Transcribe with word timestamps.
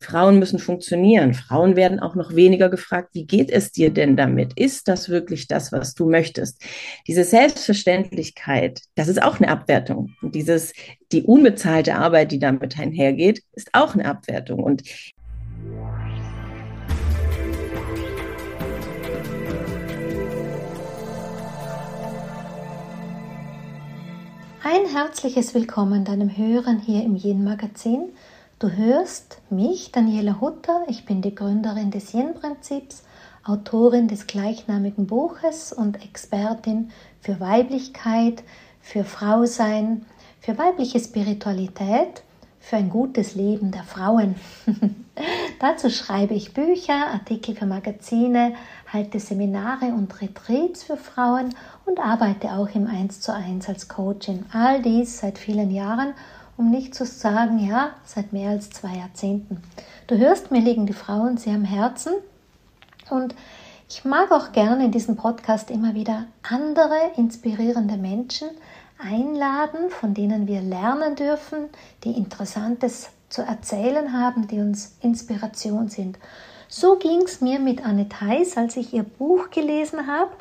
Frauen 0.00 0.38
müssen 0.38 0.58
funktionieren. 0.58 1.32
Frauen 1.32 1.74
werden 1.74 2.00
auch 2.00 2.14
noch 2.14 2.34
weniger 2.34 2.68
gefragt, 2.68 3.10
wie 3.14 3.26
geht 3.26 3.50
es 3.50 3.72
dir 3.72 3.90
denn 3.90 4.16
damit? 4.16 4.52
Ist 4.54 4.88
das 4.88 5.08
wirklich 5.08 5.48
das, 5.48 5.72
was 5.72 5.94
du 5.94 6.08
möchtest? 6.08 6.62
Diese 7.06 7.24
Selbstverständlichkeit, 7.24 8.82
das 8.94 9.08
ist 9.08 9.22
auch 9.22 9.40
eine 9.40 9.48
Abwertung. 9.48 10.14
Und 10.20 10.34
dieses, 10.34 10.74
die 11.12 11.22
unbezahlte 11.22 11.94
Arbeit, 11.94 12.30
die 12.30 12.38
damit 12.38 12.78
einhergeht, 12.78 13.42
ist 13.52 13.70
auch 13.72 13.94
eine 13.94 14.04
Abwertung. 14.04 14.62
Und 14.62 14.82
Ein 24.62 24.86
herzliches 24.92 25.54
Willkommen 25.54 26.04
deinem 26.04 26.36
Hören 26.36 26.80
hier 26.80 27.04
im 27.04 27.14
Yin 27.16 27.44
Magazin. 27.44 28.12
Du 28.58 28.70
hörst 28.70 29.42
mich, 29.50 29.92
Daniela 29.92 30.40
Hutter. 30.40 30.84
Ich 30.88 31.04
bin 31.04 31.20
die 31.20 31.34
Gründerin 31.34 31.90
des 31.90 32.14
Yin-Prinzips, 32.14 33.02
Autorin 33.44 34.08
des 34.08 34.26
gleichnamigen 34.26 35.06
Buches 35.06 35.74
und 35.74 36.02
Expertin 36.02 36.90
für 37.20 37.38
Weiblichkeit, 37.38 38.42
für 38.80 39.04
Frausein, 39.04 40.06
für 40.40 40.56
weibliche 40.56 40.98
Spiritualität, 41.00 42.22
für 42.58 42.76
ein 42.76 42.88
gutes 42.88 43.34
Leben 43.34 43.72
der 43.72 43.84
Frauen. 43.84 44.36
Dazu 45.60 45.90
schreibe 45.90 46.32
ich 46.32 46.54
Bücher, 46.54 47.08
Artikel 47.12 47.54
für 47.54 47.66
Magazine, 47.66 48.54
halte 48.90 49.20
Seminare 49.20 49.88
und 49.88 50.18
Retreats 50.22 50.82
für 50.82 50.96
Frauen 50.96 51.54
und 51.84 52.00
arbeite 52.00 52.52
auch 52.52 52.74
im 52.74 52.86
1 52.86 53.20
zu 53.20 53.34
1 53.34 53.68
als 53.68 53.86
Coachin. 53.88 54.46
All 54.50 54.80
dies 54.80 55.18
seit 55.18 55.36
vielen 55.36 55.70
Jahren 55.70 56.14
um 56.56 56.70
nicht 56.70 56.94
zu 56.94 57.04
sagen, 57.04 57.58
ja, 57.58 57.90
seit 58.04 58.32
mehr 58.32 58.50
als 58.50 58.70
zwei 58.70 58.96
Jahrzehnten. 58.96 59.62
Du 60.06 60.16
hörst, 60.16 60.50
mir 60.50 60.60
liegen 60.60 60.86
die 60.86 60.92
Frauen 60.92 61.36
sehr 61.36 61.54
am 61.54 61.64
Herzen 61.64 62.14
und 63.10 63.34
ich 63.88 64.04
mag 64.04 64.32
auch 64.32 64.52
gerne 64.52 64.86
in 64.86 64.90
diesem 64.90 65.16
Podcast 65.16 65.70
immer 65.70 65.94
wieder 65.94 66.24
andere 66.42 67.12
inspirierende 67.16 67.96
Menschen 67.96 68.48
einladen, 68.98 69.90
von 69.90 70.14
denen 70.14 70.48
wir 70.48 70.60
lernen 70.60 71.14
dürfen, 71.14 71.68
die 72.02 72.12
Interessantes 72.12 73.10
zu 73.28 73.42
erzählen 73.42 74.12
haben, 74.12 74.48
die 74.48 74.58
uns 74.58 74.96
Inspiration 75.02 75.88
sind. 75.88 76.18
So 76.68 76.96
ging 76.96 77.22
es 77.22 77.40
mir 77.40 77.60
mit 77.60 77.84
Anne 77.84 78.08
Theis, 78.08 78.56
als 78.56 78.76
ich 78.76 78.92
ihr 78.92 79.04
Buch 79.04 79.50
gelesen 79.50 80.06
habe. 80.06 80.32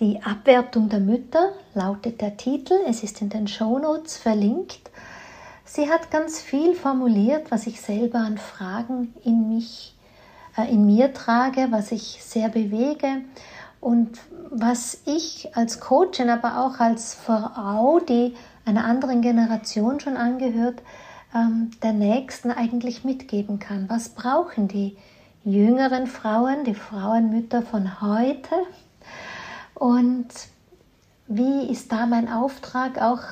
Die 0.00 0.20
Abwertung 0.22 0.88
der 0.88 0.98
Mütter 0.98 1.52
lautet 1.74 2.20
der 2.20 2.36
Titel. 2.36 2.74
Es 2.88 3.04
ist 3.04 3.22
in 3.22 3.28
den 3.28 3.46
Shownotes 3.46 4.16
verlinkt. 4.16 4.90
Sie 5.64 5.90
hat 5.90 6.10
ganz 6.10 6.40
viel 6.40 6.74
formuliert, 6.74 7.50
was 7.50 7.66
ich 7.66 7.80
selber 7.80 8.18
an 8.18 8.38
Fragen 8.38 9.14
in 9.24 9.48
mich, 9.48 9.94
äh, 10.56 10.70
in 10.70 10.84
mir 10.86 11.12
trage, 11.14 11.68
was 11.70 11.90
ich 11.90 12.22
sehr 12.22 12.48
bewege 12.50 13.22
und 13.80 14.20
was 14.50 14.98
ich 15.06 15.56
als 15.56 15.80
Coachin, 15.80 16.30
aber 16.30 16.60
auch 16.64 16.80
als 16.80 17.14
Frau, 17.14 17.98
die 18.00 18.34
einer 18.64 18.84
anderen 18.84 19.22
Generation 19.22 20.00
schon 20.00 20.16
angehört, 20.16 20.82
ähm, 21.34 21.70
der 21.82 21.92
Nächsten 21.92 22.50
eigentlich 22.50 23.04
mitgeben 23.04 23.58
kann. 23.58 23.88
Was 23.88 24.10
brauchen 24.10 24.68
die 24.68 24.96
jüngeren 25.44 26.06
Frauen, 26.06 26.64
die 26.64 26.74
Frauenmütter 26.74 27.62
von 27.62 28.00
heute? 28.00 28.54
Und 29.74 30.28
wie 31.26 31.66
ist 31.70 31.90
da 31.90 32.06
mein 32.06 32.30
Auftrag 32.30 33.00
auch 33.00 33.22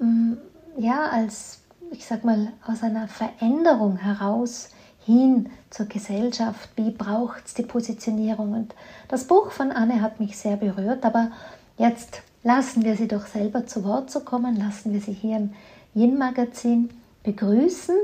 mm, 0.00 0.34
ja, 0.78 1.08
als, 1.08 1.60
ich 1.90 2.04
sag 2.06 2.24
mal, 2.24 2.52
aus 2.66 2.82
einer 2.82 3.08
Veränderung 3.08 3.96
heraus 3.96 4.70
hin 5.04 5.50
zur 5.70 5.86
Gesellschaft, 5.86 6.70
wie 6.76 6.90
braucht 6.90 7.46
es 7.46 7.54
die 7.54 7.64
Positionierung? 7.64 8.52
Und 8.52 8.74
das 9.08 9.26
Buch 9.26 9.50
von 9.50 9.72
Anne 9.72 10.00
hat 10.00 10.20
mich 10.20 10.36
sehr 10.38 10.56
berührt, 10.56 11.04
aber 11.04 11.30
jetzt 11.78 12.22
lassen 12.42 12.84
wir 12.84 12.96
sie 12.96 13.08
doch 13.08 13.26
selber 13.26 13.66
zu 13.66 13.84
Wort 13.84 14.10
zu 14.10 14.20
kommen, 14.20 14.56
lassen 14.56 14.92
wir 14.92 15.00
sie 15.00 15.12
hier 15.12 15.36
im 15.36 15.50
Yin-Magazin 15.94 16.90
begrüßen. 17.22 17.96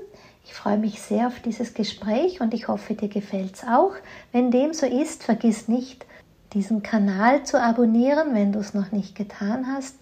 Ich 0.44 0.54
freue 0.54 0.78
mich 0.78 1.00
sehr 1.00 1.26
auf 1.26 1.40
dieses 1.40 1.74
Gespräch 1.74 2.40
und 2.40 2.54
ich 2.54 2.68
hoffe, 2.68 2.94
dir 2.94 3.08
gefällt 3.08 3.56
es 3.56 3.64
auch. 3.64 3.92
Wenn 4.32 4.50
dem 4.50 4.72
so 4.72 4.86
ist, 4.86 5.22
vergiss 5.22 5.68
nicht, 5.68 6.06
diesen 6.54 6.82
Kanal 6.82 7.44
zu 7.44 7.60
abonnieren, 7.60 8.34
wenn 8.34 8.52
du 8.52 8.58
es 8.58 8.72
noch 8.74 8.90
nicht 8.90 9.14
getan 9.14 9.66
hast. 9.66 9.96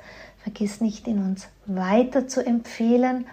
Vergiss 0.47 0.81
nicht, 0.81 1.09
ihn 1.09 1.19
uns 1.19 1.49
weiter 1.67 2.29
zu 2.29 2.47
empfehlen 2.47 3.27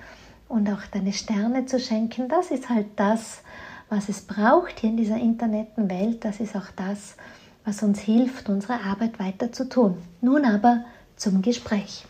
und 0.47 0.68
auch 0.68 0.81
deine 0.91 1.13
Sterne 1.13 1.68
zu 1.68 1.79
schenken. 1.79 2.28
Das 2.28 2.50
ist 2.50 2.69
halt 2.69 2.88
das, 2.96 3.44
was 3.88 4.09
es 4.09 4.22
braucht 4.22 4.79
hier 4.79 4.90
in 4.90 4.97
dieser 4.97 5.18
Internetenwelt. 5.18 6.25
Das 6.25 6.40
ist 6.40 6.56
auch 6.56 6.72
das, 6.75 7.16
was 7.66 7.84
uns 7.84 8.00
hilft, 8.00 8.50
unsere 8.50 8.81
Arbeit 8.81 9.19
weiter 9.19 9.51
zu 9.51 9.69
tun. 9.69 10.01
Nun 10.22 10.44
aber 10.44 10.85
zum 11.16 11.44
Gespräch. 11.44 12.03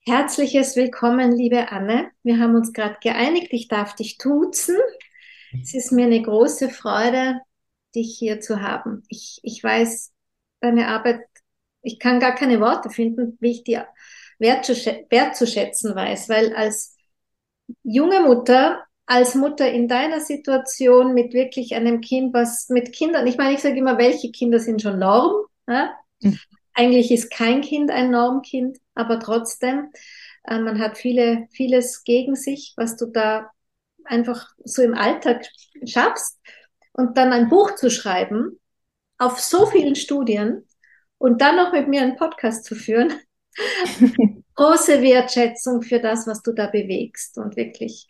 Herzliches 0.00 0.74
Willkommen, 0.74 1.30
liebe 1.30 1.70
Anne. 1.70 2.10
Wir 2.24 2.40
haben 2.40 2.56
uns 2.56 2.72
gerade 2.72 2.96
geeinigt, 3.00 3.52
ich 3.52 3.68
darf 3.68 3.94
dich 3.94 4.18
tuzen. 4.18 4.74
Es 5.62 5.74
ist 5.74 5.92
mir 5.92 6.06
eine 6.06 6.20
große 6.20 6.70
Freude, 6.70 7.38
dich 7.94 8.16
hier 8.18 8.40
zu 8.40 8.60
haben. 8.62 9.04
Ich, 9.06 9.38
ich 9.44 9.62
weiß, 9.62 10.10
deine 10.60 10.88
Arbeit, 10.88 11.20
ich 11.82 12.00
kann 12.00 12.18
gar 12.18 12.34
keine 12.34 12.58
Worte 12.58 12.90
finden, 12.90 13.38
wie 13.38 13.52
ich 13.52 13.62
dir 13.62 13.86
wertzuschätzen 14.38 15.94
weiß, 15.94 16.28
weil 16.28 16.54
als 16.54 16.96
junge 17.82 18.20
Mutter, 18.20 18.84
als 19.06 19.34
Mutter 19.34 19.70
in 19.70 19.88
deiner 19.88 20.20
Situation 20.20 21.14
mit 21.14 21.34
wirklich 21.34 21.74
einem 21.74 22.00
Kind, 22.00 22.34
was 22.34 22.68
mit 22.68 22.92
Kindern, 22.92 23.26
ich 23.26 23.36
meine, 23.36 23.54
ich 23.54 23.60
sage 23.60 23.78
immer, 23.78 23.98
welche 23.98 24.30
Kinder 24.30 24.58
sind 24.58 24.82
schon 24.82 24.98
Norm? 24.98 25.46
Ja? 25.68 25.94
Mhm. 26.20 26.38
Eigentlich 26.74 27.10
ist 27.10 27.30
kein 27.30 27.60
Kind 27.60 27.90
ein 27.90 28.10
Normkind, 28.10 28.78
aber 28.94 29.20
trotzdem, 29.20 29.90
äh, 30.44 30.58
man 30.58 30.80
hat 30.80 30.98
viele, 30.98 31.46
vieles 31.52 32.04
gegen 32.04 32.34
sich, 32.34 32.74
was 32.76 32.96
du 32.96 33.06
da 33.06 33.50
einfach 34.04 34.48
so 34.64 34.82
im 34.82 34.94
Alltag 34.94 35.46
schaffst. 35.86 36.38
Und 36.92 37.16
dann 37.18 37.32
ein 37.32 37.48
Buch 37.48 37.74
zu 37.74 37.90
schreiben, 37.90 38.60
auf 39.18 39.40
so 39.40 39.66
vielen 39.66 39.96
Studien 39.96 40.66
und 41.18 41.40
dann 41.40 41.56
noch 41.56 41.72
mit 41.72 41.88
mir 41.88 42.02
einen 42.02 42.16
Podcast 42.16 42.64
zu 42.64 42.74
führen, 42.74 43.12
große 44.54 45.02
Wertschätzung 45.02 45.82
für 45.82 46.00
das, 46.00 46.26
was 46.26 46.42
du 46.42 46.52
da 46.52 46.66
bewegst 46.66 47.38
und 47.38 47.56
wirklich 47.56 48.06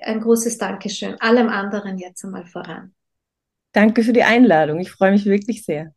ein 0.00 0.20
großes 0.20 0.58
Dankeschön. 0.58 1.20
Allem 1.20 1.48
anderen 1.48 1.98
jetzt 1.98 2.24
einmal 2.24 2.46
voran. 2.46 2.94
Danke 3.72 4.02
für 4.02 4.12
die 4.12 4.22
Einladung. 4.22 4.80
Ich 4.80 4.90
freue 4.90 5.12
mich 5.12 5.24
wirklich 5.24 5.64
sehr. 5.64 5.92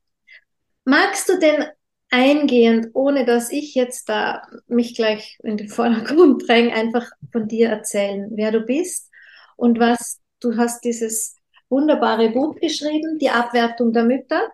Magst 0.84 1.30
du 1.30 1.40
denn 1.40 1.66
eingehend, 2.10 2.90
ohne 2.94 3.26
dass 3.26 3.52
ich 3.52 3.76
jetzt 3.76 4.10
da 4.10 4.44
mich 4.68 4.96
gleich 4.96 5.38
in 5.44 5.58
den 5.58 5.70
Vordergrund 5.70 6.44
dränge, 6.48 6.74
einfach 6.74 7.10
von 7.32 7.48
dir 7.48 7.70
erzählen, 7.70 8.30
wer 8.32 8.52
du 8.52 8.62
bist 8.62 9.12
und 9.56 9.80
was 9.80 10.20
du 10.40 10.56
hast 10.58 10.84
dieses 10.84 11.36
wunderbare 11.70 12.30
Buch 12.30 12.56
geschrieben, 12.60 13.20
Die 13.20 13.30
Abwertung 13.30 13.92
der 13.92 14.04
Mütter. 14.04 14.50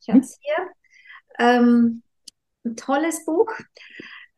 Ich 0.00 0.08
habe 0.08 0.18
es 0.18 0.38
hier. 0.40 0.66
Ähm, 1.38 2.02
tolles 2.76 3.24
Buch. 3.24 3.50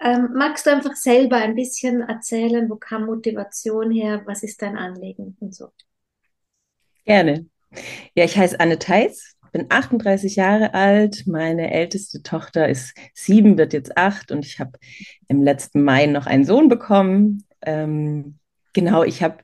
Ähm, 0.01 0.31
magst 0.35 0.67
du 0.67 0.71
einfach 0.71 0.97
selber 0.97 1.37
ein 1.37 1.55
bisschen 1.55 2.03
erzählen, 2.03 2.69
wo 2.69 2.77
kam 2.77 3.07
Motivation 3.07 3.91
her, 3.91 4.23
was 4.27 4.43
ist 4.43 4.61
dein 4.61 4.77
Anliegen 4.77 5.37
und 5.41 5.55
so? 5.55 5.73
Gerne. 7.05 7.47
Ja, 8.15 8.25
ich 8.25 8.37
heiße 8.37 8.59
Anne 8.61 8.79
Theis, 8.79 9.37
bin 9.53 9.67
38 9.69 10.37
Jahre 10.37 10.75
alt. 10.75 11.27
Meine 11.27 11.73
älteste 11.73 12.23
Tochter 12.23 12.69
ist 12.69 12.95
sieben, 13.15 13.57
wird 13.57 13.73
jetzt 13.73 13.97
acht 13.97 14.33
und 14.33 14.45
ich 14.45 14.59
habe 14.59 14.79
im 15.29 15.43
letzten 15.43 15.83
Mai 15.83 16.07
noch 16.07 16.27
einen 16.27 16.45
Sohn 16.45 16.69
bekommen. 16.69 17.45
Ähm, 17.63 18.39
genau, 18.75 19.03
ich 19.03 19.23
habe 19.23 19.39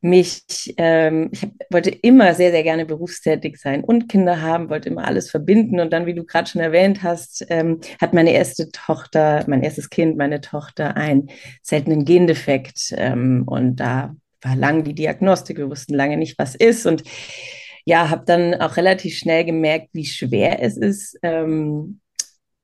mich, 0.00 0.42
ähm, 0.78 1.28
ich 1.32 1.42
hab, 1.42 1.50
wollte 1.70 1.90
immer 1.90 2.34
sehr, 2.34 2.50
sehr 2.50 2.62
gerne 2.62 2.86
berufstätig 2.86 3.58
sein 3.58 3.84
und 3.84 4.08
Kinder 4.08 4.40
haben, 4.40 4.70
wollte 4.70 4.88
immer 4.88 5.06
alles 5.06 5.30
verbinden. 5.30 5.80
Und 5.80 5.92
dann, 5.92 6.06
wie 6.06 6.14
du 6.14 6.24
gerade 6.24 6.48
schon 6.48 6.60
erwähnt 6.60 7.02
hast, 7.02 7.46
ähm, 7.50 7.80
hat 8.00 8.14
meine 8.14 8.32
erste 8.32 8.70
Tochter, 8.70 9.44
mein 9.46 9.62
erstes 9.62 9.90
Kind, 9.90 10.16
meine 10.16 10.40
Tochter, 10.40 10.96
einen 10.96 11.28
seltenen 11.62 12.04
Gendefekt. 12.04 12.92
Ähm, 12.96 13.44
und 13.46 13.76
da 13.76 14.14
war 14.40 14.56
lang 14.56 14.84
die 14.84 14.94
Diagnostik, 14.94 15.58
wir 15.58 15.70
wussten 15.70 15.94
lange 15.94 16.16
nicht, 16.16 16.38
was 16.38 16.54
ist. 16.54 16.86
Und 16.86 17.04
ja, 17.84 18.10
habe 18.10 18.24
dann 18.26 18.54
auch 18.54 18.76
relativ 18.76 19.16
schnell 19.16 19.44
gemerkt, 19.44 19.88
wie 19.92 20.04
schwer 20.04 20.62
es 20.62 20.76
ist, 20.76 21.18
ähm, 21.22 22.00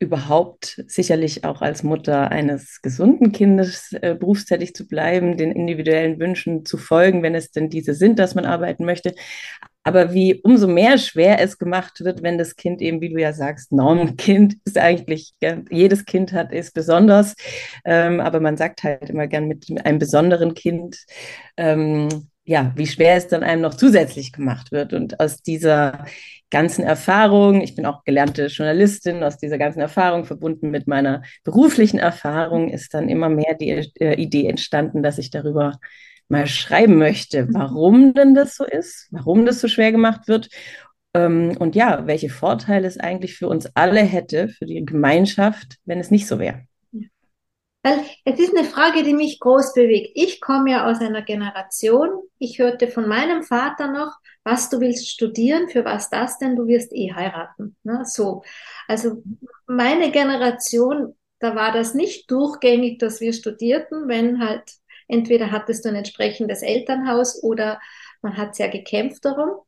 überhaupt 0.00 0.82
sicherlich 0.86 1.44
auch 1.44 1.60
als 1.60 1.82
Mutter 1.82 2.30
eines 2.30 2.80
gesunden 2.82 3.32
Kindes 3.32 3.92
äh, 3.92 4.14
berufstätig 4.14 4.74
zu 4.74 4.86
bleiben, 4.86 5.36
den 5.36 5.50
individuellen 5.52 6.20
Wünschen 6.20 6.64
zu 6.64 6.78
folgen, 6.78 7.22
wenn 7.22 7.34
es 7.34 7.50
denn 7.50 7.68
diese 7.68 7.94
sind, 7.94 8.18
dass 8.18 8.34
man 8.34 8.44
arbeiten 8.44 8.84
möchte. 8.84 9.14
Aber 9.82 10.12
wie 10.12 10.40
umso 10.42 10.68
mehr 10.68 10.98
schwer 10.98 11.40
es 11.40 11.58
gemacht 11.58 12.00
wird, 12.04 12.22
wenn 12.22 12.38
das 12.38 12.56
Kind 12.56 12.80
eben, 12.82 13.00
wie 13.00 13.08
du 13.08 13.20
ja 13.20 13.32
sagst, 13.32 13.72
Normkind 13.72 14.56
ist 14.64 14.78
eigentlich, 14.78 15.32
ja, 15.40 15.62
jedes 15.70 16.04
Kind 16.04 16.32
hat, 16.32 16.52
ist 16.52 16.74
besonders. 16.74 17.34
Ähm, 17.84 18.20
aber 18.20 18.38
man 18.40 18.56
sagt 18.56 18.82
halt 18.84 19.08
immer 19.10 19.26
gern 19.26 19.48
mit 19.48 19.66
einem 19.84 19.98
besonderen 19.98 20.54
Kind. 20.54 20.98
Ähm, 21.56 22.28
ja, 22.44 22.72
wie 22.76 22.86
schwer 22.86 23.16
es 23.16 23.28
dann 23.28 23.42
einem 23.42 23.62
noch 23.62 23.74
zusätzlich 23.74 24.32
gemacht 24.32 24.72
wird. 24.72 24.92
Und 24.92 25.20
aus 25.20 25.42
dieser 25.42 26.06
ganzen 26.50 26.82
Erfahrung, 26.82 27.60
ich 27.60 27.74
bin 27.74 27.86
auch 27.86 28.04
gelernte 28.04 28.46
Journalistin, 28.46 29.22
aus 29.22 29.38
dieser 29.38 29.58
ganzen 29.58 29.80
Erfahrung 29.80 30.24
verbunden 30.24 30.70
mit 30.70 30.86
meiner 30.86 31.22
beruflichen 31.44 31.98
Erfahrung 31.98 32.70
ist 32.70 32.94
dann 32.94 33.08
immer 33.08 33.28
mehr 33.28 33.54
die 33.54 33.70
äh, 34.00 34.14
Idee 34.14 34.46
entstanden, 34.46 35.02
dass 35.02 35.18
ich 35.18 35.30
darüber 35.30 35.78
mal 36.28 36.46
schreiben 36.46 36.96
möchte, 36.98 37.48
warum 37.52 38.14
denn 38.14 38.34
das 38.34 38.56
so 38.56 38.64
ist, 38.64 39.08
warum 39.10 39.46
das 39.46 39.60
so 39.60 39.68
schwer 39.68 39.92
gemacht 39.92 40.28
wird. 40.28 40.48
Ähm, 41.14 41.56
und 41.58 41.74
ja, 41.74 42.06
welche 42.06 42.28
Vorteile 42.28 42.86
es 42.86 42.98
eigentlich 42.98 43.34
für 43.34 43.48
uns 43.48 43.66
alle 43.74 44.00
hätte, 44.00 44.48
für 44.48 44.66
die 44.66 44.84
Gemeinschaft, 44.84 45.76
wenn 45.84 46.00
es 46.00 46.10
nicht 46.10 46.26
so 46.26 46.38
wäre. 46.38 46.67
Weil 47.88 48.04
es 48.24 48.38
ist 48.38 48.56
eine 48.56 48.66
Frage, 48.66 49.02
die 49.02 49.14
mich 49.14 49.40
groß 49.40 49.74
bewegt. 49.74 50.10
Ich 50.14 50.40
komme 50.40 50.70
ja 50.72 50.90
aus 50.90 51.00
einer 51.00 51.22
Generation, 51.22 52.10
ich 52.38 52.58
hörte 52.58 52.88
von 52.88 53.08
meinem 53.08 53.42
Vater 53.42 53.90
noch, 53.90 54.12
was 54.44 54.68
du 54.70 54.80
willst 54.80 55.08
studieren, 55.08 55.68
für 55.68 55.84
was 55.84 56.10
das 56.10 56.38
denn, 56.38 56.56
du 56.56 56.66
wirst 56.66 56.92
eh 56.92 57.12
heiraten. 57.12 57.76
Ne? 57.84 58.02
So. 58.04 58.42
Also 58.86 59.22
meine 59.66 60.10
Generation, 60.10 61.14
da 61.38 61.54
war 61.54 61.72
das 61.72 61.94
nicht 61.94 62.30
durchgängig, 62.30 62.98
dass 62.98 63.20
wir 63.20 63.32
studierten, 63.32 64.08
wenn 64.08 64.40
halt 64.40 64.64
entweder 65.06 65.50
hattest 65.50 65.84
du 65.84 65.88
ein 65.88 65.94
entsprechendes 65.94 66.62
Elternhaus 66.62 67.42
oder 67.42 67.80
man 68.20 68.36
hat 68.36 68.54
sehr 68.54 68.68
gekämpft 68.68 69.24
darum. 69.24 69.60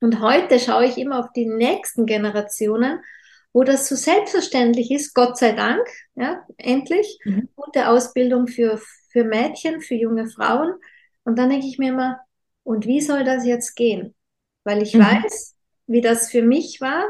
Und 0.00 0.20
heute 0.20 0.58
schaue 0.58 0.86
ich 0.86 0.98
immer 0.98 1.20
auf 1.20 1.32
die 1.34 1.46
nächsten 1.46 2.06
Generationen 2.06 3.00
wo 3.56 3.64
das 3.64 3.88
so 3.88 3.96
selbstverständlich 3.96 4.90
ist, 4.90 5.14
Gott 5.14 5.38
sei 5.38 5.52
Dank, 5.52 5.80
ja, 6.14 6.44
endlich, 6.58 7.18
mhm. 7.24 7.48
gute 7.56 7.88
Ausbildung 7.88 8.48
für, 8.48 8.78
für 9.08 9.24
Mädchen, 9.24 9.80
für 9.80 9.94
junge 9.94 10.28
Frauen. 10.28 10.74
Und 11.24 11.38
dann 11.38 11.48
denke 11.48 11.66
ich 11.66 11.78
mir 11.78 11.88
immer, 11.88 12.20
und 12.64 12.84
wie 12.84 13.00
soll 13.00 13.24
das 13.24 13.46
jetzt 13.46 13.74
gehen? 13.74 14.14
Weil 14.64 14.82
ich 14.82 14.92
mhm. 14.92 15.04
weiß, 15.04 15.56
wie 15.86 16.02
das 16.02 16.30
für 16.30 16.42
mich 16.42 16.82
war, 16.82 17.02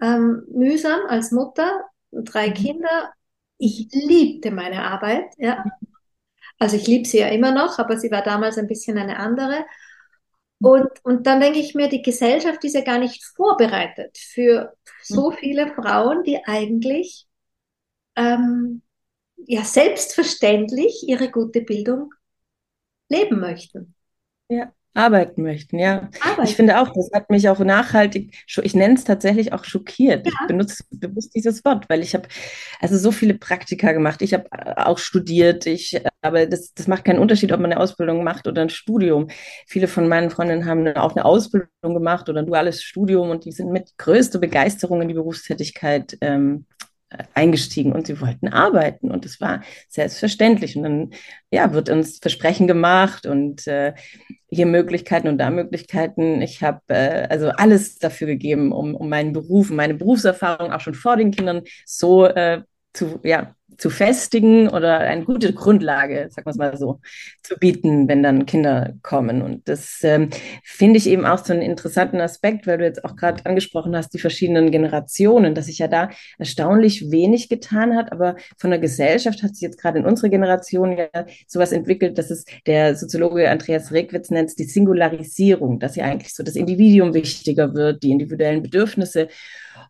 ähm, 0.00 0.44
mühsam 0.52 1.00
als 1.08 1.32
Mutter, 1.32 1.82
drei 2.12 2.50
mhm. 2.50 2.54
Kinder. 2.54 3.12
Ich 3.58 3.88
liebte 3.90 4.52
meine 4.52 4.84
Arbeit, 4.84 5.34
ja. 5.36 5.64
Also 6.60 6.76
ich 6.76 6.86
liebe 6.86 7.08
sie 7.08 7.18
ja 7.18 7.26
immer 7.26 7.50
noch, 7.50 7.80
aber 7.80 7.98
sie 7.98 8.12
war 8.12 8.22
damals 8.22 8.56
ein 8.56 8.68
bisschen 8.68 8.98
eine 8.98 9.16
andere. 9.16 9.64
Und, 10.62 10.90
und 11.04 11.26
dann 11.26 11.40
denke 11.40 11.58
ich 11.58 11.74
mir, 11.74 11.88
die 11.88 12.02
Gesellschaft 12.02 12.62
ist 12.64 12.74
ja 12.74 12.82
gar 12.82 12.98
nicht 12.98 13.24
vorbereitet 13.24 14.16
für 14.16 14.74
so 15.02 15.30
mhm. 15.30 15.34
viele 15.34 15.74
Frauen, 15.74 16.22
die 16.22 16.44
eigentlich 16.44 17.26
ähm, 18.16 18.82
ja 19.36 19.64
selbstverständlich 19.64 21.04
ihre 21.06 21.30
gute 21.30 21.62
Bildung 21.62 22.12
leben 23.08 23.40
möchten. 23.40 23.94
Ja 24.48 24.72
arbeiten 24.94 25.42
möchten, 25.42 25.78
ja. 25.78 26.10
Arbeiten. 26.20 26.44
Ich 26.44 26.56
finde 26.56 26.80
auch, 26.80 26.92
das 26.92 27.10
hat 27.14 27.30
mich 27.30 27.48
auch 27.48 27.58
nachhaltig, 27.60 28.34
ich 28.46 28.74
nenne 28.74 28.94
es 28.94 29.04
tatsächlich 29.04 29.52
auch 29.52 29.64
schockiert. 29.64 30.26
Ja. 30.26 30.32
Ich 30.32 30.46
benutze 30.46 30.84
bewusst 30.90 31.34
dieses 31.34 31.64
Wort, 31.64 31.88
weil 31.88 32.02
ich 32.02 32.14
habe 32.14 32.28
also 32.80 32.98
so 32.98 33.10
viele 33.10 33.34
Praktika 33.34 33.92
gemacht. 33.92 34.22
Ich 34.22 34.34
habe 34.34 34.44
äh, 34.52 34.74
auch 34.76 34.98
studiert, 34.98 35.66
ich, 35.66 36.00
aber 36.20 36.46
das, 36.46 36.74
das 36.74 36.88
macht 36.88 37.04
keinen 37.04 37.18
Unterschied, 37.18 37.52
ob 37.52 37.60
man 37.60 37.72
eine 37.72 37.80
Ausbildung 37.80 38.22
macht 38.22 38.46
oder 38.46 38.62
ein 38.62 38.70
Studium. 38.70 39.28
Viele 39.66 39.88
von 39.88 40.08
meinen 40.08 40.30
Freundinnen 40.30 40.66
haben 40.66 40.86
auch 40.96 41.16
eine 41.16 41.24
Ausbildung 41.24 41.68
gemacht 41.82 42.28
oder 42.28 42.40
ein 42.40 42.46
duales 42.46 42.82
Studium 42.82 43.30
und 43.30 43.44
die 43.44 43.52
sind 43.52 43.70
mit 43.70 43.96
größter 43.96 44.38
Begeisterung 44.38 45.00
in 45.00 45.08
die 45.08 45.14
Berufstätigkeit 45.14 46.18
ähm, 46.20 46.66
eingestiegen 47.34 47.92
und 47.92 48.06
sie 48.06 48.20
wollten 48.20 48.48
arbeiten 48.48 49.10
und 49.10 49.24
das 49.24 49.40
war 49.40 49.62
selbstverständlich 49.88 50.76
und 50.76 50.82
dann 50.82 51.10
ja 51.50 51.72
wird 51.72 51.90
uns 51.90 52.18
Versprechen 52.18 52.66
gemacht 52.66 53.26
und 53.26 53.66
äh, 53.66 53.94
hier 54.48 54.66
Möglichkeiten 54.66 55.28
und 55.28 55.38
da 55.38 55.50
Möglichkeiten. 55.50 56.42
Ich 56.42 56.62
habe 56.62 56.80
äh, 56.88 57.26
also 57.28 57.48
alles 57.50 57.98
dafür 57.98 58.26
gegeben, 58.26 58.72
um, 58.72 58.94
um 58.94 59.08
meinen 59.08 59.32
Beruf, 59.32 59.70
meine 59.70 59.94
Berufserfahrung 59.94 60.72
auch 60.72 60.80
schon 60.80 60.94
vor 60.94 61.16
den 61.16 61.30
Kindern 61.30 61.62
so 61.86 62.26
äh, 62.26 62.62
zu 62.92 63.20
ja 63.22 63.54
zu 63.78 63.90
festigen 63.90 64.68
oder 64.68 64.98
eine 65.00 65.24
gute 65.24 65.52
Grundlage, 65.52 66.28
sagen 66.30 66.46
wir 66.46 66.50
es 66.50 66.56
mal 66.56 66.76
so, 66.76 67.00
zu 67.42 67.56
bieten, 67.56 68.06
wenn 68.06 68.22
dann 68.22 68.46
Kinder 68.46 68.94
kommen. 69.02 69.42
Und 69.42 69.68
das 69.68 69.98
ähm, 70.02 70.30
finde 70.62 70.98
ich 70.98 71.08
eben 71.08 71.26
auch 71.26 71.44
so 71.44 71.52
einen 71.52 71.62
interessanten 71.62 72.20
Aspekt, 72.20 72.66
weil 72.66 72.78
du 72.78 72.84
jetzt 72.84 73.04
auch 73.04 73.16
gerade 73.16 73.44
angesprochen 73.44 73.96
hast, 73.96 74.14
die 74.14 74.18
verschiedenen 74.18 74.70
Generationen, 74.70 75.54
dass 75.54 75.66
sich 75.66 75.78
ja 75.78 75.88
da 75.88 76.10
erstaunlich 76.38 77.10
wenig 77.10 77.48
getan 77.48 77.96
hat, 77.96 78.12
aber 78.12 78.36
von 78.56 78.70
der 78.70 78.78
Gesellschaft 78.78 79.42
hat 79.42 79.54
sich 79.54 79.62
jetzt 79.62 79.80
gerade 79.80 79.98
in 79.98 80.06
unserer 80.06 80.28
Generation 80.28 80.96
ja 80.96 81.08
sowas 81.46 81.72
entwickelt, 81.72 82.18
dass 82.18 82.30
es 82.30 82.44
der 82.66 82.94
Soziologe 82.94 83.50
Andreas 83.50 83.90
Regwitz 83.90 84.30
nennt, 84.30 84.58
die 84.58 84.64
Singularisierung, 84.64 85.80
dass 85.80 85.96
ja 85.96 86.04
eigentlich 86.04 86.34
so 86.34 86.42
das 86.42 86.56
Individuum 86.56 87.14
wichtiger 87.14 87.74
wird, 87.74 88.02
die 88.02 88.10
individuellen 88.10 88.62
Bedürfnisse. 88.62 89.28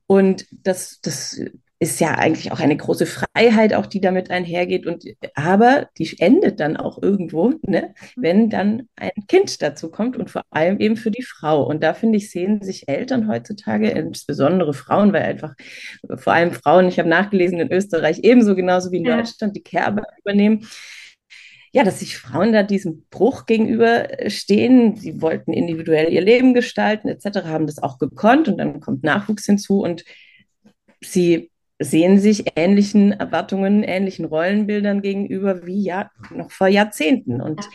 Und 0.07 0.47
das, 0.51 1.01
das 1.03 1.41
ist 1.83 1.99
ja 1.99 2.13
eigentlich 2.13 2.53
auch 2.53 2.61
eine 2.61 2.77
große 2.77 3.07
Freiheit, 3.07 3.75
auch 3.75 3.87
die 3.87 4.01
damit 4.01 4.31
einhergeht. 4.31 4.87
Und 4.87 5.03
aber 5.35 5.89
die 5.99 6.17
endet 6.21 6.61
dann 6.61 6.77
auch 6.77 7.03
irgendwo, 7.03 7.55
ne, 7.63 7.93
wenn 8.15 8.49
dann 8.51 8.89
ein 8.95 9.11
Kind 9.27 9.61
dazu 9.61 9.91
kommt 9.91 10.17
und 10.17 10.31
vor 10.31 10.43
allem 10.51 10.79
eben 10.79 10.97
für 10.97 11.11
die 11.11 11.25
Frau. 11.25 11.67
Und 11.67 11.83
da 11.83 11.93
finde 11.93 12.19
ich, 12.19 12.31
sehen 12.31 12.63
sich 12.63 12.89
Eltern 12.89 13.27
heutzutage, 13.27 13.91
insbesondere 13.91 14.75
Frauen, 14.75 15.13
weil 15.13 15.25
einfach 15.25 15.55
vor 16.19 16.33
allem 16.35 16.53
Frauen, 16.53 16.87
ich 16.87 17.01
habe 17.01 17.09
nachgelesen, 17.09 17.59
in 17.59 17.73
Österreich 17.73 18.21
ebenso 18.23 18.55
genauso 18.55 18.93
wie 18.93 18.99
in. 18.99 19.05
Deutschland 19.05 19.57
die 19.57 19.65
Kerbe 19.65 20.03
übernehmen 20.21 20.65
ja, 21.75 21.85
dass 21.85 22.01
sich 22.01 22.19
Frauen 22.19 22.53
da 22.53 22.63
diesem 22.63 23.07
Bruch 23.09 23.47
gegenüberstehen. 23.47 24.97
Sie 24.97 25.23
wollten 25.23 25.55
individuell 25.55 26.13
ihr 26.13 26.21
Leben 26.21 26.53
gestalten, 26.53 27.09
etc., 27.09 27.47
haben 27.47 27.67
das 27.67 27.83
auch 27.83 27.99
gekonnt 27.99 28.47
und 28.47 28.59
dann 28.59 28.81
kommt 28.81 29.05
Nachwuchs 29.05 29.47
hinzu 29.47 29.81
und 29.81 30.05
sie 31.01 31.52
sehen 31.85 32.19
sich 32.19 32.45
ähnlichen 32.57 33.13
Erwartungen, 33.13 33.83
ähnlichen 33.83 34.25
Rollenbildern 34.25 35.03
gegenüber 35.03 35.67
wie 35.67 35.83
ja 35.83 36.11
noch 36.31 36.51
vor 36.51 36.69
Jahrzehnten. 36.69 37.41
Und 37.41 37.69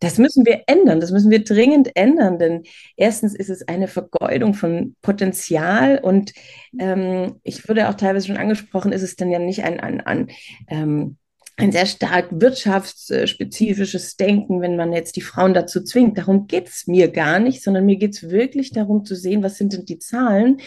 das 0.00 0.18
müssen 0.18 0.46
wir 0.46 0.62
ändern, 0.66 1.00
das 1.00 1.10
müssen 1.10 1.30
wir 1.30 1.44
dringend 1.44 1.90
ändern, 1.94 2.38
denn 2.38 2.62
erstens 2.96 3.34
ist 3.34 3.50
es 3.50 3.66
eine 3.68 3.88
Vergeudung 3.88 4.54
von 4.54 4.96
Potenzial 5.02 5.98
und 5.98 6.32
ähm, 6.78 7.40
ich 7.42 7.68
würde 7.68 7.88
auch 7.88 7.94
teilweise 7.94 8.26
schon 8.28 8.36
angesprochen, 8.36 8.92
ist 8.92 9.02
es 9.02 9.16
dann 9.16 9.30
ja 9.30 9.38
nicht 9.38 9.64
ein, 9.64 9.80
ein, 9.80 10.00
ein 10.00 10.28
ähm, 10.68 11.16
ein 11.56 11.70
sehr 11.70 11.86
stark 11.86 12.28
wirtschaftsspezifisches 12.30 14.16
Denken, 14.16 14.60
wenn 14.60 14.76
man 14.76 14.92
jetzt 14.92 15.14
die 15.16 15.20
Frauen 15.20 15.54
dazu 15.54 15.82
zwingt. 15.82 16.18
Darum 16.18 16.48
geht's 16.48 16.86
mir 16.88 17.08
gar 17.08 17.38
nicht, 17.38 17.62
sondern 17.62 17.86
mir 17.86 17.96
geht's 17.96 18.28
wirklich 18.28 18.72
darum 18.72 19.04
zu 19.04 19.14
sehen, 19.14 19.42
was 19.42 19.56
sind 19.56 19.72
denn 19.72 19.84
die 19.84 19.98
Zahlen. 20.00 20.60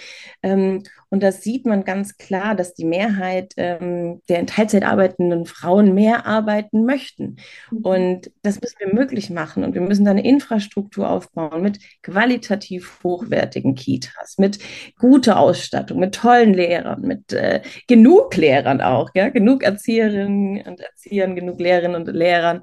Ähm, 0.43 0.83
und 1.09 1.23
da 1.23 1.31
sieht 1.31 1.65
man 1.65 1.83
ganz 1.85 2.17
klar, 2.17 2.55
dass 2.55 2.73
die 2.73 2.85
Mehrheit 2.85 3.53
ähm, 3.57 4.21
der 4.29 4.39
in 4.39 4.47
Teilzeit 4.47 4.83
arbeitenden 4.83 5.45
Frauen 5.45 5.93
mehr 5.93 6.25
arbeiten 6.25 6.85
möchten. 6.85 7.37
Mhm. 7.71 7.77
Und 7.85 8.31
das 8.41 8.59
müssen 8.61 8.79
wir 8.79 8.93
möglich 8.93 9.29
machen. 9.29 9.63
Und 9.63 9.73
wir 9.73 9.81
müssen 9.81 10.05
da 10.05 10.11
eine 10.11 10.25
Infrastruktur 10.25 11.09
aufbauen 11.09 11.61
mit 11.61 11.79
qualitativ 12.01 12.99
hochwertigen 13.03 13.75
Kitas, 13.75 14.37
mit 14.37 14.59
guter 14.97 15.39
Ausstattung, 15.39 15.99
mit 15.99 16.15
tollen 16.15 16.53
Lehrern, 16.53 17.01
mit 17.01 17.31
äh, 17.33 17.61
genug 17.87 18.35
Lehrern 18.35 18.81
auch, 18.81 19.09
ja? 19.15 19.29
genug 19.29 19.63
Erzieherinnen 19.63 20.76
und 20.77 20.85
Erziehern, 20.85 21.35
genug 21.35 21.59
Lehrerinnen 21.59 21.95
und 21.95 22.13
Lehrern. 22.13 22.61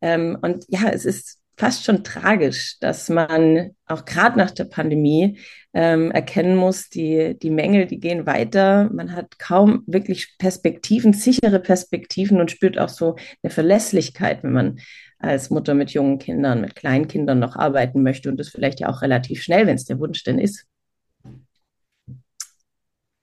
Ähm, 0.00 0.38
und 0.42 0.64
ja, 0.68 0.88
es 0.90 1.04
ist 1.04 1.40
fast 1.58 1.84
schon 1.84 2.04
tragisch, 2.04 2.78
dass 2.80 3.08
man 3.08 3.70
auch 3.86 4.04
gerade 4.04 4.38
nach 4.38 4.50
der 4.50 4.64
Pandemie 4.64 5.38
ähm, 5.72 6.10
erkennen 6.10 6.56
muss, 6.56 6.90
die, 6.90 7.36
die 7.38 7.50
Mängel, 7.50 7.86
die 7.86 7.98
gehen 7.98 8.26
weiter. 8.26 8.90
Man 8.92 9.12
hat 9.12 9.38
kaum 9.38 9.82
wirklich 9.86 10.36
Perspektiven, 10.38 11.14
sichere 11.14 11.60
Perspektiven 11.60 12.40
und 12.40 12.50
spürt 12.50 12.78
auch 12.78 12.90
so 12.90 13.16
eine 13.42 13.50
Verlässlichkeit, 13.50 14.42
wenn 14.42 14.52
man 14.52 14.78
als 15.18 15.48
Mutter 15.48 15.72
mit 15.72 15.90
jungen 15.92 16.18
Kindern, 16.18 16.60
mit 16.60 16.74
Kleinkindern 16.74 17.38
noch 17.38 17.56
arbeiten 17.56 18.02
möchte 18.02 18.28
und 18.28 18.38
das 18.38 18.50
vielleicht 18.50 18.80
ja 18.80 18.90
auch 18.90 19.00
relativ 19.00 19.42
schnell, 19.42 19.66
wenn 19.66 19.76
es 19.76 19.86
der 19.86 19.98
Wunsch 19.98 20.24
denn 20.24 20.38
ist. 20.38 20.66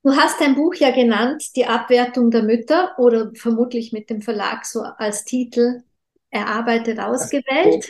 Du 0.04 0.16
hast 0.16 0.42
dein 0.42 0.56
Buch 0.56 0.76
ja 0.76 0.92
genannt, 0.92 1.56
Die 1.56 1.66
Abwertung 1.66 2.30
der 2.30 2.44
Mütter 2.44 2.94
oder 2.98 3.32
vermutlich 3.36 3.94
mit 3.94 4.10
dem 4.10 4.22
Verlag 4.22 4.66
so 4.66 4.82
als 4.82 5.24
Titel 5.24 5.82
erarbeitet, 6.30 7.00
ausgewählt. 7.00 7.88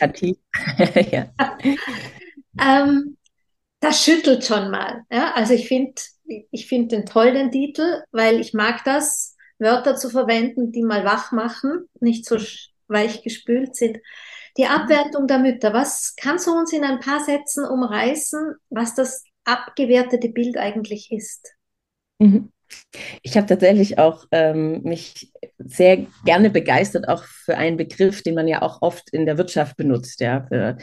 ja. 1.12 1.26
ähm, 2.60 3.16
das 3.80 4.04
schüttelt 4.04 4.44
schon 4.44 4.70
mal. 4.70 5.02
Ja? 5.10 5.32
Also 5.34 5.54
ich 5.54 5.66
finde 5.66 5.94
ich 6.50 6.68
finde 6.68 6.96
den 6.96 7.06
toll, 7.06 7.32
den 7.32 7.50
Titel, 7.50 8.02
weil 8.12 8.40
ich 8.40 8.54
mag 8.54 8.82
das, 8.84 9.36
Wörter 9.58 9.96
zu 9.96 10.10
verwenden, 10.10 10.72
die 10.72 10.82
mal 10.82 11.04
wach 11.04 11.32
machen, 11.32 11.88
nicht 12.00 12.26
so 12.26 12.36
weich 12.88 13.22
gespült 13.22 13.76
sind. 13.76 13.98
Die 14.56 14.66
Abwertung 14.66 15.26
der 15.26 15.38
Mütter. 15.38 15.72
Was 15.72 16.14
kannst 16.16 16.46
du 16.46 16.52
uns 16.52 16.72
in 16.72 16.84
ein 16.84 17.00
paar 17.00 17.20
Sätzen 17.20 17.64
umreißen, 17.64 18.54
was 18.70 18.94
das 18.94 19.24
abgewertete 19.44 20.28
Bild 20.28 20.56
eigentlich 20.56 21.10
ist? 21.10 21.53
Mhm. 22.18 22.50
Ich 23.22 23.36
habe 23.36 23.46
tatsächlich 23.46 23.98
auch 23.98 24.26
ähm, 24.32 24.82
mich 24.82 25.32
sehr 25.58 26.06
gerne 26.24 26.50
begeistert, 26.50 27.08
auch 27.08 27.24
für 27.24 27.56
einen 27.56 27.76
Begriff, 27.76 28.22
den 28.22 28.34
man 28.34 28.48
ja 28.48 28.62
auch 28.62 28.82
oft 28.82 29.10
in 29.12 29.26
der 29.26 29.38
Wirtschaft 29.38 29.76
benutzt, 29.76 30.20
ja, 30.20 30.46
für 30.48 30.78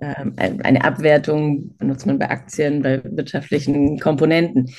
ähm, 0.00 0.34
eine 0.38 0.84
Abwertung 0.84 1.76
benutzt 1.76 2.06
man 2.06 2.18
bei 2.18 2.30
Aktien, 2.30 2.82
bei 2.82 3.02
wirtschaftlichen 3.04 3.98
Komponenten. 3.98 4.70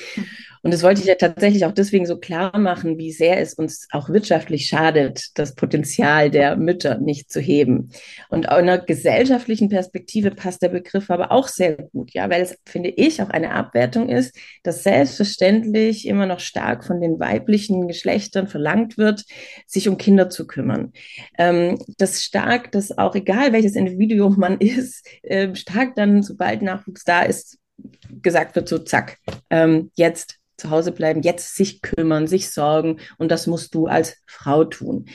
Und 0.64 0.72
das 0.72 0.84
wollte 0.84 1.00
ich 1.00 1.08
ja 1.08 1.16
tatsächlich 1.16 1.64
auch 1.64 1.72
deswegen 1.72 2.06
so 2.06 2.18
klar 2.18 2.56
machen, 2.56 2.96
wie 2.96 3.10
sehr 3.10 3.40
es 3.40 3.54
uns 3.54 3.88
auch 3.90 4.08
wirtschaftlich 4.08 4.66
schadet, 4.66 5.30
das 5.34 5.56
Potenzial 5.56 6.30
der 6.30 6.56
Mütter 6.56 6.98
nicht 6.98 7.32
zu 7.32 7.40
heben. 7.40 7.90
Und 8.28 8.48
aus 8.48 8.58
einer 8.58 8.78
gesellschaftlichen 8.78 9.68
Perspektive 9.68 10.30
passt 10.30 10.62
der 10.62 10.68
Begriff 10.68 11.10
aber 11.10 11.32
auch 11.32 11.48
sehr 11.48 11.74
gut, 11.92 12.12
ja, 12.14 12.30
weil 12.30 12.42
es, 12.42 12.56
finde 12.64 12.90
ich, 12.90 13.20
auch 13.20 13.30
eine 13.30 13.52
Abwertung 13.52 14.08
ist, 14.08 14.36
dass 14.62 14.84
selbstverständlich 14.84 16.06
immer 16.06 16.26
noch 16.26 16.38
stark 16.38 16.84
von 16.84 17.00
den 17.00 17.18
weiblichen 17.18 17.88
Geschlechtern 17.88 18.46
verlangt 18.46 18.96
wird, 18.96 19.24
sich 19.66 19.88
um 19.88 19.98
Kinder 19.98 20.30
zu 20.30 20.46
kümmern. 20.46 20.92
Ähm, 21.38 21.78
das 21.98 22.22
stark, 22.22 22.70
dass 22.70 22.96
auch 22.96 23.16
egal 23.16 23.52
welches 23.52 23.74
Individuum 23.74 24.36
man 24.38 24.58
ist, 24.60 25.01
äh, 25.22 25.54
stark 25.54 25.94
dann, 25.96 26.22
sobald 26.22 26.62
Nachwuchs 26.62 27.04
da 27.04 27.22
ist, 27.22 27.58
gesagt 28.22 28.54
wird, 28.54 28.68
so 28.68 28.78
zack, 28.78 29.18
ähm, 29.50 29.90
jetzt 29.94 30.38
zu 30.56 30.70
Hause 30.70 30.92
bleiben, 30.92 31.22
jetzt 31.22 31.56
sich 31.56 31.82
kümmern, 31.82 32.26
sich 32.26 32.50
sorgen 32.50 33.00
und 33.18 33.30
das 33.30 33.46
musst 33.46 33.74
du 33.74 33.86
als 33.86 34.16
Frau 34.26 34.64
tun. 34.64 35.06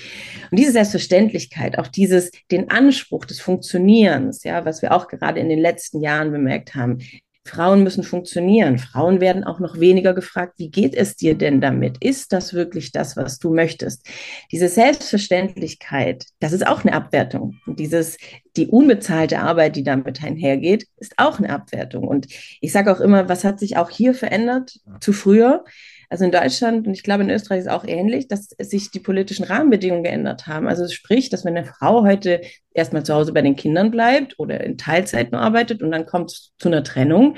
Und 0.51 0.59
diese 0.59 0.73
Selbstverständlichkeit, 0.73 1.79
auch 1.79 1.87
dieses, 1.87 2.31
den 2.51 2.69
Anspruch 2.69 3.25
des 3.25 3.39
Funktionierens, 3.39 4.43
ja, 4.43 4.65
was 4.65 4.81
wir 4.81 4.91
auch 4.91 5.07
gerade 5.07 5.39
in 5.39 5.49
den 5.49 5.59
letzten 5.59 6.01
Jahren 6.01 6.31
bemerkt 6.31 6.75
haben, 6.75 6.99
Frauen 7.47 7.83
müssen 7.83 8.03
funktionieren. 8.03 8.77
Frauen 8.77 9.21
werden 9.21 9.43
auch 9.43 9.59
noch 9.59 9.79
weniger 9.79 10.13
gefragt, 10.13 10.53
wie 10.57 10.69
geht 10.69 10.95
es 10.95 11.15
dir 11.15 11.35
denn 11.35 11.61
damit? 11.61 11.97
Ist 12.03 12.33
das 12.33 12.53
wirklich 12.53 12.91
das, 12.91 13.17
was 13.17 13.39
du 13.39 13.53
möchtest? 13.53 14.07
Diese 14.51 14.67
Selbstverständlichkeit, 14.67 16.25
das 16.39 16.53
ist 16.53 16.67
auch 16.67 16.83
eine 16.83 16.93
Abwertung. 16.93 17.57
Und 17.65 17.79
dieses, 17.79 18.17
die 18.55 18.67
unbezahlte 18.67 19.39
Arbeit, 19.39 19.75
die 19.75 19.83
damit 19.83 20.23
einhergeht, 20.23 20.87
ist 20.97 21.13
auch 21.17 21.39
eine 21.39 21.49
Abwertung. 21.49 22.07
Und 22.07 22.27
ich 22.61 22.71
sage 22.71 22.91
auch 22.91 22.99
immer, 22.99 23.29
was 23.29 23.43
hat 23.43 23.59
sich 23.59 23.77
auch 23.77 23.89
hier 23.89 24.13
verändert 24.13 24.79
zu 24.99 25.13
früher? 25.13 25.63
Also 26.09 26.23
in 26.23 26.31
Deutschland 26.31 26.87
und 26.87 26.93
ich 26.93 27.03
glaube 27.03 27.23
in 27.23 27.29
Österreich 27.29 27.59
ist 27.59 27.65
es 27.65 27.71
auch 27.71 27.83
ähnlich, 27.85 28.29
dass 28.29 28.47
sich 28.59 28.91
die 28.91 29.01
politischen 29.01 29.43
Rahmenbedingungen 29.43 30.03
geändert 30.03 30.47
haben. 30.47 30.67
Also 30.67 30.87
sprich, 30.87 31.29
dass 31.29 31.43
wenn 31.43 31.57
eine 31.57 31.65
Frau 31.65 32.05
heute 32.05 32.41
erstmal 32.73 33.03
zu 33.03 33.13
Hause 33.13 33.33
bei 33.33 33.41
den 33.41 33.57
Kindern 33.57 33.91
bleibt 33.91 34.39
oder 34.39 34.63
in 34.63 34.77
Teilzeit 34.77 35.33
nur 35.33 35.41
arbeitet 35.41 35.83
und 35.83 35.91
dann 35.91 36.05
kommt 36.05 36.31
zu 36.57 36.69
einer 36.69 36.83
Trennung, 36.83 37.35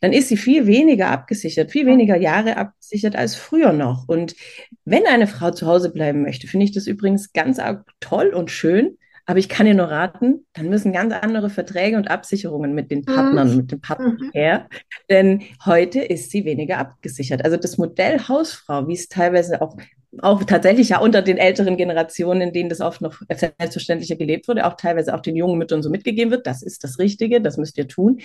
dann 0.00 0.14
ist 0.14 0.28
sie 0.28 0.38
viel 0.38 0.66
weniger 0.66 1.08
abgesichert, 1.10 1.70
viel 1.70 1.84
weniger 1.84 2.16
Jahre 2.16 2.56
abgesichert 2.56 3.16
als 3.16 3.34
früher 3.34 3.74
noch. 3.74 4.08
Und 4.08 4.34
wenn 4.86 5.06
eine 5.06 5.26
Frau 5.26 5.50
zu 5.50 5.66
Hause 5.66 5.92
bleiben 5.92 6.22
möchte, 6.22 6.46
finde 6.46 6.64
ich 6.64 6.72
das 6.72 6.86
übrigens 6.86 7.34
ganz 7.34 7.60
toll 8.00 8.28
und 8.28 8.50
schön. 8.50 8.96
Aber 9.26 9.40
ich 9.40 9.48
kann 9.48 9.66
dir 9.66 9.74
nur 9.74 9.90
raten, 9.90 10.46
dann 10.52 10.68
müssen 10.68 10.92
ganz 10.92 11.12
andere 11.12 11.50
Verträge 11.50 11.96
und 11.96 12.08
Absicherungen 12.08 12.74
mit 12.74 12.92
den 12.92 13.04
Partnern, 13.04 13.50
mhm. 13.50 13.56
mit 13.56 13.72
den 13.72 13.80
Partnern 13.80 14.18
mhm. 14.20 14.30
her. 14.32 14.68
Denn 15.10 15.42
heute 15.64 16.00
ist 16.00 16.30
sie 16.30 16.44
weniger 16.44 16.78
abgesichert. 16.78 17.44
Also 17.44 17.56
das 17.56 17.76
Modell 17.76 18.20
Hausfrau, 18.20 18.86
wie 18.86 18.94
es 18.94 19.08
teilweise 19.08 19.60
auch, 19.60 19.76
auch 20.22 20.44
tatsächlich 20.44 20.90
ja 20.90 21.00
unter 21.00 21.22
den 21.22 21.38
älteren 21.38 21.76
Generationen, 21.76 22.40
in 22.40 22.52
denen 22.52 22.70
das 22.70 22.80
oft 22.80 23.00
noch 23.00 23.20
selbstverständlicher 23.28 24.16
gelebt 24.16 24.46
wurde, 24.46 24.64
auch 24.64 24.74
teilweise 24.74 25.12
auch 25.12 25.20
den 25.20 25.34
jungen 25.34 25.58
Müttern 25.58 25.82
so 25.82 25.90
mitgegeben 25.90 26.30
wird, 26.30 26.46
das 26.46 26.62
ist 26.62 26.84
das 26.84 27.00
Richtige, 27.00 27.40
das 27.40 27.56
müsst 27.56 27.76
ihr 27.78 27.88
tun. 27.88 28.20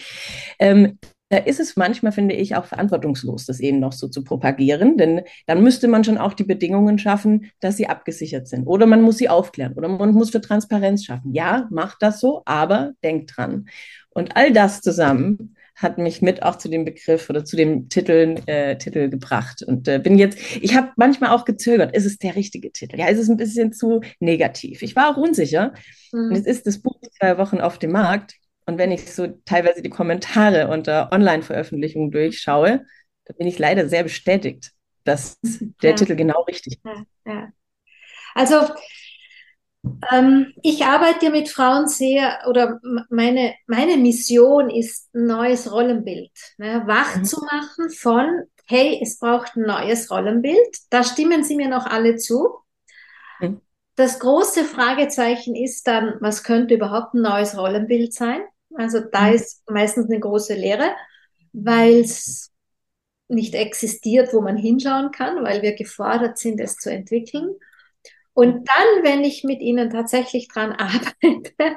Ähm, 0.59 0.99
da 1.31 1.37
ist 1.37 1.61
es 1.61 1.77
manchmal, 1.77 2.11
finde 2.11 2.35
ich, 2.35 2.55
auch 2.55 2.65
verantwortungslos, 2.65 3.45
das 3.45 3.61
eben 3.61 3.79
noch 3.79 3.93
so 3.93 4.09
zu 4.09 4.23
propagieren, 4.23 4.97
denn 4.97 5.21
dann 5.47 5.63
müsste 5.63 5.87
man 5.87 6.03
schon 6.03 6.17
auch 6.17 6.33
die 6.33 6.43
Bedingungen 6.43 6.99
schaffen, 6.99 7.51
dass 7.61 7.77
sie 7.77 7.87
abgesichert 7.87 8.49
sind. 8.49 8.67
Oder 8.67 8.85
man 8.85 9.01
muss 9.01 9.17
sie 9.17 9.29
aufklären 9.29 9.73
oder 9.73 9.87
man 9.87 10.11
muss 10.11 10.31
für 10.31 10.41
Transparenz 10.41 11.05
schaffen. 11.05 11.33
Ja, 11.33 11.67
macht 11.71 11.97
das 12.01 12.19
so, 12.19 12.41
aber 12.45 12.91
denkt 13.01 13.37
dran. 13.37 13.69
Und 14.09 14.35
all 14.35 14.51
das 14.51 14.81
zusammen 14.81 15.55
hat 15.75 15.97
mich 15.97 16.21
mit 16.21 16.43
auch 16.43 16.57
zu 16.57 16.67
dem 16.67 16.83
Begriff 16.83 17.29
oder 17.29 17.45
zu 17.45 17.55
dem 17.55 17.87
Titel, 17.87 18.35
äh, 18.45 18.77
Titel 18.77 19.09
gebracht. 19.09 19.63
Und 19.63 19.87
äh, 19.87 19.99
bin 19.99 20.17
jetzt, 20.17 20.37
ich 20.61 20.75
habe 20.75 20.91
manchmal 20.97 21.31
auch 21.31 21.45
gezögert, 21.45 21.95
ist 21.95 22.05
es 22.05 22.17
der 22.17 22.35
richtige 22.35 22.73
Titel? 22.73 22.99
Ja, 22.99 23.07
ist 23.07 23.19
es 23.19 23.29
ein 23.29 23.37
bisschen 23.37 23.71
zu 23.71 24.01
negativ? 24.19 24.81
Ich 24.81 24.97
war 24.97 25.09
auch 25.09 25.17
unsicher. 25.17 25.73
Mhm. 26.11 26.29
Und 26.29 26.35
jetzt 26.35 26.47
ist 26.47 26.67
das 26.67 26.79
Buch 26.79 26.99
zwei 27.17 27.37
Wochen 27.37 27.61
auf 27.61 27.79
dem 27.79 27.93
Markt. 27.93 28.35
Und 28.71 28.77
wenn 28.77 28.91
ich 28.91 29.13
so 29.13 29.27
teilweise 29.43 29.81
die 29.81 29.89
Kommentare 29.89 30.69
unter 30.69 31.11
Online-Veröffentlichungen 31.11 32.09
durchschaue, 32.09 32.85
da 33.25 33.33
bin 33.33 33.45
ich 33.45 33.59
leider 33.59 33.89
sehr 33.89 34.03
bestätigt, 34.03 34.71
dass 35.03 35.39
der 35.41 35.89
ja. 35.89 35.95
Titel 35.97 36.15
genau 36.15 36.43
richtig 36.43 36.75
ist. 36.75 36.85
Ja, 36.85 37.03
ja. 37.25 37.49
Also 38.33 38.55
ähm, 40.09 40.53
ich 40.63 40.85
arbeite 40.85 41.31
mit 41.31 41.49
Frauen 41.49 41.89
sehr, 41.89 42.39
oder 42.47 42.79
meine, 43.09 43.55
meine 43.67 43.97
Mission 43.97 44.69
ist, 44.69 45.13
ein 45.13 45.25
neues 45.25 45.69
Rollenbild 45.69 46.31
ne, 46.57 46.83
wach 46.85 47.17
mhm. 47.17 47.25
zu 47.25 47.41
machen 47.41 47.89
von, 47.89 48.43
hey, 48.67 49.01
es 49.01 49.19
braucht 49.19 49.57
ein 49.57 49.63
neues 49.63 50.09
Rollenbild. 50.11 50.77
Da 50.91 51.03
stimmen 51.03 51.43
sie 51.43 51.57
mir 51.57 51.67
noch 51.67 51.87
alle 51.87 52.15
zu. 52.15 52.47
Mhm. 53.41 53.59
Das 53.95 54.19
große 54.19 54.63
Fragezeichen 54.63 55.57
ist 55.57 55.87
dann, 55.87 56.15
was 56.21 56.45
könnte 56.45 56.75
überhaupt 56.75 57.15
ein 57.15 57.21
neues 57.21 57.57
Rollenbild 57.57 58.13
sein? 58.13 58.41
Also 58.75 58.99
da 58.99 59.29
mhm. 59.29 59.35
ist 59.35 59.69
meistens 59.69 60.09
eine 60.09 60.19
große 60.19 60.53
Lehre, 60.53 60.91
weil 61.53 62.01
es 62.01 62.51
nicht 63.27 63.55
existiert, 63.55 64.33
wo 64.33 64.41
man 64.41 64.57
hinschauen 64.57 65.11
kann, 65.11 65.43
weil 65.43 65.61
wir 65.61 65.73
gefordert 65.73 66.37
sind, 66.37 66.59
es 66.59 66.75
zu 66.75 66.91
entwickeln. 66.91 67.55
Und 68.33 68.67
dann, 68.67 69.03
wenn 69.03 69.23
ich 69.23 69.43
mit 69.43 69.61
ihnen 69.61 69.89
tatsächlich 69.89 70.47
dran 70.47 70.71
arbeite, 70.77 71.75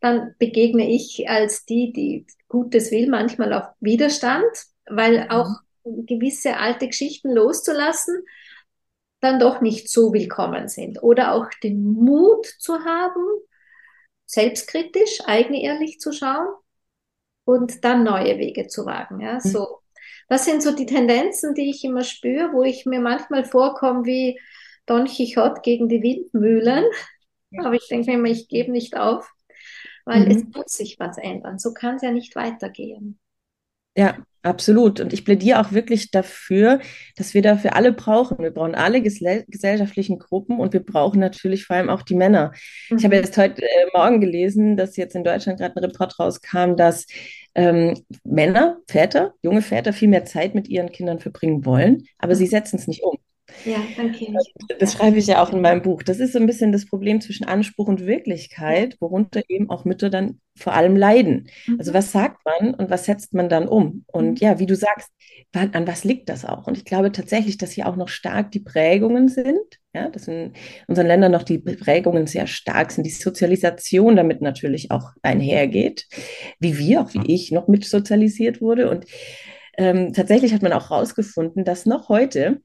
dann 0.00 0.34
begegne 0.38 0.90
ich 0.90 1.28
als 1.28 1.64
die, 1.64 1.92
die 1.92 2.26
Gutes 2.48 2.90
will, 2.90 3.08
manchmal 3.08 3.52
auf 3.52 3.64
Widerstand, 3.80 4.44
weil 4.88 5.24
mhm. 5.24 5.30
auch 5.30 5.50
gewisse 5.84 6.56
alte 6.56 6.88
Geschichten 6.88 7.32
loszulassen, 7.32 8.24
dann 9.20 9.40
doch 9.40 9.60
nicht 9.60 9.88
so 9.88 10.12
willkommen 10.12 10.68
sind. 10.68 11.02
Oder 11.02 11.32
auch 11.32 11.46
den 11.62 11.82
Mut 11.82 12.46
zu 12.58 12.84
haben, 12.84 13.24
selbstkritisch, 14.26 15.20
eigenehrlich 15.24 16.00
zu 16.00 16.12
schauen 16.12 16.48
und 17.44 17.84
dann 17.84 18.04
neue 18.04 18.38
Wege 18.38 18.66
zu 18.66 18.84
wagen. 18.84 19.20
Ja, 19.20 19.34
mhm. 19.34 19.40
so. 19.40 19.78
Das 20.28 20.44
sind 20.44 20.62
so 20.62 20.74
die 20.74 20.86
Tendenzen, 20.86 21.54
die 21.54 21.70
ich 21.70 21.84
immer 21.84 22.02
spüre, 22.02 22.52
wo 22.52 22.64
ich 22.64 22.84
mir 22.84 23.00
manchmal 23.00 23.44
vorkomme 23.44 24.04
wie 24.04 24.40
Don 24.84 25.04
Quixote 25.06 25.60
gegen 25.62 25.88
die 25.88 26.02
Windmühlen. 26.02 26.84
Aber 27.58 27.74
ich 27.74 27.86
denke 27.88 28.10
mir 28.10 28.18
immer, 28.18 28.28
ich 28.28 28.48
gebe 28.48 28.72
nicht 28.72 28.96
auf, 28.96 29.30
weil 30.04 30.24
mhm. 30.24 30.30
es 30.30 30.44
muss 30.44 30.72
sich 30.72 30.98
was 30.98 31.16
ändern. 31.16 31.58
So 31.58 31.72
kann 31.72 31.96
es 31.96 32.02
ja 32.02 32.10
nicht 32.10 32.34
weitergehen. 32.34 33.18
Ja, 33.96 34.18
absolut. 34.46 35.00
Und 35.00 35.12
ich 35.12 35.24
plädiere 35.24 35.60
auch 35.60 35.72
wirklich 35.72 36.10
dafür, 36.10 36.80
dass 37.16 37.34
wir 37.34 37.42
dafür 37.42 37.74
alle 37.74 37.92
brauchen. 37.92 38.38
Wir 38.38 38.50
brauchen 38.50 38.74
alle 38.74 39.02
gesellschaftlichen 39.02 40.18
Gruppen 40.18 40.58
und 40.58 40.72
wir 40.72 40.84
brauchen 40.84 41.20
natürlich 41.20 41.66
vor 41.66 41.76
allem 41.76 41.90
auch 41.90 42.02
die 42.02 42.14
Männer. 42.14 42.52
Mhm. 42.88 42.98
Ich 42.98 43.04
habe 43.04 43.16
mhm. 43.16 43.22
jetzt 43.22 43.36
heute 43.36 43.62
äh, 43.62 43.86
Morgen 43.92 44.20
gelesen, 44.20 44.76
dass 44.76 44.96
jetzt 44.96 45.14
in 45.14 45.24
Deutschland 45.24 45.58
gerade 45.58 45.76
ein 45.76 45.84
Report 45.84 46.18
rauskam, 46.18 46.76
dass 46.76 47.06
ähm, 47.54 47.94
Männer, 48.24 48.78
Väter, 48.86 49.34
junge 49.42 49.62
Väter 49.62 49.92
viel 49.92 50.08
mehr 50.08 50.24
Zeit 50.24 50.54
mit 50.54 50.68
ihren 50.68 50.92
Kindern 50.92 51.18
verbringen 51.18 51.64
wollen, 51.64 52.04
aber 52.18 52.34
mhm. 52.34 52.38
sie 52.38 52.46
setzen 52.46 52.76
es 52.76 52.86
nicht 52.86 53.02
um. 53.02 53.16
Ja, 53.64 53.78
danke. 53.96 54.26
Das 54.78 54.94
schreibe 54.94 55.18
ich 55.18 55.26
ja 55.26 55.42
auch 55.42 55.52
in 55.52 55.60
meinem 55.60 55.82
Buch. 55.82 56.02
Das 56.02 56.18
ist 56.18 56.32
so 56.32 56.38
ein 56.38 56.46
bisschen 56.46 56.72
das 56.72 56.86
Problem 56.86 57.20
zwischen 57.20 57.46
Anspruch 57.46 57.86
und 57.86 58.06
Wirklichkeit, 58.06 58.96
worunter 59.00 59.42
eben 59.48 59.70
auch 59.70 59.84
Mütter 59.84 60.10
dann 60.10 60.40
vor 60.56 60.74
allem 60.74 60.96
leiden. 60.96 61.48
Mhm. 61.66 61.76
Also 61.78 61.94
was 61.94 62.12
sagt 62.12 62.44
man 62.44 62.74
und 62.74 62.90
was 62.90 63.04
setzt 63.04 63.34
man 63.34 63.48
dann 63.48 63.68
um? 63.68 64.04
Und 64.08 64.30
mhm. 64.30 64.36
ja, 64.36 64.58
wie 64.58 64.66
du 64.66 64.74
sagst, 64.74 65.10
an 65.52 65.86
was 65.86 66.04
liegt 66.04 66.28
das 66.28 66.44
auch? 66.44 66.66
Und 66.66 66.76
ich 66.76 66.84
glaube 66.84 67.12
tatsächlich, 67.12 67.56
dass 67.56 67.70
hier 67.70 67.86
auch 67.86 67.96
noch 67.96 68.08
stark 68.08 68.50
die 68.50 68.60
Prägungen 68.60 69.28
sind. 69.28 69.58
Ja, 69.94 70.10
dass 70.10 70.28
in 70.28 70.52
unseren 70.88 71.06
Ländern 71.06 71.32
noch 71.32 71.42
die 71.42 71.58
Prägungen 71.58 72.26
sehr 72.26 72.46
stark 72.46 72.90
sind, 72.92 73.04
die 73.04 73.10
Sozialisation 73.10 74.14
damit 74.14 74.42
natürlich 74.42 74.90
auch 74.90 75.12
einhergeht, 75.22 76.06
wie 76.60 76.76
wir, 76.76 77.00
auch 77.00 77.14
wie 77.14 77.32
ich, 77.32 77.50
noch 77.50 77.66
mit 77.66 77.86
sozialisiert 77.86 78.60
wurde. 78.60 78.90
Und 78.90 79.06
ähm, 79.78 80.12
tatsächlich 80.12 80.52
hat 80.52 80.60
man 80.60 80.74
auch 80.74 80.90
herausgefunden, 80.90 81.64
dass 81.64 81.86
noch 81.86 82.10
heute 82.10 82.60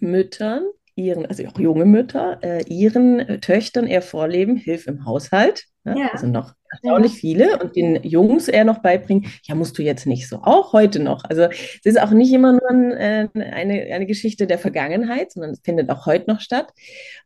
Müttern, 0.00 0.64
ihren, 0.96 1.26
also 1.26 1.44
auch 1.46 1.58
junge 1.58 1.84
Mütter, 1.84 2.38
äh, 2.42 2.64
ihren 2.64 3.40
Töchtern 3.40 3.86
eher 3.86 4.02
vorleben, 4.02 4.56
hilf 4.56 4.86
im 4.86 5.04
Haushalt. 5.04 5.64
Ne? 5.84 5.98
Ja. 5.98 6.08
Also 6.12 6.26
noch 6.26 6.54
erstaunlich 6.70 7.14
ja. 7.14 7.18
viele 7.18 7.58
und 7.58 7.76
den 7.76 8.02
Jungs 8.02 8.48
eher 8.48 8.64
noch 8.64 8.78
beibringen, 8.78 9.26
ja, 9.44 9.54
musst 9.54 9.78
du 9.78 9.82
jetzt 9.82 10.06
nicht 10.06 10.28
so, 10.28 10.38
auch 10.42 10.72
heute 10.72 11.00
noch. 11.00 11.24
Also 11.24 11.42
es 11.42 11.84
ist 11.84 12.00
auch 12.00 12.10
nicht 12.10 12.32
immer 12.32 12.52
nur 12.52 12.70
ein, 12.70 12.92
äh, 12.92 13.28
eine, 13.34 13.94
eine 13.94 14.06
Geschichte 14.06 14.46
der 14.46 14.58
Vergangenheit, 14.58 15.32
sondern 15.32 15.50
es 15.50 15.60
findet 15.60 15.90
auch 15.90 16.06
heute 16.06 16.30
noch 16.30 16.40
statt. 16.40 16.72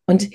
Und 0.06 0.28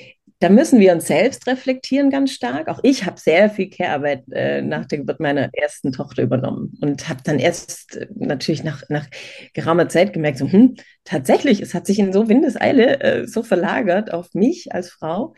da 0.44 0.50
müssen 0.50 0.82
wir 0.82 0.92
uns 0.92 1.08
selbst 1.08 1.48
reflektieren 1.48 2.10
ganz 2.10 2.32
stark. 2.32 2.68
Auch 2.68 2.82
ich 2.84 3.06
habe 3.06 3.18
sehr 3.18 3.50
viel 3.50 3.70
Care-Arbeit 3.70 4.26
äh, 4.34 4.62
nach 4.62 4.86
der 4.86 4.98
Geburt 4.98 5.22
meiner 5.22 5.50
ersten 5.54 5.94
Tochter 5.94 6.22
übernommen 6.22 6.78
und 6.82 7.08
habe 7.08 7.22
dann 7.24 7.40
erst 7.40 7.96
äh, 7.96 8.08
natürlich 8.14 8.62
nach, 8.62 8.84
nach 8.90 9.08
geraumer 9.54 9.88
Zeit 9.88 10.12
gemerkt, 10.12 10.40
so, 10.40 10.52
hm, 10.52 10.76
tatsächlich, 11.06 11.62
es 11.62 11.74
hat 11.74 11.86
sich 11.86 11.98
in 11.98 12.12
so 12.12 12.28
Windeseile 12.28 13.00
äh, 13.00 13.28
so 13.28 13.42
verlagert 13.42 14.14
auf 14.14 14.34
mich 14.34 14.74
als 14.74 14.90
Frau. 14.90 15.34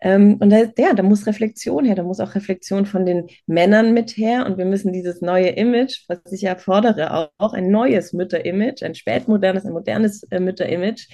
Ähm, 0.00 0.36
und 0.40 0.48
da, 0.48 0.58
ja, 0.78 0.94
da 0.94 1.02
muss 1.02 1.26
Reflexion 1.26 1.84
her, 1.84 1.94
da 1.94 2.02
muss 2.02 2.20
auch 2.20 2.34
Reflexion 2.34 2.86
von 2.86 3.04
den 3.04 3.26
Männern 3.46 3.92
mit 3.92 4.16
her. 4.16 4.46
Und 4.46 4.56
wir 4.56 4.64
müssen 4.64 4.92
dieses 4.92 5.20
neue 5.20 5.48
Image, 5.48 6.04
was 6.08 6.20
ich 6.32 6.42
ja 6.42 6.56
fordere, 6.56 7.12
auch, 7.12 7.28
auch 7.38 7.52
ein 7.52 7.70
neues 7.70 8.12
Mütter-Image, 8.12 8.82
ein 8.82 8.94
spätmodernes, 8.94 9.66
ein 9.66 9.72
modernes 9.72 10.22
äh, 10.30 10.40
Mütter-Image, 10.40 11.08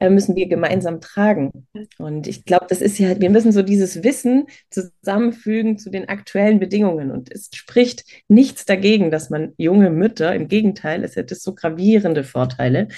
äh, 0.00 0.10
müssen 0.10 0.34
wir 0.34 0.48
gemeinsam 0.48 1.00
tragen. 1.00 1.66
Und 1.98 2.26
ich 2.26 2.44
glaube, 2.44 2.66
das 2.68 2.80
ist 2.80 2.87
ja, 2.96 3.20
wir 3.20 3.28
müssen 3.28 3.52
so 3.52 3.60
dieses 3.60 4.02
Wissen 4.02 4.46
zusammenfügen 4.70 5.76
zu 5.76 5.90
den 5.90 6.08
aktuellen 6.08 6.58
Bedingungen. 6.58 7.10
Und 7.10 7.30
es 7.30 7.50
spricht 7.52 8.04
nichts 8.28 8.64
dagegen, 8.64 9.10
dass 9.10 9.28
man 9.28 9.52
junge 9.58 9.90
Mütter, 9.90 10.34
im 10.34 10.48
Gegenteil, 10.48 11.04
es 11.04 11.16
hätte 11.16 11.34
so 11.34 11.54
gravierende 11.54 12.24
Vorteile, 12.24 12.88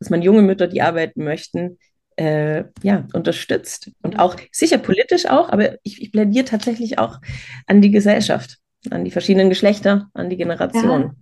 dass 0.00 0.10
man 0.10 0.22
junge 0.22 0.42
Mütter, 0.42 0.66
die 0.66 0.82
arbeiten 0.82 1.22
möchten, 1.22 1.78
äh, 2.16 2.64
ja, 2.82 3.06
unterstützt. 3.12 3.92
Und 4.02 4.18
auch 4.18 4.36
sicher 4.50 4.78
politisch 4.78 5.26
auch, 5.26 5.50
aber 5.50 5.76
ich, 5.82 6.02
ich 6.02 6.10
plädiere 6.10 6.46
tatsächlich 6.46 6.98
auch 6.98 7.18
an 7.66 7.80
die 7.80 7.90
Gesellschaft, 7.90 8.58
an 8.90 9.04
die 9.04 9.10
verschiedenen 9.10 9.50
Geschlechter, 9.50 10.08
an 10.14 10.30
die 10.30 10.36
Generationen. 10.36 11.14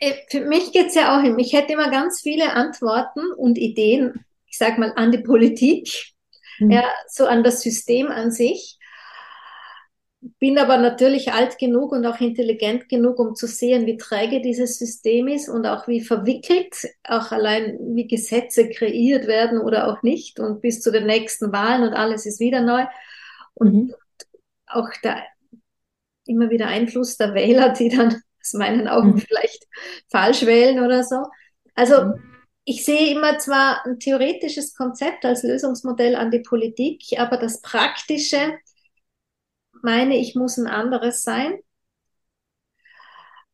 Ja. 0.00 0.08
Äh, 0.08 0.14
für 0.28 0.40
mich 0.40 0.72
geht 0.72 0.88
es 0.88 0.94
ja 0.94 1.16
auch 1.16 1.22
hin. 1.22 1.38
Ich 1.38 1.52
hätte 1.52 1.72
immer 1.72 1.90
ganz 1.90 2.20
viele 2.22 2.52
Antworten 2.52 3.20
und 3.36 3.58
Ideen, 3.58 4.24
ich 4.46 4.58
sage 4.58 4.80
mal, 4.80 4.92
an 4.96 5.12
die 5.12 5.18
Politik, 5.18 6.09
mhm. 6.60 6.70
ja, 6.70 6.84
so 7.08 7.26
an 7.26 7.42
das 7.42 7.62
System 7.62 8.08
an 8.08 8.30
sich 8.30 8.78
bin 10.38 10.58
aber 10.58 10.76
natürlich 10.76 11.32
alt 11.32 11.58
genug 11.58 11.92
und 11.92 12.04
auch 12.04 12.20
intelligent 12.20 12.88
genug, 12.88 13.18
um 13.18 13.34
zu 13.34 13.46
sehen, 13.46 13.86
wie 13.86 13.96
träge 13.96 14.42
dieses 14.42 14.78
System 14.78 15.28
ist 15.28 15.48
und 15.48 15.66
auch 15.66 15.88
wie 15.88 16.02
verwickelt, 16.02 16.74
auch 17.04 17.32
allein 17.32 17.78
wie 17.94 18.06
Gesetze 18.06 18.68
kreiert 18.68 19.26
werden 19.26 19.58
oder 19.58 19.88
auch 19.88 20.02
nicht 20.02 20.38
und 20.38 20.60
bis 20.60 20.82
zu 20.82 20.92
den 20.92 21.06
nächsten 21.06 21.52
Wahlen 21.52 21.84
und 21.84 21.94
alles 21.94 22.26
ist 22.26 22.38
wieder 22.38 22.60
neu. 22.60 22.84
Und 23.54 23.72
mhm. 23.72 23.94
auch 24.66 24.88
der 25.02 25.22
immer 26.26 26.50
wieder 26.50 26.66
Einfluss 26.66 27.16
der 27.16 27.34
Wähler, 27.34 27.70
die 27.70 27.88
dann 27.88 28.22
aus 28.42 28.52
meinen 28.52 28.88
Augen 28.88 29.12
mhm. 29.12 29.18
vielleicht 29.18 29.66
falsch 30.10 30.44
wählen 30.44 30.84
oder 30.84 31.02
so. 31.02 31.24
Also 31.74 32.04
mhm. 32.04 32.29
Ich 32.64 32.84
sehe 32.84 33.14
immer 33.14 33.38
zwar 33.38 33.84
ein 33.86 33.98
theoretisches 33.98 34.74
Konzept 34.74 35.24
als 35.24 35.42
Lösungsmodell 35.42 36.16
an 36.16 36.30
die 36.30 36.40
Politik, 36.40 37.02
aber 37.18 37.36
das 37.36 37.60
Praktische, 37.62 38.58
meine, 39.82 40.16
ich 40.16 40.34
muss 40.34 40.58
ein 40.58 40.66
anderes 40.66 41.22
sein. 41.22 41.58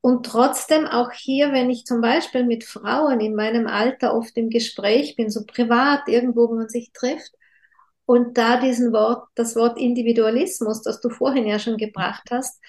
Und 0.01 0.25
trotzdem 0.27 0.87
auch 0.87 1.11
hier, 1.13 1.53
wenn 1.53 1.69
ich 1.71 1.85
zum 1.85 2.01
Beispiel 2.01 2.45
mit 2.45 2.65
Frauen 2.65 3.21
in 3.21 3.35
meinem 3.35 3.67
Alter 3.67 4.15
oft 4.15 4.37
im 4.37 4.51
Gespräch 4.51 5.17
bin, 5.17 5.31
so 5.31 5.45
privat 5.45 6.09
irgendwo, 6.09 6.49
wo 6.49 6.55
man 6.55 6.69
sich 6.69 6.93
trifft, 6.93 7.33
und 8.05 8.39
da 8.39 8.61
diesen 8.61 8.93
Wort, 8.93 9.29
das 9.35 9.57
Wort 9.57 9.79
Individualismus, 9.79 10.81
das 10.83 11.01
du 11.01 11.11
vorhin 11.11 11.47
ja 11.47 11.59
schon 11.59 11.77
gebracht 11.77 12.29
hast, 12.31 12.61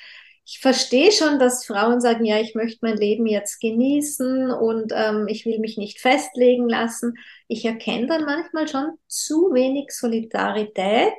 ich 0.50 0.60
verstehe 0.60 1.12
schon, 1.12 1.40
dass 1.40 1.66
Frauen 1.66 2.00
sagen, 2.00 2.24
ja, 2.24 2.40
ich 2.40 2.56
möchte 2.56 2.80
mein 2.82 2.96
Leben 2.96 3.26
jetzt 3.26 3.60
genießen 3.60 4.50
und 4.50 4.94
ähm, 4.96 5.28
ich 5.28 5.46
will 5.46 5.60
mich 5.60 5.78
nicht 5.78 6.00
festlegen 6.00 6.70
lassen. 6.70 7.16
Ich 7.50 7.66
erkenne 7.66 8.08
dann 8.08 8.24
manchmal 8.24 8.66
schon 8.70 8.92
zu 9.08 9.54
wenig 9.54 9.92
Solidarität 9.92 11.14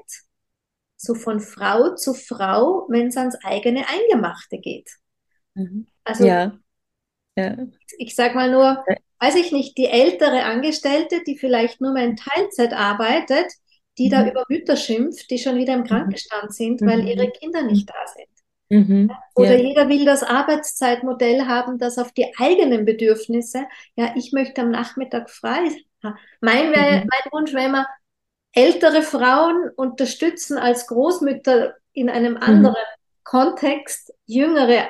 so 0.97 1.15
von 1.15 1.41
Frau 1.41 1.95
zu 1.95 2.15
Frau, 2.15 2.87
wenn 2.89 3.09
es 3.09 3.19
ans 3.19 3.37
eigene 3.45 3.85
Eingemachte 3.87 4.59
geht. 4.59 4.91
Mhm. 5.53 5.87
Also 6.05 6.25
ja. 6.25 6.59
Ja. 7.37 7.55
ich 7.99 8.15
sage 8.15 8.35
mal 8.35 8.51
nur, 8.51 8.83
weiß 9.21 9.35
ich 9.35 9.53
nicht, 9.53 9.77
die 9.77 9.89
ältere 9.89 10.45
Angestellte, 10.45 11.23
die 11.27 11.37
vielleicht 11.37 11.83
nur 11.83 11.93
mal 11.93 12.05
in 12.05 12.17
Teilzeit 12.17 12.73
arbeitet, 12.73 13.53
die 13.99 14.07
mhm. 14.07 14.11
da 14.11 14.27
über 14.27 14.45
Mütter 14.49 14.77
schimpft, 14.77 15.31
die 15.31 15.39
schon 15.39 15.57
wieder 15.57 15.75
im 15.75 15.81
mhm. 15.81 15.87
Krankenstand 15.87 16.55
sind, 16.55 16.81
weil 16.81 17.07
ihre 17.07 17.27
mhm. 17.27 17.33
Kinder 17.33 17.63
nicht 17.63 17.91
da 17.91 18.07
sind. 18.07 18.38
Mhm. 18.71 19.11
Oder 19.35 19.57
ja. 19.57 19.67
jeder 19.69 19.89
will 19.89 20.05
das 20.05 20.23
Arbeitszeitmodell 20.23 21.47
haben, 21.47 21.79
das 21.79 21.99
auf 21.99 22.13
die 22.13 22.33
eigenen 22.37 22.85
Bedürfnisse, 22.85 23.67
ja, 23.97 24.13
ich 24.17 24.33
möchte 24.33 24.61
am 24.61 24.71
Nachmittag 24.71 25.31
frei. 25.31 25.71
Mein, 26.41 26.69
mhm. 26.69 26.75
mein 26.75 27.33
Wunsch 27.33 27.55
wäre 27.55 27.67
immer, 27.67 27.87
ältere 28.53 29.03
Frauen 29.03 29.71
unterstützen 29.77 30.59
als 30.59 30.87
Großmütter 30.87 31.75
in 31.93 32.11
einem 32.11 32.35
mhm. 32.35 32.43
anderen 32.43 32.75
mhm. 32.75 33.25
Kontext 33.25 34.13
jüngere 34.27 34.89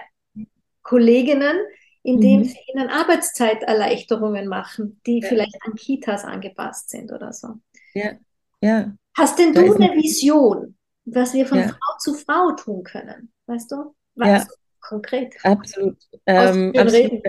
Kolleginnen, 0.82 1.56
indem 2.02 2.40
mhm. 2.40 2.44
sie 2.44 2.58
ihnen 2.72 2.88
Arbeitszeiterleichterungen 2.88 4.48
machen, 4.48 5.00
die 5.06 5.20
ja. 5.20 5.28
vielleicht 5.28 5.56
an 5.62 5.74
Kitas 5.74 6.24
angepasst 6.24 6.90
sind 6.90 7.12
oder 7.12 7.32
so. 7.32 7.54
Ja, 7.94 8.12
ja. 8.60 8.92
Hast 9.16 9.38
denn 9.38 9.52
du 9.52 9.74
eine 9.74 9.94
Vision, 9.94 10.77
was 11.12 11.34
wir 11.34 11.46
von 11.46 11.58
ja. 11.58 11.68
Frau 11.68 11.98
zu 11.98 12.14
Frau 12.14 12.52
tun 12.52 12.84
können? 12.84 13.32
Weißt 13.46 13.70
du? 13.70 13.94
Was 14.14 14.44
ja. 14.44 14.46
konkret? 14.80 15.34
Absolut. 15.42 15.96
Ähm, 16.26 16.72
absolut 16.76 17.22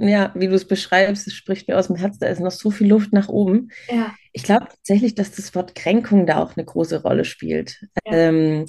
ja, 0.00 0.32
wie 0.34 0.46
du 0.46 0.54
es 0.54 0.64
beschreibst, 0.64 1.26
es 1.26 1.34
spricht 1.34 1.66
mir 1.66 1.76
aus 1.76 1.88
dem 1.88 1.96
Herz, 1.96 2.18
da 2.18 2.28
ist 2.28 2.40
noch 2.40 2.52
so 2.52 2.70
viel 2.70 2.88
Luft 2.88 3.12
nach 3.12 3.28
oben. 3.28 3.70
Ja. 3.88 4.14
Ich 4.32 4.44
glaube 4.44 4.68
tatsächlich, 4.68 5.16
dass 5.16 5.32
das 5.32 5.54
Wort 5.56 5.74
Kränkung 5.74 6.24
da 6.24 6.40
auch 6.40 6.56
eine 6.56 6.64
große 6.64 7.02
Rolle 7.02 7.24
spielt. 7.24 7.84
Ja. 8.06 8.12
Ähm, 8.12 8.66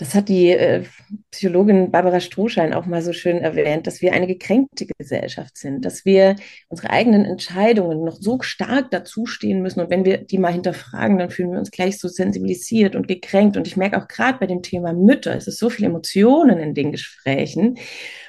das 0.00 0.14
hat 0.14 0.30
die 0.30 0.48
äh, 0.48 0.84
Psychologin 1.30 1.90
Barbara 1.90 2.20
Strohschein 2.20 2.72
auch 2.72 2.86
mal 2.86 3.02
so 3.02 3.12
schön 3.12 3.36
erwähnt, 3.36 3.86
dass 3.86 4.00
wir 4.00 4.14
eine 4.14 4.26
gekränkte 4.26 4.86
Gesellschaft 4.86 5.58
sind, 5.58 5.84
dass 5.84 6.06
wir 6.06 6.36
unsere 6.68 6.88
eigenen 6.88 7.26
Entscheidungen 7.26 8.02
noch 8.02 8.16
so 8.18 8.40
stark 8.40 8.90
dazustehen 8.90 9.60
müssen. 9.60 9.80
Und 9.80 9.90
wenn 9.90 10.06
wir 10.06 10.16
die 10.16 10.38
mal 10.38 10.54
hinterfragen, 10.54 11.18
dann 11.18 11.28
fühlen 11.28 11.52
wir 11.52 11.58
uns 11.58 11.70
gleich 11.70 11.98
so 11.98 12.08
sensibilisiert 12.08 12.96
und 12.96 13.08
gekränkt. 13.08 13.58
Und 13.58 13.66
ich 13.66 13.76
merke 13.76 13.98
auch 13.98 14.08
gerade 14.08 14.38
bei 14.38 14.46
dem 14.46 14.62
Thema 14.62 14.94
Mütter, 14.94 15.36
es 15.36 15.46
ist 15.46 15.58
so 15.58 15.68
viel 15.68 15.84
Emotionen 15.84 16.58
in 16.58 16.72
den 16.72 16.92
Gesprächen. 16.92 17.76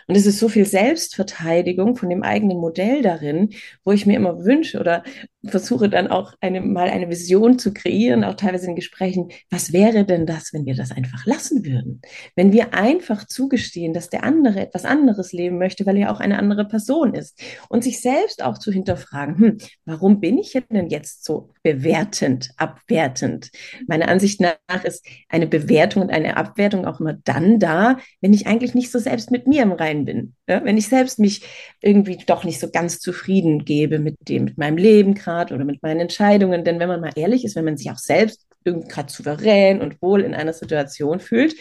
Und 0.07 0.15
es 0.15 0.25
ist 0.25 0.39
so 0.39 0.49
viel 0.49 0.65
Selbstverteidigung 0.65 1.95
von 1.95 2.09
dem 2.09 2.23
eigenen 2.23 2.57
Modell 2.57 3.01
darin, 3.01 3.49
wo 3.83 3.91
ich 3.91 4.05
mir 4.05 4.15
immer 4.15 4.43
wünsche 4.43 4.79
oder 4.79 5.03
versuche 5.43 5.89
dann 5.89 6.07
auch 6.07 6.33
eine, 6.39 6.61
mal 6.61 6.89
eine 6.89 7.09
Vision 7.09 7.57
zu 7.57 7.73
kreieren, 7.73 8.23
auch 8.23 8.35
teilweise 8.35 8.67
in 8.67 8.75
Gesprächen. 8.75 9.29
Was 9.49 9.73
wäre 9.73 10.05
denn 10.05 10.25
das, 10.25 10.53
wenn 10.53 10.65
wir 10.65 10.75
das 10.75 10.91
einfach 10.91 11.25
lassen 11.25 11.65
würden? 11.65 12.01
Wenn 12.35 12.53
wir 12.53 12.73
einfach 12.73 13.25
zugestehen, 13.25 13.93
dass 13.93 14.09
der 14.09 14.23
andere 14.23 14.59
etwas 14.59 14.85
anderes 14.85 15.31
leben 15.31 15.57
möchte, 15.57 15.85
weil 15.85 15.97
er 15.97 16.11
auch 16.11 16.19
eine 16.19 16.37
andere 16.37 16.65
Person 16.65 17.15
ist 17.15 17.41
und 17.69 17.83
sich 17.83 18.01
selbst 18.01 18.43
auch 18.43 18.57
zu 18.57 18.71
hinterfragen, 18.71 19.37
hm, 19.37 19.57
warum 19.85 20.19
bin 20.19 20.37
ich 20.37 20.57
denn 20.69 20.89
jetzt 20.89 21.25
so 21.25 21.49
bewertend, 21.63 22.51
abwertend? 22.57 23.49
Meiner 23.87 24.09
Ansicht 24.09 24.41
nach 24.41 24.83
ist 24.83 25.05
eine 25.29 25.47
Bewertung 25.47 26.03
und 26.03 26.11
eine 26.11 26.37
Abwertung 26.37 26.85
auch 26.85 26.99
immer 26.99 27.13
dann 27.13 27.59
da, 27.59 27.97
wenn 28.21 28.33
ich 28.33 28.45
eigentlich 28.45 28.75
nicht 28.75 28.91
so 28.91 28.99
selbst 28.99 29.31
mit 29.31 29.47
mir 29.47 29.63
im 29.63 29.71
Reinen 29.71 29.90
allein 29.91 30.05
bin. 30.05 30.35
Ja? 30.47 30.63
Wenn 30.63 30.77
ich 30.77 30.87
selbst 30.87 31.19
mich 31.19 31.43
irgendwie 31.81 32.17
doch 32.25 32.43
nicht 32.43 32.59
so 32.59 32.69
ganz 32.69 32.99
zufrieden 32.99 33.65
gebe 33.65 33.99
mit 33.99 34.15
dem, 34.27 34.45
mit 34.45 34.57
meinem 34.57 34.77
Leben 34.77 35.13
gerade 35.13 35.53
oder 35.53 35.65
mit 35.65 35.81
meinen 35.83 36.01
Entscheidungen. 36.01 36.63
Denn 36.63 36.79
wenn 36.79 36.89
man 36.89 37.01
mal 37.01 37.11
ehrlich 37.15 37.45
ist, 37.45 37.55
wenn 37.55 37.65
man 37.65 37.77
sich 37.77 37.91
auch 37.91 37.97
selbst 37.97 38.47
gerade 38.63 39.11
souverän 39.11 39.81
und 39.81 40.01
wohl 40.01 40.21
in 40.21 40.35
einer 40.35 40.53
Situation 40.53 41.19
fühlt, 41.19 41.55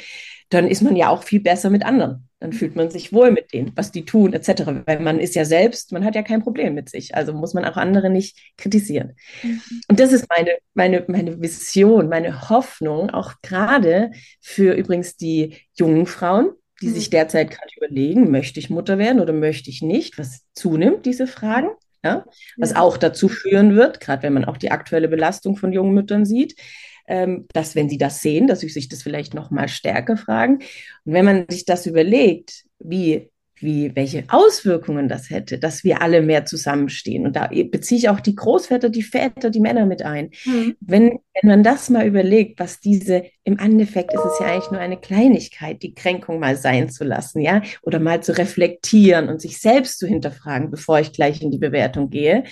dann 0.50 0.66
ist 0.66 0.82
man 0.82 0.96
ja 0.96 1.08
auch 1.08 1.22
viel 1.22 1.40
besser 1.40 1.70
mit 1.70 1.84
anderen. 1.84 2.28
Dann 2.40 2.52
fühlt 2.52 2.74
man 2.74 2.90
sich 2.90 3.12
wohl 3.12 3.30
mit 3.30 3.52
denen, 3.52 3.72
was 3.76 3.92
die 3.92 4.04
tun, 4.04 4.32
etc. 4.32 4.62
Weil 4.84 4.98
man 4.98 5.20
ist 5.20 5.34
ja 5.34 5.44
selbst, 5.44 5.92
man 5.92 6.04
hat 6.04 6.14
ja 6.14 6.22
kein 6.22 6.42
Problem 6.42 6.74
mit 6.74 6.88
sich. 6.88 7.14
Also 7.14 7.32
muss 7.32 7.54
man 7.54 7.64
auch 7.64 7.76
andere 7.76 8.10
nicht 8.10 8.36
kritisieren. 8.56 9.12
Mhm. 9.42 9.60
Und 9.88 10.00
das 10.00 10.12
ist 10.12 10.26
meine, 10.28 10.50
meine, 10.74 11.04
meine 11.06 11.40
Vision, 11.40 12.08
meine 12.08 12.50
Hoffnung, 12.50 13.10
auch 13.10 13.34
gerade 13.42 14.10
für 14.40 14.74
übrigens 14.74 15.16
die 15.16 15.56
jungen 15.74 16.06
Frauen, 16.06 16.50
die 16.80 16.88
mhm. 16.88 16.94
sich 16.94 17.10
derzeit 17.10 17.50
gerade 17.50 17.70
überlegen, 17.76 18.30
möchte 18.30 18.60
ich 18.60 18.70
Mutter 18.70 18.98
werden 18.98 19.20
oder 19.20 19.32
möchte 19.32 19.70
ich 19.70 19.82
nicht, 19.82 20.18
was 20.18 20.42
zunimmt, 20.54 21.06
diese 21.06 21.26
Fragen. 21.26 21.70
Ja, 22.02 22.24
was 22.56 22.70
ja. 22.70 22.80
auch 22.80 22.96
dazu 22.96 23.28
führen 23.28 23.76
wird, 23.76 24.00
gerade 24.00 24.22
wenn 24.22 24.32
man 24.32 24.46
auch 24.46 24.56
die 24.56 24.70
aktuelle 24.70 25.08
Belastung 25.08 25.58
von 25.58 25.70
jungen 25.70 25.92
Müttern 25.92 26.24
sieht, 26.24 26.58
ähm, 27.06 27.46
dass 27.52 27.74
wenn 27.74 27.90
sie 27.90 27.98
das 27.98 28.22
sehen, 28.22 28.46
dass 28.46 28.60
sie 28.60 28.70
sich 28.70 28.88
das 28.88 29.02
vielleicht 29.02 29.34
noch 29.34 29.50
mal 29.50 29.68
stärker 29.68 30.16
fragen. 30.16 30.60
Und 31.04 31.12
wenn 31.12 31.26
man 31.26 31.44
sich 31.50 31.66
das 31.66 31.84
überlegt, 31.84 32.64
wie 32.78 33.28
wie, 33.62 33.94
welche 33.94 34.24
Auswirkungen 34.28 35.08
das 35.08 35.30
hätte, 35.30 35.58
dass 35.58 35.84
wir 35.84 36.02
alle 36.02 36.22
mehr 36.22 36.44
zusammenstehen. 36.44 37.26
Und 37.26 37.36
da 37.36 37.48
beziehe 37.48 37.98
ich 37.98 38.08
auch 38.08 38.20
die 38.20 38.34
Großväter, 38.34 38.88
die 38.88 39.02
Väter, 39.02 39.50
die 39.50 39.60
Männer 39.60 39.86
mit 39.86 40.02
ein. 40.02 40.30
Mhm. 40.44 40.76
Wenn, 40.80 41.20
wenn 41.34 41.48
man 41.48 41.62
das 41.62 41.90
mal 41.90 42.06
überlegt, 42.06 42.60
was 42.60 42.80
diese, 42.80 43.24
im 43.44 43.58
Endeffekt 43.58 44.12
ist 44.12 44.24
es 44.24 44.38
ja 44.40 44.46
eigentlich 44.46 44.70
nur 44.70 44.80
eine 44.80 44.98
Kleinigkeit, 44.98 45.82
die 45.82 45.94
Kränkung 45.94 46.38
mal 46.38 46.56
sein 46.56 46.90
zu 46.90 47.04
lassen, 47.04 47.40
ja, 47.40 47.62
oder 47.82 48.00
mal 48.00 48.22
zu 48.22 48.36
reflektieren 48.36 49.28
und 49.28 49.40
sich 49.40 49.58
selbst 49.58 49.98
zu 49.98 50.06
hinterfragen, 50.06 50.70
bevor 50.70 51.00
ich 51.00 51.12
gleich 51.12 51.42
in 51.42 51.50
die 51.50 51.58
Bewertung 51.58 52.10
gehe. 52.10 52.44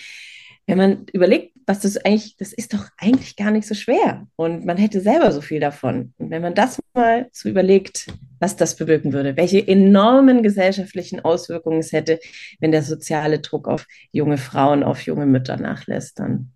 Wenn 0.66 0.78
man 0.78 1.06
überlegt, 1.12 1.57
was 1.68 1.80
das 1.80 1.98
eigentlich, 1.98 2.34
das 2.38 2.54
ist 2.54 2.72
doch 2.72 2.86
eigentlich 2.96 3.36
gar 3.36 3.50
nicht 3.50 3.68
so 3.68 3.74
schwer. 3.74 4.26
Und 4.36 4.64
man 4.64 4.78
hätte 4.78 5.02
selber 5.02 5.30
so 5.32 5.42
viel 5.42 5.60
davon. 5.60 6.14
Und 6.16 6.30
wenn 6.30 6.40
man 6.40 6.54
das 6.54 6.80
mal 6.94 7.28
so 7.30 7.46
überlegt, 7.46 8.06
was 8.40 8.56
das 8.56 8.74
bewirken 8.74 9.12
würde, 9.12 9.36
welche 9.36 9.68
enormen 9.68 10.42
gesellschaftlichen 10.42 11.20
Auswirkungen 11.20 11.80
es 11.80 11.92
hätte, 11.92 12.20
wenn 12.58 12.72
der 12.72 12.82
soziale 12.82 13.40
Druck 13.40 13.68
auf 13.68 13.86
junge 14.12 14.38
Frauen, 14.38 14.82
auf 14.82 15.02
junge 15.02 15.26
Mütter 15.26 15.58
nachlässt, 15.58 16.18
dann 16.18 16.52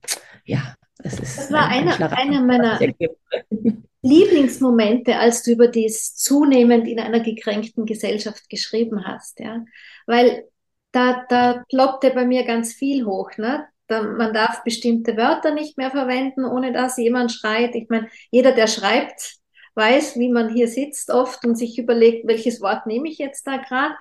ja, 0.46 0.77
es 1.03 1.20
ist. 1.20 1.37
Das 1.37 1.53
war 1.53 1.68
ein, 1.68 1.88
einer, 1.88 2.18
einer 2.18 2.42
meiner 2.42 2.81
Lieblingsmomente, 4.03 5.16
als 5.16 5.42
du 5.42 5.53
über 5.53 5.68
dies 5.68 6.16
zunehmend 6.16 6.88
in 6.88 6.98
einer 6.98 7.20
gekränkten 7.20 7.85
Gesellschaft 7.85 8.48
geschrieben 8.48 9.05
hast, 9.05 9.40
ja. 9.40 9.62
Weil 10.07 10.44
da, 10.90 11.25
da 11.29 11.64
ploppte 11.68 12.12
bei 12.12 12.25
mir 12.25 12.44
ganz 12.44 12.72
viel 12.72 13.05
hoch, 13.05 13.31
ne? 13.37 13.66
Man 14.01 14.33
darf 14.33 14.65
bestimmte 14.65 15.17
Wörter 15.17 15.53
nicht 15.53 15.77
mehr 15.77 15.91
verwenden, 15.91 16.45
ohne 16.45 16.73
dass 16.73 16.97
jemand 16.97 17.33
schreit. 17.33 17.75
Ich 17.75 17.89
meine, 17.91 18.09
jeder, 18.31 18.53
der 18.53 18.67
schreibt, 18.67 19.37
weiß, 19.75 20.19
wie 20.19 20.31
man 20.31 20.53
hier 20.53 20.69
sitzt 20.69 21.11
oft 21.11 21.45
und 21.45 21.57
sich 21.57 21.79
überlegt, 21.79 22.27
welches 22.27 22.61
Wort 22.61 22.87
nehme 22.87 23.09
ich 23.09 23.19
jetzt 23.19 23.47
da 23.47 23.59
gerade. 23.59 23.95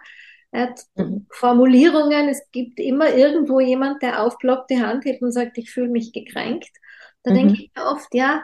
Mhm. 0.95 1.27
Formulierungen, 1.29 2.27
es 2.27 2.41
gibt 2.51 2.79
immer 2.79 3.13
irgendwo 3.13 3.59
jemand, 3.59 4.01
der 4.01 4.21
aufploppt, 4.21 4.69
die 4.69 4.81
Hand 4.81 5.05
hebt 5.05 5.21
und 5.21 5.31
sagt, 5.31 5.57
ich 5.57 5.71
fühle 5.71 5.89
mich 5.89 6.11
gekränkt. 6.11 6.69
Da 7.23 7.31
mhm. 7.31 7.35
denke 7.35 7.53
ich 7.53 7.71
mir 7.75 7.85
oft, 7.85 8.13
ja, 8.13 8.43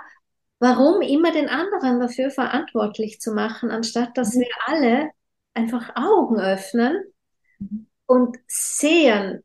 warum 0.60 1.02
immer 1.02 1.32
den 1.32 1.50
anderen 1.50 2.00
dafür 2.00 2.32
verantwortlich 2.32 3.20
zu 3.20 3.34
machen, 3.34 3.72
anstatt 3.72 4.18
dass 4.18 4.36
mhm. 4.36 4.42
wir 4.42 4.50
alle 4.66 5.10
einfach 5.54 5.96
Augen 5.96 6.40
öffnen 6.40 7.04
mhm. 7.60 7.88
und 8.06 8.38
sehend 8.48 9.44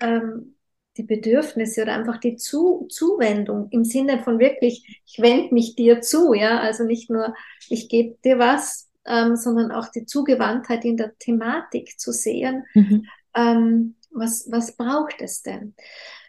ähm, 0.00 0.53
die 0.96 1.02
Bedürfnisse 1.02 1.82
oder 1.82 1.94
einfach 1.94 2.18
die 2.18 2.36
zu 2.36 2.86
Zuwendung 2.88 3.68
im 3.70 3.84
Sinne 3.84 4.22
von 4.22 4.38
wirklich, 4.38 5.02
ich 5.06 5.20
wende 5.20 5.52
mich 5.52 5.74
dir 5.74 6.00
zu, 6.00 6.34
ja, 6.34 6.60
also 6.60 6.84
nicht 6.84 7.10
nur, 7.10 7.34
ich 7.68 7.88
gebe 7.88 8.16
dir 8.24 8.38
was, 8.38 8.90
ähm, 9.04 9.36
sondern 9.36 9.72
auch 9.72 9.88
die 9.88 10.06
Zugewandtheit 10.06 10.84
in 10.84 10.96
der 10.96 11.16
Thematik 11.18 11.98
zu 11.98 12.12
sehen. 12.12 12.64
Mhm. 12.74 13.06
Ähm, 13.34 13.96
was, 14.10 14.50
was 14.50 14.76
braucht 14.76 15.20
es 15.20 15.42
denn? 15.42 15.74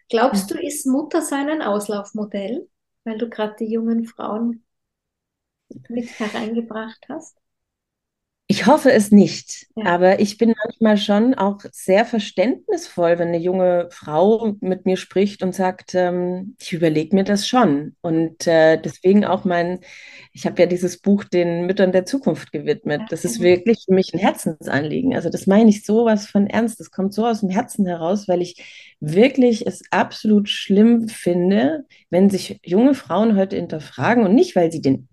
Glaubst 0.10 0.52
du, 0.52 0.56
ist 0.56 0.86
Mutter 0.86 1.22
sein 1.22 1.62
Auslaufmodell, 1.62 2.68
weil 3.04 3.18
du 3.18 3.30
gerade 3.30 3.56
die 3.60 3.72
jungen 3.72 4.06
Frauen 4.06 4.64
mit 5.90 6.20
hereingebracht 6.20 7.06
hast? 7.10 7.38
Ich 8.48 8.68
hoffe 8.68 8.92
es 8.92 9.12
nicht, 9.12 9.66
ja. 9.76 9.86
aber 9.86 10.20
ich 10.20 10.38
bin 10.38 10.54
manchmal 10.64 10.98
schon 10.98 11.34
auch 11.34 11.62
sehr 11.72 12.06
verständnisvoll, 12.06 13.18
wenn 13.18 13.30
eine 13.30 13.40
junge 13.40 13.88
Frau 13.90 14.54
mit 14.62 14.86
mir 14.86 14.98
spricht 14.98 15.42
und 15.42 15.56
sagt, 15.56 15.96
ähm, 15.96 16.56
ich 16.62 16.72
überlege 16.72 17.16
mir 17.16 17.24
das 17.24 17.48
schon. 17.48 17.96
Und 18.02 18.46
äh, 18.46 18.80
deswegen 18.80 19.26
auch 19.26 19.46
mein, 19.46 19.80
ich 20.32 20.46
habe 20.46 20.62
ja 20.62 20.68
dieses 20.68 21.00
Buch 21.00 21.24
den 21.24 21.66
Müttern 21.66 21.92
der 21.92 22.06
Zukunft 22.06 22.52
gewidmet. 22.52 23.02
Das 23.10 23.26
ist 23.26 23.40
wirklich 23.40 23.86
für 23.86 23.96
mich 23.96 24.14
ein 24.14 24.20
Herzensanliegen. 24.20 25.16
Also 25.16 25.32
das 25.32 25.48
meine 25.48 25.72
ich 25.72 25.84
sowas 25.84 26.28
von 26.28 26.46
ernst. 26.46 26.80
Das 26.80 26.92
kommt 26.92 27.16
so 27.16 27.26
aus 27.26 27.40
dem 27.40 27.50
Herzen 27.50 27.88
heraus, 27.88 28.28
weil 28.28 28.44
ich 28.44 28.64
wirklich 29.00 29.66
es 29.66 29.82
absolut 29.90 30.50
schlimm 30.50 31.08
finde, 31.08 31.86
wenn 32.12 32.30
sich 32.30 32.60
junge 32.64 32.94
Frauen 32.94 33.36
heute 33.38 33.56
hinterfragen 33.56 34.24
und 34.24 34.36
nicht, 34.36 34.56
weil 34.56 34.72
sie 34.72 34.84
den 34.84 35.08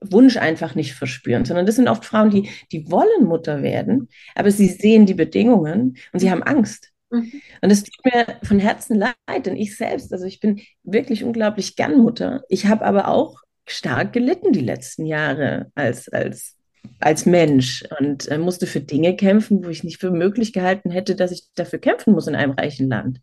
Wunsch 0.00 0.36
einfach 0.36 0.74
nicht 0.74 0.94
verspüren, 0.94 1.44
sondern 1.44 1.66
das 1.66 1.76
sind 1.76 1.88
oft 1.88 2.04
Frauen, 2.04 2.30
die, 2.30 2.48
die 2.72 2.90
wollen 2.90 3.24
Mutter 3.24 3.62
werden, 3.62 4.08
aber 4.34 4.50
sie 4.50 4.68
sehen 4.68 5.06
die 5.06 5.14
Bedingungen 5.14 5.96
und 6.12 6.20
sie 6.20 6.30
haben 6.30 6.42
Angst. 6.42 6.92
Mhm. 7.10 7.30
Und 7.60 7.70
es 7.70 7.84
tut 7.84 8.04
mir 8.04 8.38
von 8.42 8.58
Herzen 8.58 8.96
leid, 8.96 9.44
denn 9.44 9.56
ich 9.56 9.76
selbst, 9.76 10.12
also 10.12 10.24
ich 10.24 10.40
bin 10.40 10.60
wirklich 10.82 11.24
unglaublich 11.24 11.76
gern 11.76 11.98
Mutter. 11.98 12.42
Ich 12.48 12.66
habe 12.66 12.84
aber 12.84 13.08
auch 13.08 13.40
stark 13.66 14.12
gelitten 14.12 14.52
die 14.52 14.60
letzten 14.60 15.06
Jahre 15.06 15.70
als, 15.74 16.08
als, 16.08 16.56
als 17.00 17.26
Mensch 17.26 17.84
und 17.98 18.28
äh, 18.28 18.38
musste 18.38 18.66
für 18.66 18.80
Dinge 18.80 19.16
kämpfen, 19.16 19.64
wo 19.64 19.68
ich 19.68 19.84
nicht 19.84 20.00
für 20.00 20.10
möglich 20.10 20.52
gehalten 20.52 20.90
hätte, 20.90 21.16
dass 21.16 21.32
ich 21.32 21.48
dafür 21.54 21.80
kämpfen 21.80 22.12
muss 22.12 22.28
in 22.28 22.36
einem 22.36 22.52
reichen 22.52 22.88
Land. 22.88 23.20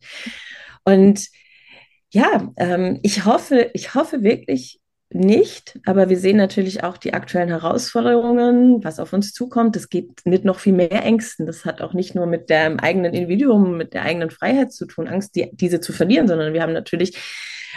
Und 0.83 1.27
ja, 2.11 2.53
ähm, 2.57 2.99
ich 3.01 3.25
hoffe, 3.25 3.71
ich 3.73 3.95
hoffe 3.95 4.21
wirklich, 4.21 4.79
nicht, 5.15 5.79
aber 5.85 6.09
wir 6.09 6.17
sehen 6.17 6.37
natürlich 6.37 6.83
auch 6.83 6.97
die 6.97 7.13
aktuellen 7.13 7.49
Herausforderungen, 7.49 8.83
was 8.83 8.99
auf 8.99 9.13
uns 9.13 9.33
zukommt. 9.33 9.75
Das 9.75 9.89
geht 9.89 10.09
mit 10.25 10.45
noch 10.45 10.59
viel 10.59 10.73
mehr 10.73 11.03
Ängsten. 11.03 11.45
Das 11.45 11.65
hat 11.65 11.81
auch 11.81 11.93
nicht 11.93 12.15
nur 12.15 12.25
mit 12.25 12.49
dem 12.49 12.79
eigenen 12.79 13.13
Individuum, 13.13 13.77
mit 13.77 13.93
der 13.93 14.03
eigenen 14.03 14.29
Freiheit 14.29 14.71
zu 14.71 14.85
tun, 14.85 15.07
Angst, 15.07 15.35
die, 15.35 15.49
diese 15.53 15.79
zu 15.79 15.93
verlieren, 15.93 16.27
sondern 16.27 16.53
wir 16.53 16.61
haben 16.61 16.73
natürlich 16.73 17.17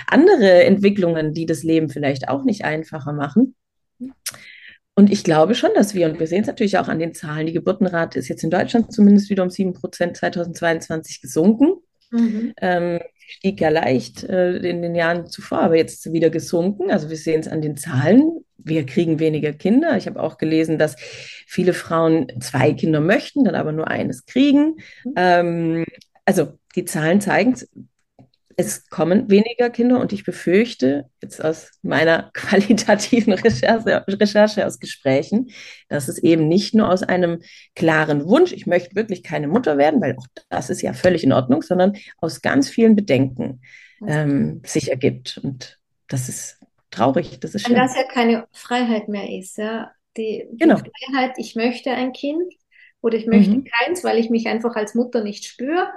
andere 0.06 0.64
Entwicklungen, 0.64 1.32
die 1.32 1.46
das 1.46 1.62
Leben 1.62 1.88
vielleicht 1.88 2.28
auch 2.28 2.44
nicht 2.44 2.64
einfacher 2.64 3.12
machen. 3.12 3.54
Und 4.94 5.12
ich 5.12 5.24
glaube 5.24 5.54
schon, 5.54 5.70
dass 5.74 5.94
wir, 5.94 6.08
und 6.08 6.18
wir 6.18 6.26
sehen 6.26 6.40
es 6.40 6.46
natürlich 6.46 6.78
auch 6.78 6.88
an 6.88 6.98
den 6.98 7.12
Zahlen, 7.12 7.46
die 7.46 7.52
Geburtenrate 7.52 8.18
ist 8.18 8.28
jetzt 8.28 8.44
in 8.44 8.50
Deutschland 8.50 8.92
zumindest 8.92 9.28
wieder 9.28 9.42
um 9.42 9.50
7 9.50 9.74
Prozent 9.74 10.16
2022 10.16 11.20
gesunken. 11.20 11.74
Mhm. 12.10 12.54
Ähm, 12.60 13.00
stieg 13.26 13.60
ja 13.60 13.68
leicht 13.68 14.24
äh, 14.24 14.56
in 14.56 14.82
den 14.82 14.94
Jahren 14.94 15.26
zuvor, 15.26 15.60
aber 15.60 15.76
jetzt 15.76 16.12
wieder 16.12 16.30
gesunken. 16.30 16.90
Also 16.90 17.10
wir 17.10 17.16
sehen 17.16 17.40
es 17.40 17.48
an 17.48 17.60
den 17.60 17.76
Zahlen. 17.76 18.44
Wir 18.58 18.86
kriegen 18.86 19.18
weniger 19.18 19.52
Kinder. 19.52 19.96
Ich 19.96 20.06
habe 20.06 20.22
auch 20.22 20.38
gelesen, 20.38 20.78
dass 20.78 20.96
viele 21.46 21.72
Frauen 21.72 22.28
zwei 22.40 22.72
Kinder 22.72 23.00
möchten, 23.00 23.44
dann 23.44 23.54
aber 23.54 23.72
nur 23.72 23.88
eines 23.88 24.26
kriegen. 24.26 24.76
Mhm. 25.04 25.12
Ähm, 25.16 25.84
also 26.24 26.58
die 26.74 26.84
Zahlen 26.84 27.20
zeigen 27.20 27.52
es, 27.52 27.68
es 28.58 28.88
kommen 28.88 29.30
weniger 29.30 29.68
Kinder 29.68 30.00
und 30.00 30.14
ich 30.14 30.24
befürchte, 30.24 31.10
jetzt 31.22 31.44
aus 31.44 31.72
meiner 31.82 32.30
qualitativen 32.34 33.34
Recherche, 33.34 34.04
Recherche, 34.08 34.66
aus 34.66 34.78
Gesprächen, 34.78 35.50
dass 35.88 36.08
es 36.08 36.18
eben 36.18 36.48
nicht 36.48 36.74
nur 36.74 36.90
aus 36.90 37.02
einem 37.02 37.42
klaren 37.74 38.24
Wunsch, 38.24 38.52
ich 38.52 38.66
möchte 38.66 38.96
wirklich 38.96 39.22
keine 39.22 39.46
Mutter 39.46 39.76
werden, 39.76 40.00
weil 40.00 40.16
auch 40.16 40.26
das 40.48 40.70
ist 40.70 40.80
ja 40.80 40.94
völlig 40.94 41.22
in 41.22 41.34
Ordnung, 41.34 41.60
sondern 41.60 41.96
aus 42.18 42.40
ganz 42.40 42.70
vielen 42.70 42.96
Bedenken 42.96 43.60
ähm, 44.06 44.62
sich 44.64 44.90
ergibt. 44.90 45.38
Und 45.42 45.78
das 46.08 46.30
ist 46.30 46.58
traurig, 46.90 47.38
das 47.40 47.54
ist 47.54 47.66
schlimm. 47.66 47.76
Weil 47.76 47.86
das 47.86 47.96
ja 47.96 48.04
keine 48.04 48.46
Freiheit 48.52 49.08
mehr 49.08 49.28
ist, 49.38 49.58
ja. 49.58 49.90
Die, 50.16 50.46
die 50.50 50.56
genau. 50.56 50.78
Freiheit, 50.78 51.34
ich 51.36 51.56
möchte 51.56 51.90
ein 51.90 52.14
Kind 52.14 52.50
oder 53.02 53.18
ich 53.18 53.26
möchte 53.26 53.50
mhm. 53.50 53.64
keins, 53.64 54.02
weil 54.02 54.16
ich 54.16 54.30
mich 54.30 54.46
einfach 54.46 54.74
als 54.76 54.94
Mutter 54.94 55.22
nicht 55.22 55.44
spüre 55.44 55.88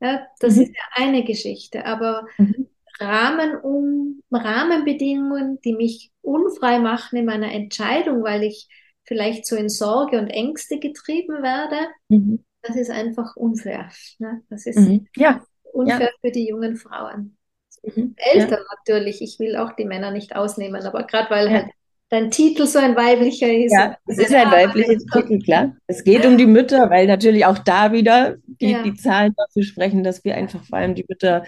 ja, 0.00 0.26
das 0.40 0.56
mhm. 0.56 0.62
ist 0.62 0.68
ja 0.70 0.82
eine 0.94 1.24
Geschichte, 1.24 1.84
aber 1.84 2.26
mhm. 2.38 2.68
Rahmen 3.00 3.56
um, 3.56 4.22
Rahmenbedingungen, 4.30 5.60
die 5.64 5.74
mich 5.74 6.10
unfrei 6.20 6.78
machen 6.78 7.18
in 7.18 7.24
meiner 7.24 7.52
Entscheidung, 7.52 8.22
weil 8.22 8.42
ich 8.42 8.68
vielleicht 9.04 9.46
so 9.46 9.56
in 9.56 9.68
Sorge 9.68 10.18
und 10.18 10.28
Ängste 10.28 10.78
getrieben 10.78 11.42
werde, 11.42 11.88
mhm. 12.08 12.44
das 12.62 12.76
ist 12.76 12.90
einfach 12.90 13.36
unfair. 13.36 13.90
Ne? 14.18 14.42
Das 14.50 14.66
ist 14.66 14.78
mhm. 14.78 15.06
ja. 15.16 15.42
unfair 15.72 16.10
ja. 16.12 16.18
für 16.20 16.30
die 16.30 16.48
jungen 16.48 16.76
Frauen. 16.76 17.36
Mhm. 17.82 18.14
Eltern 18.16 18.60
ja. 18.60 18.76
natürlich, 18.76 19.22
ich 19.22 19.38
will 19.38 19.56
auch 19.56 19.72
die 19.72 19.84
Männer 19.84 20.10
nicht 20.10 20.36
ausnehmen, 20.36 20.82
aber 20.84 21.04
gerade 21.04 21.30
weil 21.30 21.50
halt 21.50 21.66
dein 22.10 22.30
Titel 22.30 22.66
so 22.66 22.78
ein 22.78 22.96
weiblicher 22.96 23.52
ist. 23.52 23.72
Ja, 23.72 23.96
es 24.06 24.18
ist 24.18 24.34
ein 24.34 24.50
weibliches 24.50 25.04
Titel, 25.12 25.38
klar. 25.40 25.76
Es 25.86 26.04
geht 26.04 26.24
um 26.24 26.38
die 26.38 26.46
Mütter, 26.46 26.88
weil 26.90 27.06
natürlich 27.06 27.44
auch 27.44 27.58
da 27.58 27.92
wieder 27.92 28.36
die, 28.46 28.70
ja. 28.70 28.82
die 28.82 28.94
Zahlen 28.94 29.34
dafür 29.36 29.62
sprechen, 29.62 30.02
dass 30.02 30.24
wir 30.24 30.34
einfach 30.34 30.64
vor 30.64 30.78
allem 30.78 30.94
die 30.94 31.04
Mütter 31.06 31.44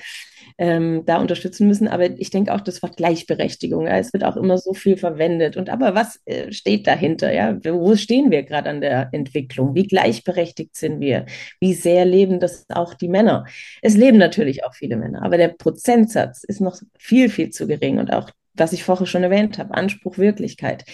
ähm, 0.59 1.05
da 1.07 1.19
unterstützen 1.19 1.67
müssen. 1.67 1.89
Aber 1.89 2.11
ich 2.11 2.31
denke 2.31 2.53
auch 2.53 2.61
das 2.61 2.83
Wort 2.83 2.99
Gleichberechtigung. 2.99 3.87
Ja, 3.87 3.97
es 3.97 4.13
wird 4.13 4.25
auch 4.25 4.37
immer 4.37 4.59
so 4.59 4.75
viel 4.75 4.99
verwendet. 4.99 5.57
Und 5.57 5.71
aber 5.71 5.95
was 5.95 6.21
äh, 6.27 6.53
steht 6.53 6.87
dahinter? 6.87 7.33
Ja, 7.33 7.57
wo 7.65 7.97
stehen 7.97 8.31
wir 8.31 8.43
gerade 8.43 8.69
an 8.69 8.83
der 8.83 9.09
Entwicklung? 9.13 9.75
Wie 9.75 9.87
gleichberechtigt 9.87 10.77
sind 10.77 11.01
wir? 11.01 11.25
Wie 11.59 11.73
sehr 11.73 12.05
leben 12.05 12.39
das 12.39 12.67
auch 12.69 12.93
die 12.93 13.09
Männer? 13.09 13.47
Es 13.81 13.97
leben 13.97 14.19
natürlich 14.19 14.65
auch 14.65 14.75
viele 14.75 14.97
Männer, 14.97 15.23
aber 15.23 15.39
der 15.39 15.49
Prozentsatz 15.49 16.45
ist 16.45 16.61
noch 16.61 16.79
viel, 16.99 17.31
viel 17.31 17.49
zu 17.49 17.67
gering. 17.67 17.99
Und 17.99 18.13
auch 18.13 18.31
was 18.61 18.73
ich 18.73 18.85
vorher 18.85 19.07
schon 19.07 19.23
erwähnt 19.23 19.59
habe, 19.59 19.75
Anspruch, 19.75 20.19
Wirklichkeit. 20.19 20.85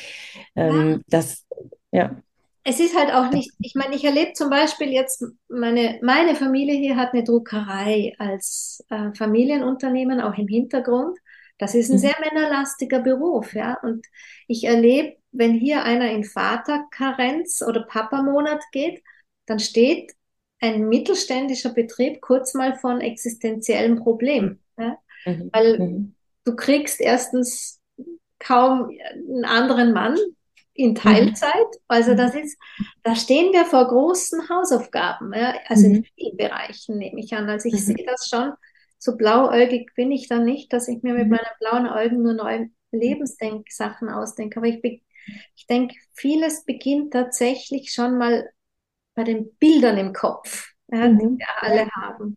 Ähm. 0.54 1.02
Das, 1.08 1.44
ja. 1.90 2.22
Es 2.68 2.80
ist 2.80 2.96
halt 2.96 3.12
auch 3.12 3.30
nicht, 3.30 3.52
ich 3.60 3.76
meine, 3.76 3.94
ich 3.94 4.04
erlebe 4.04 4.32
zum 4.32 4.50
Beispiel 4.50 4.88
jetzt, 4.88 5.24
meine, 5.48 6.00
meine 6.02 6.34
Familie 6.34 6.74
hier 6.74 6.96
hat 6.96 7.12
eine 7.12 7.22
Druckerei 7.22 8.14
als 8.18 8.84
äh, 8.90 9.12
Familienunternehmen, 9.14 10.20
auch 10.20 10.36
im 10.36 10.48
Hintergrund. 10.48 11.16
Das 11.58 11.76
ist 11.76 11.90
ein 11.90 11.96
mhm. 11.96 12.00
sehr 12.00 12.16
männerlastiger 12.20 12.98
Beruf, 13.00 13.54
ja. 13.54 13.78
Und 13.82 14.04
ich 14.48 14.64
erlebe, 14.64 15.16
wenn 15.30 15.52
hier 15.52 15.84
einer 15.84 16.10
in 16.10 16.24
Vaterkarenz 16.24 17.62
oder 17.62 17.82
Papamonat 17.82 18.64
geht, 18.72 19.00
dann 19.46 19.60
steht 19.60 20.12
ein 20.60 20.88
mittelständischer 20.88 21.72
Betrieb 21.72 22.20
kurz 22.20 22.54
mal 22.54 22.74
von 22.74 23.00
existenziellen 23.00 23.96
Problemen. 23.96 24.60
Ja? 24.76 24.98
Mhm. 25.24 25.50
Weil 25.52 25.78
mhm 25.78 26.15
du 26.46 26.56
kriegst 26.56 27.00
erstens 27.00 27.80
kaum 28.38 28.88
einen 28.88 29.44
anderen 29.44 29.92
Mann 29.92 30.16
in 30.72 30.90
mhm. 30.90 30.94
Teilzeit. 30.94 31.66
Also 31.88 32.14
das 32.14 32.32
mhm. 32.32 32.40
ist, 32.40 32.58
da 33.02 33.14
stehen 33.14 33.52
wir 33.52 33.66
vor 33.66 33.86
großen 33.86 34.48
Hausaufgaben, 34.48 35.34
ja? 35.34 35.54
also 35.66 35.86
in 35.86 35.92
mhm. 35.92 36.04
vielen 36.14 36.36
Bereichen 36.38 36.96
nehme 36.96 37.20
ich 37.20 37.34
an. 37.34 37.50
Also 37.50 37.68
ich 37.68 37.84
sehe 37.84 38.04
das 38.06 38.28
schon 38.30 38.52
so 38.98 39.16
blauäugig 39.16 39.94
bin 39.94 40.10
ich 40.10 40.28
dann 40.28 40.44
nicht, 40.44 40.72
dass 40.72 40.88
ich 40.88 41.02
mir 41.02 41.14
mit 41.14 41.24
mhm. 41.24 41.36
meinen 41.36 41.46
blauen 41.60 41.86
Augen 41.86 42.22
nur 42.22 42.34
neue 42.34 42.70
Lebensdenksachen 42.92 44.08
ausdenke. 44.08 44.58
Aber 44.58 44.66
ich, 44.66 44.82
ich 45.54 45.66
denke, 45.66 45.94
vieles 46.12 46.64
beginnt 46.64 47.12
tatsächlich 47.12 47.92
schon 47.92 48.18
mal 48.18 48.50
bei 49.14 49.24
den 49.24 49.54
Bildern 49.56 49.98
im 49.98 50.12
Kopf, 50.12 50.72
ja, 50.88 51.08
mhm. 51.08 51.18
die 51.18 51.38
wir 51.38 51.46
alle 51.62 51.88
haben. 51.90 52.36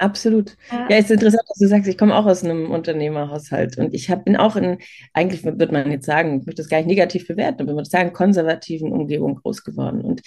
Absolut. 0.00 0.56
Ja. 0.72 0.86
ja, 0.88 0.96
ist 0.96 1.10
interessant, 1.10 1.42
dass 1.46 1.58
du 1.58 1.66
sagst, 1.68 1.86
ich 1.86 1.98
komme 1.98 2.16
auch 2.16 2.24
aus 2.24 2.42
einem 2.42 2.70
Unternehmerhaushalt 2.70 3.76
und 3.76 3.92
ich 3.92 4.08
hab, 4.08 4.24
bin 4.24 4.34
auch 4.34 4.56
in, 4.56 4.78
eigentlich 5.12 5.44
würde 5.44 5.72
man 5.72 5.90
jetzt 5.90 6.06
sagen, 6.06 6.40
ich 6.40 6.46
möchte 6.46 6.62
das 6.62 6.70
gar 6.70 6.78
nicht 6.78 6.86
negativ 6.86 7.28
bewerten, 7.28 7.60
aber 7.60 7.72
man 7.72 7.76
würde 7.76 7.90
sagen, 7.90 8.14
konservativen 8.14 8.92
Umgebung 8.92 9.34
groß 9.34 9.62
geworden. 9.62 10.00
Und 10.00 10.22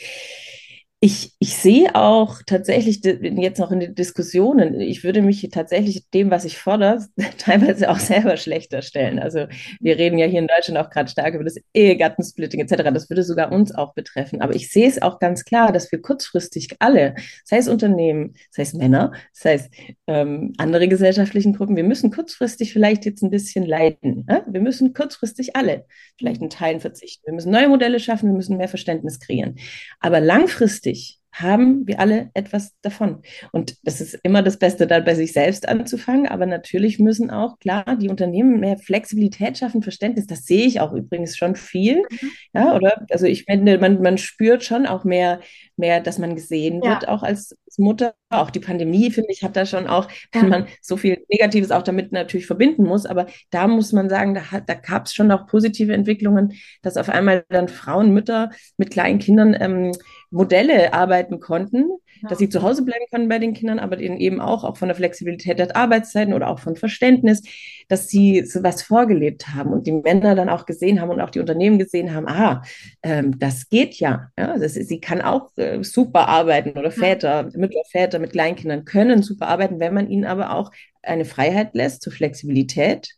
ich, 1.04 1.34
ich 1.38 1.58
sehe 1.58 1.96
auch 1.96 2.42
tatsächlich 2.46 3.02
jetzt 3.04 3.60
noch 3.60 3.74
in 3.74 3.82
den 3.82 3.94
Diskussionen, 3.94 4.80
ich 4.80 5.04
würde 5.04 5.22
mich 5.22 5.46
tatsächlich 5.52 6.10
dem, 6.12 6.32
was 6.32 6.46
ich 6.46 6.58
fordere, 6.58 7.06
teilweise 7.38 7.90
auch 7.90 8.00
selber 8.00 8.38
schlechter 8.38 8.82
stellen. 8.82 9.20
Also 9.20 9.48
wir 9.82 9.98
reden 9.98 10.18
ja 10.18 10.28
hier 10.28 10.40
in 10.40 10.48
Deutschland 10.48 10.80
auch 10.80 10.90
gerade 10.90 11.12
stark 11.12 11.34
über 11.34 11.44
das 11.44 11.58
Ehegattensplitting 11.74 12.62
etc. 12.62 12.84
Das 12.94 13.10
würde 13.10 13.24
sogar 13.24 13.52
uns 13.52 13.76
auch 13.76 13.94
betreffen. 13.96 14.40
Aber 14.40 14.56
ich 14.56 14.72
sehe 14.72 14.88
es 14.88 15.02
auch 15.02 15.20
ganz 15.20 15.44
klar, 15.44 15.74
dass 15.74 15.92
wir 15.92 16.02
kurzfristig 16.02 16.70
alle, 16.80 17.16
sei 17.44 17.58
es 17.58 17.68
Unternehmen, 17.68 18.36
sei 18.52 18.62
es 18.62 18.74
Männer, 18.74 19.12
sei 19.34 19.56
es 19.56 19.70
ähm, 20.08 20.54
andere 20.58 20.88
gesellschaftlichen 20.88 21.52
Gruppen, 21.52 21.76
wir 21.76 21.84
müssen 21.84 22.12
kurzfristig 22.12 22.72
vielleicht 22.72 23.04
jetzt 23.04 23.22
ein 23.24 23.30
bisschen 23.30 23.66
leiden. 23.66 24.26
Ja? 24.30 24.46
Wir 24.48 24.62
müssen 24.62 24.94
kurzfristig 24.94 25.58
alle 25.58 25.86
vielleicht 26.18 26.42
in 26.42 26.50
Teilen 26.50 26.80
verzichten. 26.80 27.26
Wir 27.26 27.34
müssen 27.34 27.52
neue 27.52 27.68
Modelle 27.68 28.00
schaffen, 28.00 28.30
wir 28.30 28.38
müssen 28.38 28.56
mehr 28.56 28.70
Verständnis 28.70 29.20
kreieren. 29.20 29.56
Aber 30.00 30.22
langfristig 30.22 30.93
haben 31.34 31.88
wir 31.88 32.00
alle 32.00 32.30
etwas 32.36 32.74
davon. 32.82 33.24
Und 33.52 33.76
das 33.84 34.02
ist 34.02 34.20
immer 34.22 34.44
das 34.44 34.58
Beste, 34.60 34.86
da 34.86 35.00
bei 35.00 35.16
sich 35.16 35.34
selbst 35.34 35.68
anzufangen. 35.68 36.28
Aber 36.28 36.46
natürlich 36.46 37.00
müssen 37.00 37.32
auch, 37.32 37.58
klar, 37.58 37.98
die 38.00 38.10
Unternehmen 38.10 38.60
mehr 38.60 38.78
Flexibilität 38.78 39.58
schaffen, 39.58 39.82
Verständnis. 39.82 40.28
Das 40.28 40.46
sehe 40.46 40.68
ich 40.68 40.80
auch 40.80 40.94
übrigens 40.94 41.36
schon 41.36 41.56
viel. 41.56 42.04
Mhm. 42.04 42.32
Ja, 42.54 42.76
oder? 42.76 43.06
Also 43.10 43.26
ich 43.26 43.46
finde, 43.46 43.80
man, 43.80 44.02
man 44.02 44.20
spürt 44.20 44.64
schon 44.64 44.86
auch 44.86 45.06
mehr, 45.06 45.40
mehr, 45.76 46.02
dass 46.02 46.20
man 46.20 46.36
gesehen 46.36 46.82
ja. 46.84 46.92
wird, 46.92 47.08
auch 47.08 47.24
als 47.24 47.56
Mutter. 47.78 48.14
Auch 48.30 48.52
die 48.52 48.60
Pandemie, 48.60 49.12
finde 49.12 49.32
ich, 49.32 49.44
hat 49.44 49.56
da 49.56 49.66
schon 49.66 49.88
auch, 49.88 50.08
wenn 50.32 50.50
man 50.50 50.68
so 50.82 50.98
viel 50.98 51.24
Negatives 51.30 51.72
auch 51.72 51.84
damit 51.84 52.12
natürlich 52.12 52.46
verbinden 52.46 52.84
muss. 52.84 53.06
Aber 53.06 53.26
da 53.50 53.68
muss 53.68 53.92
man 53.92 54.10
sagen, 54.10 54.36
da, 54.36 54.60
da 54.60 54.74
gab 54.76 55.06
es 55.06 55.14
schon 55.14 55.32
auch 55.32 55.48
positive 55.48 55.94
Entwicklungen, 55.94 56.54
dass 56.82 56.98
auf 56.98 57.10
einmal 57.10 57.44
dann 57.50 57.68
Frauen, 57.68 58.14
Mütter 58.14 58.52
mit 58.78 58.92
kleinen 58.92 59.20
Kindern 59.20 59.56
ähm, 59.60 59.92
Modelle 60.34 60.94
arbeiten 60.94 61.40
konnten, 61.40 61.92
ja. 62.22 62.30
dass 62.30 62.40
sie 62.40 62.50
zu 62.50 62.64
Hause 62.64 62.84
bleiben 62.84 63.06
können 63.12 63.30
bei 63.30 63.38
den 63.38 63.54
Kindern, 63.54 63.78
aber 63.78 64.00
eben 64.00 64.42
auch, 64.42 64.64
auch 64.64 64.78
von 64.78 64.88
der 64.88 64.96
Flexibilität 64.96 65.60
der 65.60 65.76
Arbeitszeiten 65.76 66.34
oder 66.34 66.50
auch 66.50 66.60
von 66.60 66.76
Verständnis, 66.76 67.44
dass 67.88 68.08
sie 68.08 68.44
so 68.44 68.64
was 68.64 68.82
vorgelebt 68.82 69.50
haben 69.50 69.72
und 69.72 69.86
die 69.86 69.92
Männer 69.92 70.34
dann 70.34 70.50
auch 70.50 70.66
gesehen 70.66 71.00
haben 71.00 71.10
und 71.10 71.22
auch 71.22 71.30
die 71.30 71.40
Unternehmen 71.40 71.78
gesehen 71.78 72.14
haben, 72.16 72.28
ah, 72.28 72.64
ähm, 73.04 73.38
das 73.38 73.70
geht 73.70 73.96
ja. 73.96 74.32
ja 74.38 74.58
das 74.58 74.74
sie 74.74 75.00
kann 75.00 75.22
auch 75.22 75.56
äh, 75.58 75.84
super 75.84 76.28
arbeiten 76.28 76.80
oder 76.80 76.90
Väter, 76.90 77.50
ja. 77.52 77.58
Mütter, 77.58 77.82
Väter 77.92 78.18
mit 78.18 78.32
Kleinkindern 78.32 78.86
können 78.86 79.22
super 79.22 79.48
arbeiten, 79.48 79.80
wenn 79.80 79.94
man 79.94 80.10
ihnen 80.10 80.26
aber 80.26 80.56
auch 80.56 80.72
eine 81.04 81.26
Freiheit 81.26 81.76
lässt 81.76 82.02
zur 82.02 82.14
Flexibilität, 82.14 83.10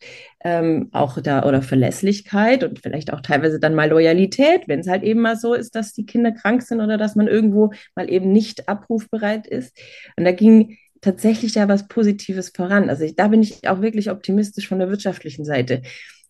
ähm, 0.43 0.89
auch 0.91 1.19
da 1.21 1.43
oder 1.43 1.61
Verlässlichkeit 1.61 2.63
und 2.63 2.79
vielleicht 2.79 3.13
auch 3.13 3.21
teilweise 3.21 3.59
dann 3.59 3.75
mal 3.75 3.89
Loyalität, 3.89 4.67
wenn 4.67 4.79
es 4.79 4.87
halt 4.87 5.03
eben 5.03 5.21
mal 5.21 5.37
so 5.37 5.53
ist, 5.53 5.75
dass 5.75 5.93
die 5.93 6.05
Kinder 6.05 6.31
krank 6.31 6.61
sind 6.61 6.81
oder 6.81 6.97
dass 6.97 7.15
man 7.15 7.27
irgendwo 7.27 7.71
mal 7.95 8.09
eben 8.09 8.31
nicht 8.31 8.67
abrufbereit 8.67 9.47
ist. 9.47 9.77
Und 10.17 10.25
da 10.25 10.31
ging 10.31 10.77
tatsächlich 11.01 11.55
ja 11.55 11.67
was 11.67 11.87
Positives 11.87 12.49
voran. 12.49 12.89
Also 12.89 13.03
ich, 13.03 13.15
da 13.15 13.27
bin 13.27 13.41
ich 13.41 13.67
auch 13.67 13.81
wirklich 13.81 14.09
optimistisch 14.09 14.67
von 14.67 14.79
der 14.79 14.89
wirtschaftlichen 14.89 15.45
Seite 15.45 15.83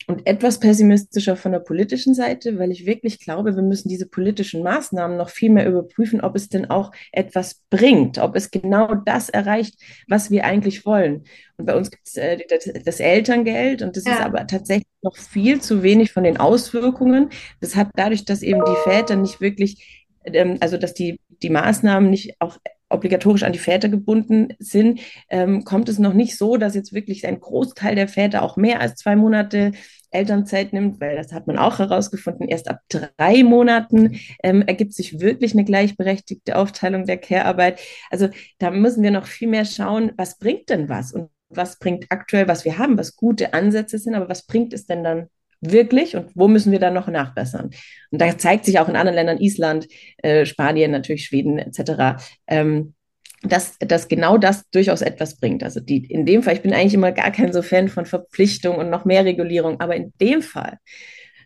und 0.07 0.27
etwas 0.27 0.59
pessimistischer 0.59 1.35
von 1.35 1.51
der 1.51 1.59
politischen 1.59 2.13
Seite, 2.13 2.59
weil 2.59 2.71
ich 2.71 2.85
wirklich 2.85 3.19
glaube, 3.19 3.55
wir 3.55 3.63
müssen 3.63 3.89
diese 3.89 4.07
politischen 4.07 4.63
Maßnahmen 4.63 5.17
noch 5.17 5.29
viel 5.29 5.49
mehr 5.49 5.67
überprüfen, 5.67 6.21
ob 6.21 6.35
es 6.35 6.49
denn 6.49 6.69
auch 6.69 6.91
etwas 7.11 7.61
bringt, 7.69 8.17
ob 8.19 8.35
es 8.35 8.51
genau 8.51 8.95
das 8.95 9.29
erreicht, 9.29 9.75
was 10.07 10.29
wir 10.29 10.45
eigentlich 10.45 10.85
wollen. 10.85 11.23
Und 11.57 11.65
bei 11.65 11.75
uns 11.75 11.89
gibt 11.89 12.07
es 12.07 12.17
äh, 12.17 12.37
das, 12.83 12.99
Elterngeld 12.99 13.81
und 13.81 13.97
das 13.97 14.05
ja. 14.05 14.13
ist 14.13 14.21
aber 14.21 14.45
tatsächlich 14.47 14.87
noch 15.01 15.15
viel 15.15 15.61
zu 15.61 15.83
wenig 15.83 16.11
von 16.11 16.23
den 16.23 16.37
Auswirkungen. 16.37 17.29
Das 17.61 17.75
hat 17.75 17.89
dadurch, 17.95 18.25
dass 18.25 18.41
eben 18.41 18.63
die 18.65 18.89
Väter 18.89 19.15
nicht 19.15 19.41
wirklich, 19.41 20.07
ähm, 20.25 20.57
also 20.59 20.77
dass 20.77 20.93
die, 20.93 21.19
die 21.41 21.49
Maßnahmen 21.49 22.09
nicht 22.09 22.35
auch 22.39 22.57
obligatorisch 22.89 23.43
an 23.43 23.53
die 23.53 23.59
Väter 23.59 23.89
gebunden 23.89 24.49
sind, 24.59 24.99
ähm, 25.29 25.63
kommt 25.63 25.89
es 25.89 25.99
noch 25.99 26.13
nicht 26.13 26.37
so, 26.37 26.57
dass 26.57 26.75
jetzt 26.75 26.93
wirklich 26.93 27.25
ein 27.25 27.39
Großteil 27.39 27.95
der 27.95 28.07
Väter 28.07 28.43
auch 28.43 28.57
mehr 28.57 28.79
als 28.79 28.95
zwei 28.95 29.15
Monate 29.15 29.71
Elternzeit 30.15 30.73
nimmt, 30.73 30.99
weil 30.99 31.15
das 31.15 31.33
hat 31.33 31.47
man 31.47 31.57
auch 31.57 31.79
herausgefunden, 31.79 32.47
erst 32.47 32.69
ab 32.69 32.79
drei 32.89 33.43
Monaten 33.43 34.19
ähm, 34.43 34.61
ergibt 34.63 34.93
sich 34.93 35.19
wirklich 35.19 35.53
eine 35.53 35.65
gleichberechtigte 35.65 36.57
Aufteilung 36.57 37.05
der 37.05 37.17
Care-Arbeit. 37.17 37.79
Also 38.09 38.29
da 38.57 38.71
müssen 38.71 39.03
wir 39.03 39.11
noch 39.11 39.27
viel 39.27 39.47
mehr 39.47 39.65
schauen, 39.65 40.11
was 40.17 40.39
bringt 40.39 40.69
denn 40.69 40.89
was 40.89 41.11
und 41.11 41.29
was 41.49 41.79
bringt 41.79 42.05
aktuell, 42.09 42.47
was 42.47 42.65
wir 42.65 42.77
haben, 42.77 42.97
was 42.97 43.15
gute 43.15 43.53
Ansätze 43.53 43.99
sind, 43.99 44.15
aber 44.15 44.29
was 44.29 44.45
bringt 44.45 44.73
es 44.73 44.85
denn 44.85 45.03
dann 45.03 45.27
wirklich 45.61 46.15
und 46.15 46.31
wo 46.35 46.47
müssen 46.47 46.71
wir 46.71 46.79
dann 46.79 46.93
noch 46.93 47.07
nachbessern? 47.07 47.69
Und 48.11 48.21
da 48.21 48.37
zeigt 48.37 48.65
sich 48.65 48.79
auch 48.79 48.89
in 48.89 48.95
anderen 48.95 49.15
Ländern, 49.15 49.39
Island, 49.39 49.87
äh, 50.17 50.45
Spanien, 50.45 50.91
natürlich 50.91 51.25
Schweden 51.25 51.57
etc., 51.59 52.23
ähm, 52.47 52.93
dass, 53.41 53.77
dass 53.79 54.07
genau 54.07 54.37
das 54.37 54.69
durchaus 54.71 55.01
etwas 55.01 55.37
bringt. 55.37 55.63
Also 55.63 55.79
die, 55.79 56.05
in 56.05 56.25
dem 56.25 56.43
Fall, 56.43 56.55
ich 56.55 56.61
bin 56.61 56.73
eigentlich 56.73 56.93
immer 56.93 57.11
gar 57.11 57.31
kein 57.31 57.53
so 57.53 57.61
Fan 57.61 57.89
von 57.89 58.05
Verpflichtung 58.05 58.77
und 58.77 58.89
noch 58.89 59.05
mehr 59.05 59.25
Regulierung, 59.25 59.79
aber 59.79 59.95
in 59.95 60.13
dem 60.19 60.41
Fall 60.41 60.79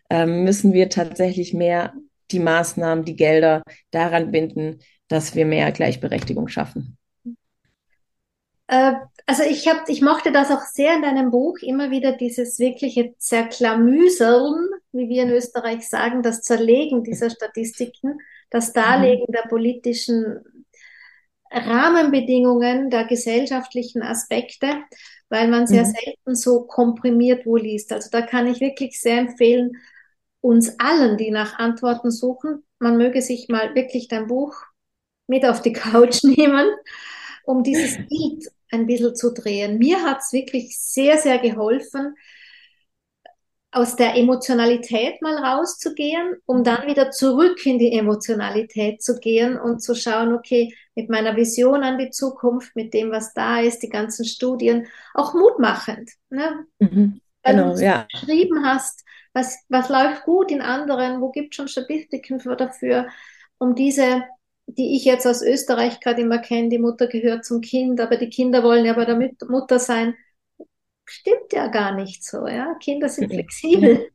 ähm, 0.08 0.44
müssen 0.44 0.72
wir 0.72 0.88
tatsächlich 0.88 1.54
mehr 1.54 1.92
die 2.30 2.38
Maßnahmen, 2.38 3.04
die 3.04 3.16
Gelder 3.16 3.62
daran 3.90 4.30
binden, 4.30 4.80
dass 5.08 5.34
wir 5.34 5.44
mehr 5.44 5.72
Gleichberechtigung 5.72 6.48
schaffen. 6.48 6.96
Äh, 8.68 8.92
also 9.26 9.42
ich 9.42 9.66
habe, 9.68 9.80
ich 9.88 10.00
mochte 10.00 10.32
das 10.32 10.50
auch 10.50 10.62
sehr 10.62 10.94
in 10.94 11.02
deinem 11.02 11.30
Buch, 11.30 11.58
immer 11.60 11.90
wieder 11.90 12.12
dieses 12.12 12.58
wirkliche 12.58 13.14
Zerklamüsern, 13.18 14.54
wie 14.92 15.08
wir 15.08 15.24
in 15.24 15.30
Österreich 15.30 15.88
sagen, 15.88 16.22
das 16.22 16.42
Zerlegen 16.42 17.02
dieser 17.02 17.30
Statistiken, 17.30 18.18
das 18.50 18.72
Darlegen 18.72 19.26
der 19.28 19.48
politischen 19.48 20.40
Rahmenbedingungen, 21.50 22.90
der 22.90 23.04
gesellschaftlichen 23.04 24.02
Aspekte, 24.02 24.82
weil 25.28 25.48
man 25.48 25.66
sehr 25.66 25.84
mhm. 25.86 25.92
selten 25.92 26.34
so 26.34 26.62
komprimiert 26.62 27.46
wo 27.46 27.56
liest. 27.56 27.92
Also 27.92 28.08
da 28.10 28.22
kann 28.22 28.46
ich 28.46 28.60
wirklich 28.60 29.00
sehr 29.00 29.18
empfehlen, 29.18 29.72
uns 30.40 30.78
allen, 30.78 31.16
die 31.16 31.30
nach 31.30 31.58
Antworten 31.58 32.10
suchen, 32.10 32.62
man 32.78 32.96
möge 32.96 33.20
sich 33.20 33.48
mal 33.48 33.74
wirklich 33.74 34.08
dein 34.08 34.26
Buch 34.26 34.54
mit 35.26 35.44
auf 35.44 35.60
die 35.62 35.72
Couch 35.72 36.20
nehmen, 36.24 36.68
um 37.44 37.62
dieses 37.62 37.96
Bild 38.08 38.50
ein 38.70 38.86
bisschen 38.86 39.14
zu 39.14 39.32
drehen. 39.32 39.78
Mir 39.78 40.02
hat 40.02 40.20
es 40.20 40.32
wirklich 40.32 40.78
sehr, 40.78 41.18
sehr 41.18 41.38
geholfen, 41.38 42.14
aus 43.72 43.94
der 43.94 44.16
Emotionalität 44.16 45.22
mal 45.22 45.36
rauszugehen, 45.36 46.36
um 46.44 46.64
dann 46.64 46.88
wieder 46.88 47.10
zurück 47.12 47.64
in 47.64 47.78
die 47.78 47.92
Emotionalität 47.92 49.00
zu 49.02 49.18
gehen 49.20 49.58
und 49.58 49.80
zu 49.80 49.94
schauen, 49.94 50.34
okay, 50.34 50.74
mit 50.96 51.08
meiner 51.08 51.36
Vision 51.36 51.84
an 51.84 51.98
die 51.98 52.10
Zukunft, 52.10 52.74
mit 52.74 52.92
dem, 52.94 53.12
was 53.12 53.32
da 53.32 53.60
ist, 53.60 53.82
die 53.82 53.88
ganzen 53.88 54.24
Studien, 54.24 54.88
auch 55.14 55.34
mutmachend. 55.34 56.10
Ne? 56.30 56.66
Mhm, 56.80 57.20
Weil 57.44 57.54
genau, 57.54 57.74
du 57.74 57.82
ja. 57.84 58.06
geschrieben 58.10 58.64
hast, 58.64 59.04
was, 59.32 59.56
was 59.68 59.88
läuft 59.88 60.24
gut 60.24 60.50
in 60.50 60.62
anderen, 60.62 61.20
wo 61.20 61.30
gibt 61.30 61.54
es 61.54 61.56
schon 61.56 61.68
Statistiken 61.68 62.40
für, 62.40 62.56
dafür, 62.56 63.06
um 63.58 63.76
diese 63.76 64.24
die 64.76 64.96
ich 64.96 65.04
jetzt 65.04 65.26
aus 65.26 65.42
Österreich 65.42 66.00
gerade 66.00 66.22
immer 66.22 66.38
kenne, 66.38 66.68
die 66.68 66.78
Mutter 66.78 67.06
gehört 67.06 67.44
zum 67.44 67.60
Kind, 67.60 68.00
aber 68.00 68.16
die 68.16 68.30
Kinder 68.30 68.62
wollen 68.62 68.84
ja 68.84 68.92
bei 68.92 69.04
der 69.04 69.18
Mutter 69.48 69.78
sein. 69.78 70.14
Stimmt 71.10 71.52
ja 71.52 71.66
gar 71.66 71.94
nicht 71.94 72.24
so, 72.24 72.46
ja. 72.46 72.74
Kinder 72.80 73.08
sind 73.08 73.32
flexibel. 73.32 74.08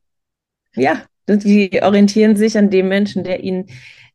Ja, 0.74 1.04
die 1.28 1.82
orientieren 1.82 2.36
sich 2.36 2.56
an 2.56 2.70
dem 2.70 2.88
Menschen, 2.88 3.24
der 3.24 3.42
ihnen 3.42 3.66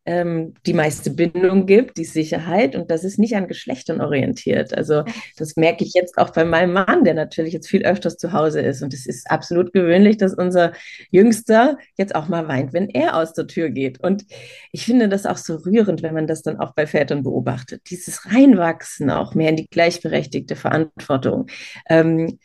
ähm, 0.04 0.54
die 0.66 0.74
meiste 0.74 1.10
Bindung 1.10 1.66
gibt, 1.66 1.96
die 1.96 2.04
Sicherheit 2.04 2.74
und 2.74 2.90
das 2.90 3.04
ist 3.04 3.18
nicht 3.18 3.36
an 3.36 3.46
Geschlechtern 3.46 4.00
orientiert. 4.00 4.76
Also 4.76 5.04
das 5.36 5.56
merke 5.56 5.84
ich 5.84 5.92
jetzt 5.94 6.18
auch 6.18 6.30
bei 6.30 6.44
meinem 6.44 6.72
Mann, 6.72 7.04
der 7.04 7.14
natürlich 7.14 7.52
jetzt 7.52 7.68
viel 7.68 7.84
öfters 7.84 8.16
zu 8.16 8.32
Hause 8.32 8.60
ist 8.60 8.82
und 8.82 8.92
es 8.94 9.06
ist 9.06 9.30
absolut 9.30 9.72
gewöhnlich, 9.72 10.16
dass 10.16 10.34
unser 10.34 10.72
Jüngster 11.10 11.78
jetzt 11.96 12.14
auch 12.16 12.28
mal 12.28 12.48
weint, 12.48 12.72
wenn 12.72 12.88
er 12.88 13.16
aus 13.16 13.32
der 13.32 13.46
Tür 13.46 13.70
geht. 13.70 14.00
Und 14.00 14.24
ich 14.72 14.84
finde 14.84 15.08
das 15.08 15.24
auch 15.24 15.36
so 15.36 15.56
rührend, 15.56 16.02
wenn 16.02 16.14
man 16.14 16.26
das 16.26 16.42
dann 16.42 16.58
auch 16.58 16.74
bei 16.74 16.86
Vätern 16.86 17.22
beobachtet. 17.22 17.82
Dieses 17.90 18.26
Reinwachsen 18.26 19.10
auch 19.10 19.34
mehr 19.34 19.50
in 19.50 19.56
die 19.56 19.68
gleichberechtigte 19.70 20.56
Verantwortung. 20.56 21.46
Ähm, 21.88 22.38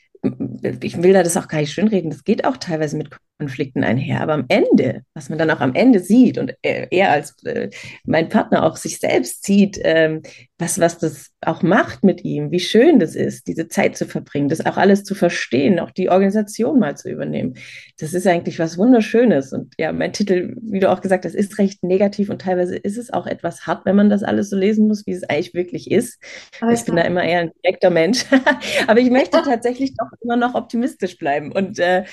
ich 0.81 1.01
will 1.01 1.13
da 1.13 1.23
das 1.23 1.37
auch 1.37 1.47
gar 1.47 1.59
nicht 1.59 1.73
schönreden, 1.73 2.09
das 2.09 2.23
geht 2.23 2.45
auch 2.45 2.57
teilweise 2.57 2.97
mit 2.97 3.09
Konflikten 3.39 3.83
einher. 3.83 4.21
Aber 4.21 4.33
am 4.33 4.45
Ende, 4.47 5.03
was 5.13 5.29
man 5.29 5.37
dann 5.37 5.51
auch 5.51 5.59
am 5.59 5.75
Ende 5.75 5.99
sieht 5.99 6.37
und 6.37 6.53
er 6.61 7.11
als 7.11 7.35
äh, 7.43 7.69
mein 8.05 8.29
Partner 8.29 8.63
auch 8.63 8.77
sich 8.77 8.99
selbst 8.99 9.45
sieht, 9.45 9.79
ähm, 9.83 10.21
was, 10.57 10.79
was 10.79 10.97
das 10.97 11.29
auch 11.41 11.61
macht 11.61 12.03
mit 12.03 12.25
ihm, 12.25 12.49
wie 12.49 12.59
schön 12.59 12.97
das 12.97 13.15
ist, 13.15 13.47
diese 13.47 13.67
Zeit 13.67 13.95
zu 13.95 14.07
verbringen, 14.07 14.49
das 14.49 14.65
auch 14.65 14.77
alles 14.77 15.03
zu 15.03 15.13
verstehen, 15.13 15.79
auch 15.79 15.91
die 15.91 16.09
Organisation 16.09 16.79
mal 16.79 16.97
zu 16.97 17.09
übernehmen. 17.11 17.55
Das 17.99 18.13
ist 18.13 18.25
eigentlich 18.25 18.57
was 18.57 18.77
Wunderschönes. 18.77 19.53
Und 19.53 19.75
ja, 19.77 19.91
mein 19.91 20.13
Titel, 20.13 20.55
wie 20.61 20.79
du 20.79 20.89
auch 20.89 21.01
gesagt 21.01 21.25
hast, 21.25 21.35
ist 21.35 21.59
recht 21.59 21.83
negativ 21.83 22.29
und 22.29 22.41
teilweise 22.41 22.75
ist 22.75 22.97
es 22.97 23.13
auch 23.13 23.27
etwas 23.27 23.67
hart, 23.67 23.85
wenn 23.85 23.95
man 23.95 24.09
das 24.09 24.23
alles 24.23 24.49
so 24.49 24.57
lesen 24.57 24.87
muss, 24.87 25.05
wie 25.05 25.11
es 25.11 25.23
eigentlich 25.23 25.53
wirklich 25.53 25.91
ist. 25.91 26.19
Aber 26.59 26.73
ich 26.73 26.83
bin 26.83 26.95
da 26.95 27.03
immer 27.03 27.23
eher 27.23 27.41
ein 27.41 27.51
direkter 27.63 27.91
Mensch. 27.91 28.25
Aber 28.87 28.99
ich 28.99 29.11
möchte 29.11 29.41
tatsächlich 29.45 29.93
doch 29.95 30.09
immer 30.21 30.37
noch 30.37 30.55
optimistisch 30.55 31.19
bleiben. 31.19 31.51
Und 31.51 31.77
äh, 31.77 32.05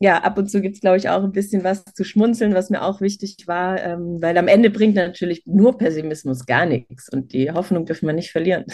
ja, 0.00 0.18
ab 0.18 0.36
und 0.36 0.50
zu 0.50 0.63
gibt 0.64 0.76
es, 0.76 0.80
glaube 0.80 0.96
ich, 0.96 1.10
auch 1.10 1.22
ein 1.22 1.32
bisschen 1.32 1.62
was 1.62 1.84
zu 1.84 2.04
schmunzeln, 2.04 2.54
was 2.54 2.70
mir 2.70 2.82
auch 2.82 3.02
wichtig 3.02 3.46
war, 3.46 3.78
ähm, 3.82 4.22
weil 4.22 4.38
am 4.38 4.48
Ende 4.48 4.70
bringt 4.70 4.94
natürlich 4.94 5.42
nur 5.44 5.76
Pessimismus 5.76 6.46
gar 6.46 6.64
nichts. 6.64 7.10
Und 7.10 7.34
die 7.34 7.50
Hoffnung 7.50 7.84
dürfen 7.84 8.06
wir 8.06 8.14
nicht 8.14 8.30
verlieren. 8.30 8.64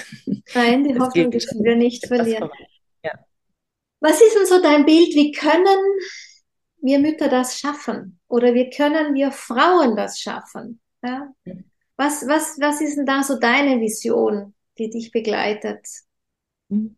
Nein, 0.55 0.85
die 0.85 0.97
Hoffnung 1.01 1.33
dürfen 1.33 1.65
wir 1.65 1.75
nicht 1.75 2.07
verlieren. 2.07 2.49
Ja. 3.05 3.11
Was 3.99 4.23
ist 4.23 4.37
denn 4.37 4.47
so 4.47 4.63
dein 4.63 4.87
Bild? 4.87 5.09
Wie 5.15 5.33
können 5.33 5.81
wir 6.81 7.01
Mütter 7.01 7.29
das 7.29 7.59
schaffen? 7.59 8.21
Oder 8.29 8.55
wie 8.55 8.71
können 8.71 9.15
wir 9.15 9.33
Frauen 9.33 9.97
das 9.97 10.21
schaffen? 10.21 10.81
Ja? 11.03 11.35
Was, 11.97 12.25
was, 12.29 12.57
was 12.61 12.81
ist 12.81 12.99
denn 12.99 13.07
da 13.07 13.25
so 13.25 13.37
deine 13.37 13.81
Vision, 13.81 14.55
die 14.79 14.91
dich 14.91 15.11
begleitet? 15.11 15.85
Mhm. 16.69 16.97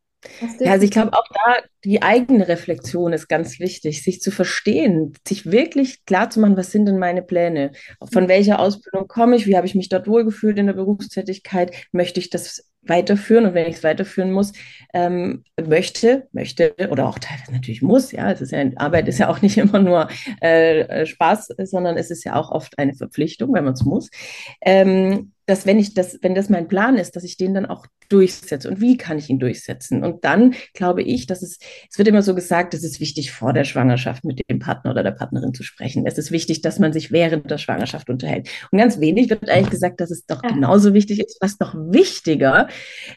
Ja, 0.61 0.73
also 0.73 0.85
ich 0.85 0.91
glaube 0.91 1.13
auch 1.13 1.27
da, 1.33 1.57
die 1.85 2.03
eigene 2.03 2.47
Reflexion 2.47 3.13
ist 3.13 3.29
ganz 3.29 3.59
wichtig, 3.59 4.03
sich 4.03 4.21
zu 4.21 4.31
verstehen, 4.31 5.15
sich 5.27 5.51
wirklich 5.51 6.05
klar 6.05 6.31
zu 6.31 6.41
machen, 6.41 6.57
was 6.57 6.71
sind 6.71 6.87
denn 6.87 6.99
meine 6.99 7.23
Pläne? 7.23 7.73
Von 8.13 8.29
welcher 8.29 8.61
Ausbildung 8.61 9.09
komme 9.09 9.37
ich? 9.37 9.47
Wie 9.47 9.57
habe 9.57 9.67
ich 9.67 9.75
mich 9.75 9.89
dort 9.89 10.07
wohlgefühlt 10.07 10.59
in 10.59 10.67
der 10.67 10.75
Berufstätigkeit? 10.75 11.73
Möchte 11.91 12.21
ich 12.21 12.31
das 12.31 12.69
weiterführen? 12.83 13.47
Und 13.47 13.55
wenn 13.55 13.69
ich 13.69 13.77
es 13.77 13.85
weiterführen 13.85 14.31
muss, 14.31 14.53
ähm, 14.95 15.45
möchte, 15.61 16.29
möchte 16.33 16.75
oder 16.91 17.09
auch 17.09 17.19
teilweise 17.19 17.53
natürlich 17.53 17.83
muss, 17.83 18.13
ja, 18.13 18.31
es 18.31 18.41
ist 18.41 18.53
ja, 18.53 18.65
Arbeit 18.77 19.09
ist 19.09 19.19
ja 19.19 19.29
auch 19.29 19.43
nicht 19.43 19.57
immer 19.59 19.81
nur 19.81 20.09
äh, 20.41 21.05
Spaß, 21.07 21.49
sondern 21.65 21.97
es 21.97 22.11
ist 22.11 22.25
ja 22.25 22.37
auch 22.37 22.51
oft 22.51 22.79
eine 22.79 22.95
Verpflichtung, 22.95 23.53
wenn 23.55 23.65
man 23.65 23.75
es 23.75 23.85
muss. 23.85 24.11
Ähm, 24.61 25.33
dass 25.53 25.67
wenn 25.67 25.79
ich 25.79 25.93
das, 25.93 26.19
wenn 26.23 26.35
das 26.35 26.49
mein 26.49 26.67
Plan 26.67 26.97
ist, 26.97 27.15
dass 27.15 27.25
ich 27.25 27.37
den 27.37 27.53
dann 27.53 27.67
auch 27.67 27.87
durchsetze 28.09 28.71
und 28.71 28.81
wie 28.81 28.97
kann 28.97 29.19
ich 29.19 29.29
ihn 29.29 29.39
durchsetzen? 29.39 30.03
Und 30.03 30.25
dann 30.25 30.55
glaube 30.73 31.03
ich, 31.03 31.27
dass 31.27 31.43
es, 31.43 31.59
es 31.91 31.99
wird 31.99 32.09
immer 32.09 32.23
so 32.23 32.35
gesagt, 32.35 32.73
es 32.73 32.83
ist 32.83 33.01
wichtig, 33.01 33.33
vor 33.33 33.53
der 33.53 33.65
Schwangerschaft 33.65 34.25
mit 34.25 34.41
dem 34.49 34.61
Partner 34.61 34.93
oder 34.93 35.03
der 35.03 35.11
Partnerin 35.11 35.53
zu 35.53 35.63
sprechen. 35.63 36.07
Es 36.07 36.17
ist 36.17 36.31
wichtig, 36.31 36.63
dass 36.63 36.79
man 36.79 36.95
sich 36.95 37.13
während 37.13 37.51
der 37.51 37.59
Schwangerschaft 37.59 38.09
unterhält. 38.09 38.49
Und 38.71 38.79
ganz 38.79 38.99
wenig 38.99 39.29
wird 39.29 39.51
eigentlich 39.51 39.69
gesagt, 39.69 40.01
dass 40.01 40.11
es 40.11 40.25
doch 40.25 40.41
genauso 40.41 40.95
wichtig 40.95 41.21
ist, 41.21 41.37
fast 41.39 41.61
noch 41.61 41.75
wichtiger, 41.75 42.69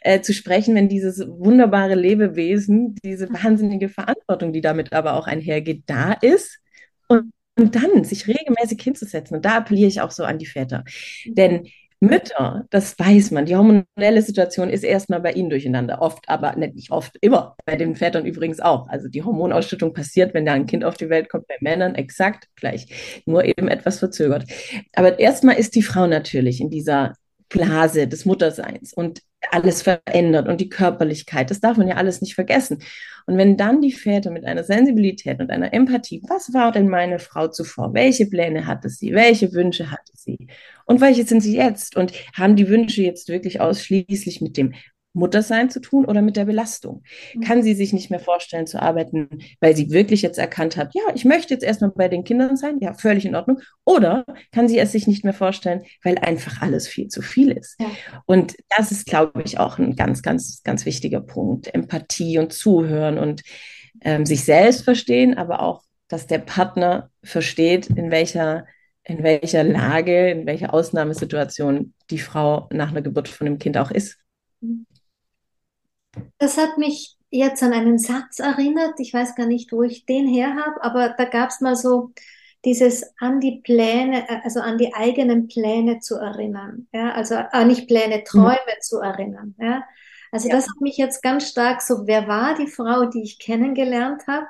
äh, 0.01 0.19
zu 0.19 0.33
sprechen, 0.33 0.75
wenn 0.75 0.89
dieses 0.89 1.25
wunderbare 1.25 1.95
Lebewesen, 1.95 2.95
diese 2.95 3.29
wahnsinnige 3.29 3.87
Verantwortung, 3.87 4.51
die 4.51 4.61
damit 4.61 4.91
aber 4.91 5.13
auch 5.13 5.27
einhergeht, 5.27 5.83
da 5.85 6.11
ist. 6.11 6.59
Und 7.07 7.31
und 7.57 7.75
dann 7.75 8.03
sich 8.03 8.27
regelmäßig 8.27 8.81
hinzusetzen. 8.81 9.37
Und 9.37 9.45
da 9.45 9.59
appelliere 9.59 9.87
ich 9.87 10.01
auch 10.01 10.11
so 10.11 10.25
an 10.25 10.39
die 10.39 10.45
Väter. 10.45 10.83
Denn 11.25 11.69
Mütter, 12.01 12.65
das 12.69 12.97
weiß 12.99 13.31
man, 13.31 13.45
die 13.45 13.55
hormonelle 13.55 14.21
Situation 14.21 14.69
ist 14.69 14.83
erstmal 14.83 15.21
bei 15.21 15.31
ihnen 15.31 15.49
durcheinander. 15.49 16.01
Oft, 16.01 16.27
aber 16.27 16.55
nicht 16.55 16.91
oft, 16.91 17.17
immer. 17.21 17.55
Bei 17.65 17.75
den 17.75 17.95
Vätern 17.95 18.25
übrigens 18.25 18.59
auch. 18.59 18.87
Also 18.89 19.07
die 19.07 19.23
Hormonausschüttung 19.23 19.93
passiert, 19.93 20.33
wenn 20.33 20.45
da 20.45 20.53
ein 20.53 20.65
Kind 20.65 20.83
auf 20.83 20.97
die 20.97 21.09
Welt 21.09 21.29
kommt, 21.29 21.47
bei 21.47 21.55
Männern 21.61 21.95
exakt 21.95 22.47
gleich. 22.55 23.21
Nur 23.25 23.45
eben 23.45 23.67
etwas 23.67 23.99
verzögert. 23.99 24.45
Aber 24.93 25.19
erstmal 25.19 25.55
ist 25.55 25.75
die 25.75 25.83
Frau 25.83 26.07
natürlich 26.07 26.61
in 26.61 26.69
dieser 26.69 27.13
Blase 27.49 28.07
des 28.07 28.25
Mutterseins 28.25 28.93
und 28.93 29.21
alles 29.51 29.81
verändert 29.81 30.47
und 30.47 30.61
die 30.61 30.69
Körperlichkeit, 30.69 31.49
das 31.51 31.59
darf 31.59 31.77
man 31.77 31.87
ja 31.87 31.95
alles 31.95 32.21
nicht 32.21 32.35
vergessen. 32.35 32.83
Und 33.25 33.37
wenn 33.37 33.57
dann 33.57 33.81
die 33.81 33.91
Väter 33.91 34.31
mit 34.31 34.45
einer 34.45 34.63
Sensibilität 34.63 35.39
und 35.39 35.49
einer 35.49 35.73
Empathie, 35.73 36.21
was 36.27 36.53
war 36.53 36.71
denn 36.71 36.89
meine 36.89 37.19
Frau 37.19 37.47
zuvor? 37.47 37.93
Welche 37.93 38.27
Pläne 38.27 38.67
hatte 38.67 38.89
sie? 38.89 39.13
Welche 39.13 39.51
Wünsche 39.53 39.91
hatte 39.91 40.11
sie? 40.13 40.47
Und 40.85 41.01
welche 41.01 41.25
sind 41.25 41.41
sie 41.41 41.55
jetzt? 41.55 41.95
Und 41.95 42.13
haben 42.33 42.55
die 42.55 42.69
Wünsche 42.69 43.01
jetzt 43.01 43.29
wirklich 43.29 43.61
ausschließlich 43.61 44.41
mit 44.41 44.57
dem 44.57 44.73
Muttersein 45.15 45.69
zu 45.69 45.79
tun 45.79 46.05
oder 46.05 46.21
mit 46.21 46.37
der 46.37 46.45
Belastung? 46.45 47.03
Mhm. 47.33 47.41
Kann 47.41 47.63
sie 47.63 47.73
sich 47.73 47.93
nicht 47.93 48.11
mehr 48.11 48.19
vorstellen 48.19 48.67
zu 48.67 48.81
arbeiten, 48.81 49.29
weil 49.59 49.75
sie 49.75 49.89
wirklich 49.91 50.21
jetzt 50.21 50.37
erkannt 50.37 50.77
hat, 50.77 50.93
ja, 50.93 51.01
ich 51.13 51.25
möchte 51.25 51.53
jetzt 51.53 51.63
erstmal 51.63 51.91
bei 51.91 52.07
den 52.07 52.23
Kindern 52.23 52.57
sein, 52.57 52.79
ja, 52.81 52.93
völlig 52.93 53.25
in 53.25 53.35
Ordnung. 53.35 53.59
Oder 53.85 54.25
kann 54.51 54.67
sie 54.67 54.77
es 54.77 54.91
sich 54.91 55.07
nicht 55.07 55.23
mehr 55.23 55.33
vorstellen, 55.33 55.83
weil 56.03 56.17
einfach 56.17 56.61
alles 56.61 56.87
viel 56.87 57.07
zu 57.07 57.21
viel 57.21 57.51
ist? 57.51 57.79
Ja. 57.79 57.87
Und 58.25 58.55
das 58.77 58.91
ist, 58.91 59.07
glaube 59.07 59.41
ich, 59.43 59.59
auch 59.59 59.79
ein 59.79 59.95
ganz, 59.95 60.21
ganz, 60.21 60.61
ganz 60.63 60.85
wichtiger 60.85 61.21
Punkt. 61.21 61.73
Empathie 61.73 62.37
und 62.37 62.53
Zuhören 62.53 63.17
und 63.17 63.41
ähm, 64.01 64.25
sich 64.25 64.43
selbst 64.43 64.83
verstehen, 64.83 65.37
aber 65.37 65.61
auch, 65.61 65.83
dass 66.07 66.27
der 66.27 66.39
Partner 66.39 67.09
versteht, 67.23 67.87
in 67.87 68.11
welcher 68.11 68.65
in 69.05 69.23
welcher 69.23 69.63
Lage, 69.63 70.31
in 70.31 70.45
welcher 70.47 70.73
Ausnahmesituation 70.73 71.93
die 72.09 72.17
Frau 72.17 72.67
nach 72.71 72.89
einer 72.89 73.03
Geburt 73.03 73.27
von 73.27 73.45
dem 73.45 73.59
Kind 73.59 73.77
auch 73.77 73.91
ist. 73.91 74.17
Mhm. 74.61 74.87
Das 76.37 76.57
hat 76.57 76.77
mich 76.77 77.17
jetzt 77.29 77.61
an 77.63 77.73
einen 77.73 77.97
Satz 77.97 78.39
erinnert. 78.39 78.99
Ich 78.99 79.13
weiß 79.13 79.35
gar 79.35 79.45
nicht, 79.45 79.71
wo 79.71 79.83
ich 79.83 80.05
den 80.05 80.27
her 80.27 80.55
habe, 80.55 80.83
aber 80.83 81.09
da 81.17 81.25
gab 81.25 81.49
es 81.49 81.61
mal 81.61 81.75
so 81.75 82.11
dieses 82.63 83.13
an 83.19 83.39
die 83.39 83.61
Pläne, 83.63 84.27
äh, 84.27 84.39
also 84.43 84.59
an 84.59 84.77
die 84.77 84.93
eigenen 84.93 85.47
Pläne 85.47 85.99
zu 85.99 86.15
erinnern. 86.15 86.87
Ja, 86.91 87.11
also 87.11 87.35
an 87.35 87.67
nicht 87.67 87.87
Pläne, 87.87 88.23
Träume 88.23 88.55
mhm. 88.55 88.81
zu 88.81 88.99
erinnern. 88.99 89.55
Ja. 89.59 89.83
Also 90.31 90.49
ja. 90.49 90.55
das 90.55 90.65
hat 90.65 90.81
mich 90.81 90.97
jetzt 90.97 91.21
ganz 91.21 91.47
stark 91.47 91.81
so, 91.81 92.07
wer 92.07 92.27
war 92.27 92.55
die 92.55 92.67
Frau, 92.67 93.05
die 93.05 93.21
ich 93.21 93.39
kennengelernt 93.39 94.23
habe? 94.27 94.47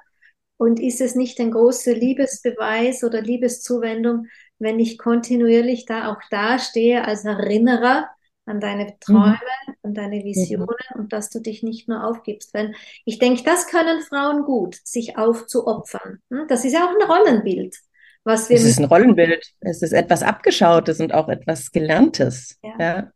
Und 0.58 0.80
ist 0.80 1.02
es 1.02 1.16
nicht 1.16 1.40
ein 1.42 1.52
großer 1.52 1.94
Liebesbeweis 1.94 3.04
oder 3.04 3.22
Liebeszuwendung, 3.22 4.28
wenn 4.58 4.80
ich 4.80 4.98
kontinuierlich 4.98 5.86
da 5.86 6.10
auch 6.10 6.22
dastehe 6.32 7.04
als 7.04 7.26
Erinnerer 7.26 8.10
an 8.46 8.60
deine 8.60 8.86
mhm. 8.86 9.00
Träume, 9.00 9.40
mhm. 9.68 9.74
an 9.84 9.94
deine 9.94 10.24
Visionen 10.24 10.68
mhm. 10.94 11.02
und 11.02 11.14
dass 11.14 11.30
du 11.30 11.40
dich 11.40 11.64
nicht 11.64 11.88
nur 11.88 12.04
aufgibst. 12.04 12.54
Wenn, 12.54 12.76
ich 13.06 13.20
denke, 13.20 13.44
das 13.44 13.68
können 13.68 14.02
Frauen 14.02 14.44
gut, 14.44 14.76
sich 14.84 15.18
aufzuopfern. 15.18 16.20
Hm? 16.30 16.48
Das 16.48 16.64
ist 16.66 16.74
ja 16.74 16.86
auch 16.86 16.96
ein 16.96 17.10
Rollenbild. 17.10 17.76
Was 18.24 18.50
wir 18.50 18.58
es 18.58 18.64
ist 18.64 18.80
ein 18.80 18.86
Rollenbild. 18.86 19.54
Es 19.60 19.82
ist 19.82 19.94
etwas 19.94 20.24
Abgeschautes 20.24 21.00
und 21.00 21.14
auch 21.14 21.30
etwas 21.30 21.72
Gelerntes. 21.72 22.58
Ja. 22.64 22.76
ja. 22.80 23.12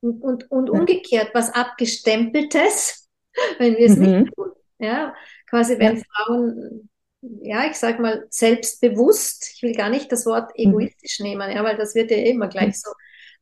Und, 0.00 0.22
und, 0.22 0.50
und 0.50 0.70
umgekehrt, 0.70 1.30
was 1.32 1.54
Abgestempeltes, 1.54 3.08
wenn 3.58 3.76
wir 3.76 3.86
es 3.86 3.96
mhm. 3.96 4.22
nicht 4.22 4.34
tun. 4.34 4.50
Ja, 4.78 5.14
quasi 5.48 5.78
wenn 5.78 5.96
ja. 5.96 6.02
Frauen, 6.10 6.88
ja, 7.20 7.66
ich 7.70 7.76
sag 7.76 8.00
mal, 8.00 8.26
selbstbewusst, 8.30 9.52
ich 9.54 9.62
will 9.62 9.74
gar 9.74 9.90
nicht 9.90 10.10
das 10.10 10.26
Wort 10.26 10.50
mhm. 10.56 10.70
egoistisch 10.70 11.20
mhm. 11.20 11.26
nehmen, 11.26 11.50
ja, 11.52 11.62
weil 11.62 11.76
das 11.76 11.94
wird 11.94 12.10
ja 12.10 12.16
immer 12.16 12.48
gleich 12.48 12.80
so 12.80 12.90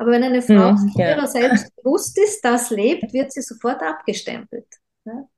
aber 0.01 0.13
wenn 0.13 0.25
eine 0.25 0.41
Frau 0.41 0.75
sich 0.77 0.95
ja. 0.95 1.11
ihrer 1.11 1.27
selbst 1.27 1.77
bewusst 1.83 2.19
ist, 2.19 2.43
das 2.43 2.71
lebt, 2.71 3.13
wird 3.13 3.33
sie 3.33 3.43
sofort 3.43 3.83
abgestempelt. 3.83 4.67
Ja. 5.05 5.29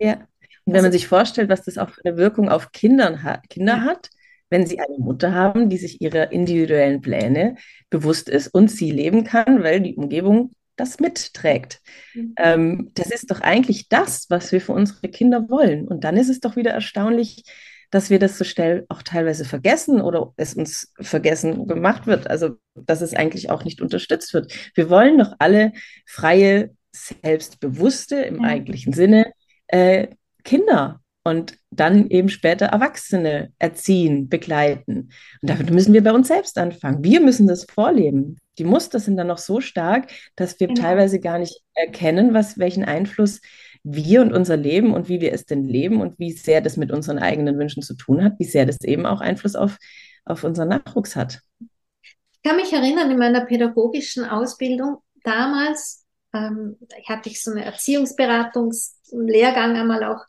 ja. 0.00 0.12
Und 0.14 0.26
wenn 0.66 0.74
also, 0.74 0.86
man 0.86 0.92
sich 0.92 1.06
vorstellt, 1.06 1.48
was 1.48 1.62
das 1.62 1.78
auch 1.78 1.90
für 1.90 2.04
eine 2.04 2.16
Wirkung 2.16 2.48
auf 2.48 2.72
Kindern 2.72 3.22
hat, 3.22 3.48
Kinder 3.48 3.76
ja. 3.76 3.82
hat, 3.82 4.10
wenn 4.50 4.66
sie 4.66 4.80
eine 4.80 4.98
Mutter 4.98 5.32
haben, 5.32 5.70
die 5.70 5.76
sich 5.76 6.00
ihrer 6.00 6.32
individuellen 6.32 7.00
Pläne 7.00 7.54
bewusst 7.90 8.28
ist 8.28 8.48
und 8.48 8.72
sie 8.72 8.90
leben 8.90 9.22
kann, 9.22 9.62
weil 9.62 9.80
die 9.80 9.94
Umgebung 9.94 10.50
das 10.74 10.98
mitträgt. 10.98 11.80
Mhm. 12.14 12.34
Ähm, 12.38 12.90
das 12.94 13.12
ist 13.12 13.30
doch 13.30 13.40
eigentlich 13.40 13.88
das, 13.88 14.26
was 14.30 14.50
wir 14.50 14.60
für 14.60 14.72
unsere 14.72 15.08
Kinder 15.10 15.48
wollen. 15.48 15.86
Und 15.86 16.02
dann 16.02 16.16
ist 16.16 16.28
es 16.28 16.40
doch 16.40 16.56
wieder 16.56 16.72
erstaunlich, 16.72 17.44
dass 17.90 18.10
wir 18.10 18.18
das 18.18 18.38
so 18.38 18.44
schnell 18.44 18.84
auch 18.88 19.02
teilweise 19.02 19.44
vergessen 19.44 20.00
oder 20.00 20.32
es 20.36 20.54
uns 20.54 20.92
vergessen 21.00 21.66
gemacht 21.66 22.06
wird. 22.06 22.28
Also, 22.28 22.56
dass 22.74 23.00
es 23.00 23.14
eigentlich 23.14 23.50
auch 23.50 23.64
nicht 23.64 23.80
unterstützt 23.80 24.34
wird. 24.34 24.52
Wir 24.74 24.90
wollen 24.90 25.18
doch 25.18 25.32
alle 25.38 25.72
freie, 26.06 26.70
selbstbewusste 26.92 28.16
im 28.16 28.42
ja. 28.42 28.48
eigentlichen 28.48 28.92
Sinne 28.92 29.32
äh, 29.68 30.08
Kinder 30.44 31.00
und 31.24 31.58
dann 31.70 32.08
eben 32.08 32.28
später 32.28 32.66
Erwachsene 32.66 33.52
erziehen, 33.58 34.28
begleiten. 34.28 35.10
Und 35.42 35.50
dafür 35.50 35.70
müssen 35.70 35.92
wir 35.92 36.02
bei 36.02 36.12
uns 36.12 36.28
selbst 36.28 36.56
anfangen. 36.56 37.04
Wir 37.04 37.20
müssen 37.20 37.46
das 37.46 37.64
vorleben. 37.64 38.38
Die 38.58 38.64
Muster 38.64 38.98
sind 38.98 39.16
dann 39.16 39.26
noch 39.26 39.38
so 39.38 39.60
stark, 39.60 40.10
dass 40.36 40.58
wir 40.58 40.68
genau. 40.68 40.80
teilweise 40.80 41.20
gar 41.20 41.38
nicht 41.38 41.60
erkennen, 41.74 42.34
was, 42.34 42.58
welchen 42.58 42.84
Einfluss 42.84 43.40
wir 43.84 44.22
und 44.22 44.32
unser 44.32 44.56
Leben 44.56 44.94
und 44.94 45.08
wie 45.08 45.20
wir 45.20 45.32
es 45.32 45.46
denn 45.46 45.64
leben 45.64 46.00
und 46.00 46.18
wie 46.18 46.32
sehr 46.32 46.60
das 46.60 46.76
mit 46.76 46.90
unseren 46.90 47.18
eigenen 47.18 47.58
Wünschen 47.58 47.82
zu 47.82 47.94
tun 47.94 48.22
hat, 48.22 48.38
wie 48.38 48.44
sehr 48.44 48.66
das 48.66 48.80
eben 48.82 49.06
auch 49.06 49.20
Einfluss 49.20 49.56
auf, 49.56 49.78
auf 50.24 50.44
unseren 50.44 50.68
Nachwuchs 50.68 51.16
hat. 51.16 51.40
Ich 51.60 52.42
kann 52.42 52.56
mich 52.56 52.72
erinnern, 52.72 53.10
in 53.10 53.18
meiner 53.18 53.44
pädagogischen 53.44 54.24
Ausbildung 54.24 54.98
damals 55.24 56.04
ähm, 56.34 56.76
hatte 57.08 57.30
ich 57.30 57.42
so 57.42 57.50
einen 57.50 57.62
Erziehungsberatungslehrgang 57.62 59.76
einmal 59.76 60.04
auch 60.04 60.24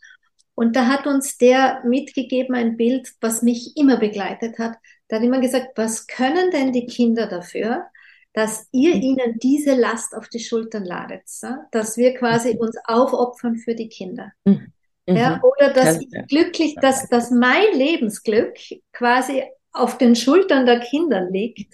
Und 0.55 0.76
da 0.76 0.88
hat 0.88 1.07
uns 1.07 1.38
der 1.38 1.84
mitgegeben 1.86 2.55
ein 2.55 2.78
Bild, 2.78 3.09
was 3.21 3.41
mich 3.41 3.78
immer 3.78 3.97
begleitet 3.97 4.59
hat. 4.59 4.76
Da 5.07 5.17
hat 5.17 5.24
immer 5.24 5.39
gesagt, 5.39 5.69
was 5.76 6.07
können 6.07 6.51
denn 6.51 6.74
die 6.74 6.86
Kinder 6.86 7.28
dafür, 7.28 7.86
dass 8.39 8.69
ihr 8.71 8.95
mhm. 8.95 9.01
ihnen 9.01 9.39
diese 9.39 9.75
Last 9.75 10.15
auf 10.15 10.29
die 10.29 10.39
Schultern 10.39 10.85
ladet, 10.85 11.23
dass 11.71 11.97
wir 11.97 12.13
quasi 12.13 12.55
uns 12.57 12.77
aufopfern 12.85 13.57
für 13.57 13.75
die 13.75 13.89
Kinder. 13.89 14.31
Mhm. 14.45 14.71
Ja, 15.09 15.35
mhm. 15.35 15.43
oder 15.43 15.73
dass 15.73 15.99
ich 15.99 16.07
glücklich, 16.29 16.75
dass, 16.81 17.09
dass 17.09 17.31
mein 17.31 17.73
Lebensglück 17.73 18.55
quasi 18.93 19.43
auf 19.73 19.97
den 19.97 20.15
Schultern 20.15 20.65
der 20.65 20.79
Kinder 20.79 21.29
liegt. 21.29 21.73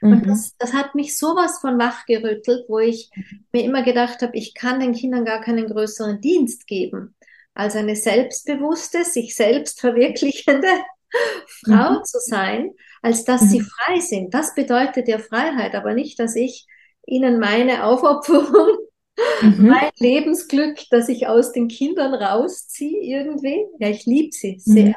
Und 0.00 0.22
mhm. 0.22 0.28
das, 0.28 0.56
das 0.56 0.72
hat 0.72 0.94
mich 0.94 1.18
sowas 1.18 1.58
von 1.58 1.78
wachgerüttelt, 1.78 2.64
wo 2.68 2.78
ich 2.78 3.10
mir 3.52 3.64
immer 3.64 3.82
gedacht 3.82 4.22
habe, 4.22 4.34
ich 4.34 4.54
kann 4.54 4.80
den 4.80 4.94
Kindern 4.94 5.26
gar 5.26 5.42
keinen 5.42 5.66
größeren 5.66 6.22
Dienst 6.22 6.66
geben, 6.66 7.16
als 7.52 7.76
eine 7.76 7.96
selbstbewusste, 7.96 9.04
sich 9.04 9.36
selbst 9.36 9.78
verwirklichende 9.78 10.68
Frau 11.64 11.98
mhm. 11.98 12.04
zu 12.04 12.18
sein, 12.20 12.70
als 13.02 13.24
dass 13.24 13.42
mhm. 13.42 13.48
sie 13.48 13.60
frei 13.60 14.00
sind. 14.00 14.34
Das 14.34 14.54
bedeutet 14.54 15.08
ja 15.08 15.18
Freiheit, 15.18 15.74
aber 15.74 15.94
nicht, 15.94 16.18
dass 16.18 16.36
ich 16.36 16.66
ihnen 17.06 17.38
meine 17.38 17.84
Aufopferung, 17.84 18.78
mhm. 19.42 19.68
mein 19.68 19.90
Lebensglück, 19.98 20.78
dass 20.90 21.08
ich 21.08 21.26
aus 21.26 21.52
den 21.52 21.68
Kindern 21.68 22.14
rausziehe 22.14 23.00
irgendwie. 23.00 23.66
Ja, 23.78 23.88
ich 23.88 24.04
liebe 24.06 24.32
sie 24.32 24.58
sehr. 24.58 24.88
Mhm. 24.88 24.94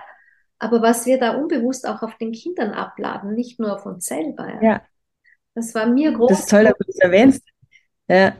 Aber 0.59 0.81
was 0.83 1.07
wir 1.07 1.17
da 1.17 1.35
unbewusst 1.37 1.87
auch 1.87 2.03
auf 2.03 2.15
den 2.17 2.33
Kindern 2.33 2.71
abladen, 2.71 3.33
nicht 3.33 3.59
nur 3.59 3.75
auf 3.75 3.85
uns 3.87 4.05
selber. 4.05 4.59
Ja. 4.61 4.81
Das 5.55 5.73
war 5.73 5.87
mir 5.87 6.11
groß. 6.11 6.29
Das 6.29 6.39
ist 6.41 6.49
toll, 6.49 6.65
dass 6.65 6.77
du 6.77 6.85
es 6.87 6.99
erwähnst. 6.99 7.43
Ja. 8.07 8.35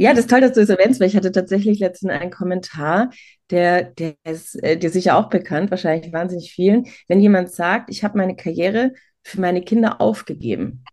Ja, 0.00 0.10
das 0.10 0.20
ist 0.20 0.30
toll, 0.30 0.40
dass 0.40 0.52
du 0.52 0.60
es 0.60 0.68
erwähnst, 0.68 1.00
weil 1.00 1.08
ich 1.08 1.16
hatte 1.16 1.32
tatsächlich 1.32 1.80
letztens 1.80 2.12
einen 2.12 2.30
Kommentar, 2.30 3.10
der, 3.50 3.82
der 3.82 4.14
ist 4.24 4.54
äh, 4.62 4.76
dir 4.78 4.90
sicher 4.90 5.16
auch 5.18 5.28
bekannt, 5.28 5.70
wahrscheinlich 5.72 6.12
wahnsinnig 6.12 6.52
vielen. 6.52 6.86
Wenn 7.08 7.20
jemand 7.20 7.50
sagt, 7.50 7.90
ich 7.90 8.04
habe 8.04 8.16
meine 8.16 8.36
Karriere 8.36 8.92
für 9.24 9.40
meine 9.40 9.60
Kinder 9.60 10.00
aufgegeben, 10.00 10.84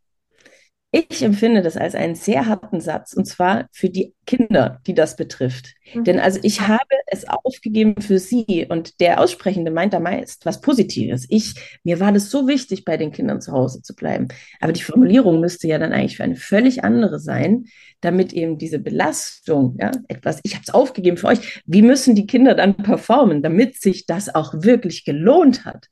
ich 0.96 1.24
empfinde 1.24 1.62
das 1.62 1.76
als 1.76 1.94
einen 1.94 2.16
sehr 2.16 2.46
harten 2.46 2.80
Satz, 2.80 3.12
und 3.12 3.26
zwar 3.26 3.68
für 3.72 3.90
die 3.90 4.14
Kinder, 4.26 4.80
die 4.88 4.94
das 4.94 5.18
betrifft. 5.18 5.74
Mhm. 5.94 6.06
Denn 6.06 6.20
also 6.22 6.40
ich 6.42 6.62
habe 6.62 6.86
es 7.08 7.28
aufgegeben 7.28 8.02
für 8.02 8.18
sie 8.18 8.66
und 8.70 9.02
der 9.02 9.20
Aussprechende 9.20 9.72
meint 9.72 9.94
da 9.94 10.00
meist 10.00 10.46
was 10.46 10.62
Positives. 10.62 11.26
Ich, 11.28 11.56
mir 11.84 12.00
war 12.00 12.14
das 12.14 12.32
so 12.32 12.48
wichtig, 12.48 12.86
bei 12.86 12.96
den 12.96 13.12
Kindern 13.12 13.42
zu 13.42 13.52
Hause 13.52 13.82
zu 13.82 13.94
bleiben. 13.94 14.30
Aber 14.62 14.72
die 14.72 14.84
Formulierung 14.84 15.42
müsste 15.42 15.68
ja 15.68 15.80
dann 15.80 15.92
eigentlich 15.92 16.16
für 16.16 16.24
eine 16.24 16.38
völlig 16.38 16.86
andere 16.86 17.20
sein, 17.20 17.66
damit 18.00 18.32
eben 18.32 18.58
diese 18.58 18.80
Belastung, 18.80 19.78
ja, 19.80 19.92
etwas, 20.08 20.40
ich 20.44 20.54
habe 20.54 20.64
es 20.66 20.74
aufgegeben 20.74 21.18
für 21.18 21.28
euch. 21.28 21.62
Wie 21.66 21.82
müssen 21.82 22.16
die 22.16 22.28
Kinder 22.28 22.56
dann 22.56 22.78
performen, 22.78 23.44
damit 23.44 23.82
sich 23.82 24.06
das 24.06 24.34
auch 24.34 24.54
wirklich 24.54 25.04
gelohnt 25.04 25.66
hat? 25.66 25.88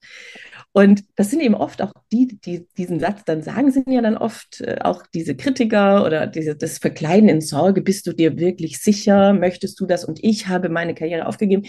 Und 0.73 1.03
das 1.15 1.29
sind 1.29 1.39
eben 1.41 1.53
oft 1.53 1.83
auch 1.83 1.93
die, 2.11 2.39
die 2.43 2.67
diesen 2.77 2.99
Satz 2.99 3.23
dann 3.25 3.43
sagen, 3.43 3.71
sind 3.71 3.87
ja 3.89 4.01
dann 4.01 4.17
oft 4.17 4.59
äh, 4.61 4.79
auch 4.81 5.03
diese 5.05 5.35
Kritiker 5.35 6.03
oder 6.03 6.25
diese, 6.25 6.55
das 6.55 6.79
Verkleiden 6.79 7.29
in 7.29 7.41
Sorge. 7.41 7.81
Bist 7.81 8.07
du 8.07 8.13
dir 8.13 8.37
wirklich 8.37 8.79
sicher? 8.79 9.33
Möchtest 9.33 9.79
du 9.79 9.85
das? 9.85 10.03
Und 10.03 10.23
ich 10.23 10.47
habe 10.47 10.69
meine 10.69 10.95
Karriere 10.95 11.27
aufgegeben. 11.27 11.67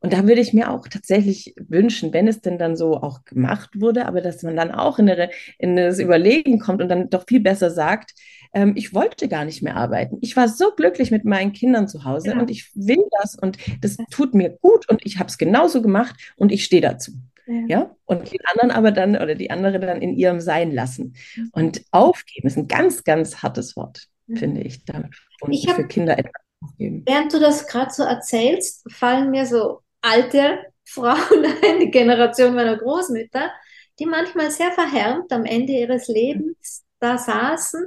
Und 0.00 0.12
da 0.12 0.26
würde 0.26 0.40
ich 0.40 0.52
mir 0.52 0.72
auch 0.72 0.88
tatsächlich 0.88 1.54
wünschen, 1.56 2.12
wenn 2.12 2.26
es 2.26 2.40
denn 2.40 2.58
dann 2.58 2.74
so 2.74 2.96
auch 2.96 3.24
gemacht 3.24 3.70
wurde, 3.80 4.06
aber 4.06 4.20
dass 4.20 4.42
man 4.42 4.56
dann 4.56 4.72
auch 4.72 4.98
in, 4.98 5.08
eine, 5.08 5.30
in 5.58 5.76
das 5.76 6.00
Überlegen 6.00 6.58
kommt 6.58 6.82
und 6.82 6.88
dann 6.88 7.08
doch 7.08 7.24
viel 7.28 7.38
besser 7.38 7.70
sagt, 7.70 8.12
ähm, 8.52 8.72
ich 8.74 8.92
wollte 8.92 9.28
gar 9.28 9.44
nicht 9.44 9.62
mehr 9.62 9.76
arbeiten. 9.76 10.18
Ich 10.20 10.36
war 10.36 10.48
so 10.48 10.72
glücklich 10.74 11.12
mit 11.12 11.24
meinen 11.24 11.52
Kindern 11.52 11.86
zu 11.86 12.02
Hause 12.02 12.30
ja. 12.30 12.40
und 12.40 12.50
ich 12.50 12.72
will 12.74 13.04
das 13.20 13.36
und 13.36 13.58
das 13.80 13.96
tut 14.10 14.34
mir 14.34 14.50
gut 14.50 14.88
und 14.88 15.06
ich 15.06 15.20
habe 15.20 15.28
es 15.28 15.38
genauso 15.38 15.80
gemacht 15.80 16.16
und 16.34 16.50
ich 16.50 16.64
stehe 16.64 16.82
dazu. 16.82 17.12
Ja. 17.46 17.62
ja. 17.66 17.96
Und 18.04 18.30
die 18.32 18.40
anderen 18.44 18.70
aber 18.70 18.92
dann 18.92 19.16
oder 19.16 19.34
die 19.34 19.50
andere 19.50 19.80
dann 19.80 20.02
in 20.02 20.16
ihrem 20.16 20.40
Sein 20.40 20.72
lassen. 20.72 21.14
Mhm. 21.36 21.50
Und 21.52 21.82
aufgeben 21.90 22.46
ist 22.46 22.56
ein 22.56 22.68
ganz, 22.68 23.04
ganz 23.04 23.42
hartes 23.42 23.76
Wort, 23.76 24.08
mhm. 24.26 24.36
finde 24.36 24.60
ich. 24.62 24.84
Damit 24.84 25.14
und 25.40 25.52
ich 25.52 25.70
für 25.70 25.86
Kinder 25.86 26.18
etwas 26.18 26.42
aufgeben. 26.62 27.02
Während 27.06 27.32
du 27.32 27.40
das 27.40 27.66
gerade 27.66 27.92
so 27.92 28.02
erzählst, 28.04 28.90
fallen 28.92 29.30
mir 29.30 29.46
so 29.46 29.80
alte 30.00 30.58
Frauen 30.84 31.16
ein, 31.62 31.80
die 31.80 31.90
Generation 31.90 32.54
meiner 32.54 32.76
Großmütter, 32.76 33.50
die 33.98 34.06
manchmal 34.06 34.50
sehr 34.50 34.72
verhärmt 34.72 35.32
am 35.32 35.44
Ende 35.44 35.72
ihres 35.72 36.08
Lebens 36.08 36.84
da 36.98 37.18
saßen 37.18 37.84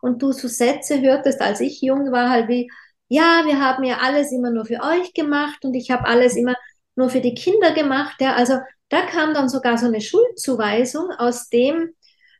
und 0.00 0.22
du 0.22 0.32
so 0.32 0.48
Sätze 0.48 1.00
hörtest, 1.00 1.40
als 1.40 1.60
ich 1.60 1.80
jung 1.80 2.12
war, 2.12 2.30
halt 2.30 2.48
wie, 2.48 2.70
ja, 3.08 3.42
wir 3.46 3.60
haben 3.60 3.84
ja 3.84 3.98
alles 3.98 4.32
immer 4.32 4.50
nur 4.50 4.66
für 4.66 4.80
euch 4.82 5.12
gemacht 5.14 5.64
und 5.64 5.74
ich 5.74 5.90
habe 5.90 6.06
alles 6.06 6.36
immer 6.36 6.54
nur 6.94 7.10
für 7.10 7.20
die 7.20 7.34
Kinder 7.34 7.72
gemacht. 7.72 8.20
Ja, 8.20 8.34
also 8.34 8.58
da 8.88 9.02
kam 9.06 9.34
dann 9.34 9.48
sogar 9.48 9.78
so 9.78 9.86
eine 9.86 10.00
Schuldzuweisung 10.00 11.10
aus 11.10 11.48
dem, 11.48 11.94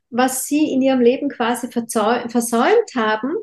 was 0.09 0.45
sie 0.45 0.71
in 0.73 0.81
ihrem 0.81 1.01
Leben 1.01 1.29
quasi 1.29 1.69
versäumt 1.69 2.95
haben, 2.95 3.35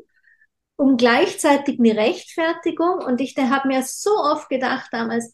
um 0.75 0.97
gleichzeitig 0.97 1.79
eine 1.79 1.95
Rechtfertigung. 1.95 2.99
Und 2.99 3.21
ich 3.21 3.35
habe 3.37 3.67
mir 3.67 3.83
so 3.83 4.11
oft 4.11 4.49
gedacht 4.49 4.89
damals, 4.91 5.33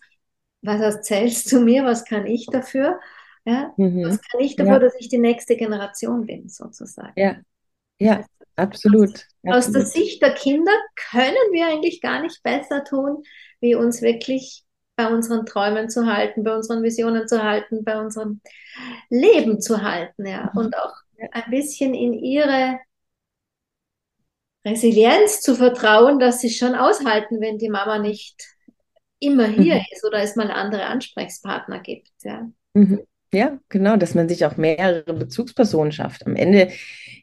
was 0.61 0.79
erzählst 0.79 1.51
du 1.51 1.59
mir, 1.59 1.83
was 1.83 2.05
kann 2.05 2.25
ich 2.25 2.45
dafür? 2.47 2.99
Ja, 3.45 3.73
mhm. 3.75 4.05
Was 4.05 4.21
kann 4.21 4.39
ich 4.39 4.55
dafür, 4.55 4.73
ja. 4.73 4.79
dass 4.79 4.95
ich 4.97 5.09
die 5.09 5.17
nächste 5.17 5.57
Generation 5.57 6.25
bin, 6.25 6.47
sozusagen? 6.47 7.11
Ja, 7.17 7.37
ja, 7.99 8.23
absolut. 8.55 9.27
Aus, 9.43 9.67
aus 9.67 9.71
der 9.71 9.85
Sicht 9.85 10.21
der 10.21 10.33
Kinder 10.33 10.71
können 11.11 11.51
wir 11.51 11.67
eigentlich 11.67 11.99
gar 11.99 12.21
nicht 12.21 12.41
besser 12.41 12.85
tun, 12.85 13.23
wie 13.59 13.75
uns 13.75 14.01
wirklich 14.01 14.63
bei 14.95 15.07
unseren 15.07 15.45
Träumen 15.45 15.89
zu 15.89 16.05
halten, 16.05 16.43
bei 16.43 16.55
unseren 16.55 16.83
Visionen 16.83 17.27
zu 17.27 17.43
halten, 17.43 17.83
bei 17.83 17.99
unserem 17.99 18.41
Leben 19.09 19.61
zu 19.61 19.81
halten, 19.81 20.25
ja. 20.25 20.51
Mhm. 20.53 20.59
Und 20.59 20.77
auch 20.77 20.93
ein 21.31 21.49
bisschen 21.49 21.93
in 21.93 22.13
ihre 22.13 22.79
Resilienz 24.65 25.41
zu 25.41 25.55
vertrauen, 25.55 26.19
dass 26.19 26.41
sie 26.41 26.49
schon 26.49 26.75
aushalten, 26.75 27.41
wenn 27.41 27.57
die 27.57 27.69
Mama 27.69 27.99
nicht 27.99 28.41
immer 29.19 29.47
hier 29.47 29.75
mhm. 29.75 29.85
ist 29.91 30.05
oder 30.05 30.19
es 30.19 30.35
mal 30.35 30.51
andere 30.51 30.85
Ansprechpartner 30.85 31.79
gibt, 31.79 32.11
ja. 32.23 32.49
Mhm. 32.73 33.05
Ja, 33.33 33.57
genau, 33.67 33.97
dass 33.97 34.13
man 34.13 34.29
sich 34.29 34.45
auch 34.45 34.57
mehrere 34.57 35.11
Bezugspersonen 35.11 35.91
schafft. 35.91 36.27
Am 36.27 36.35
Ende 36.35 36.69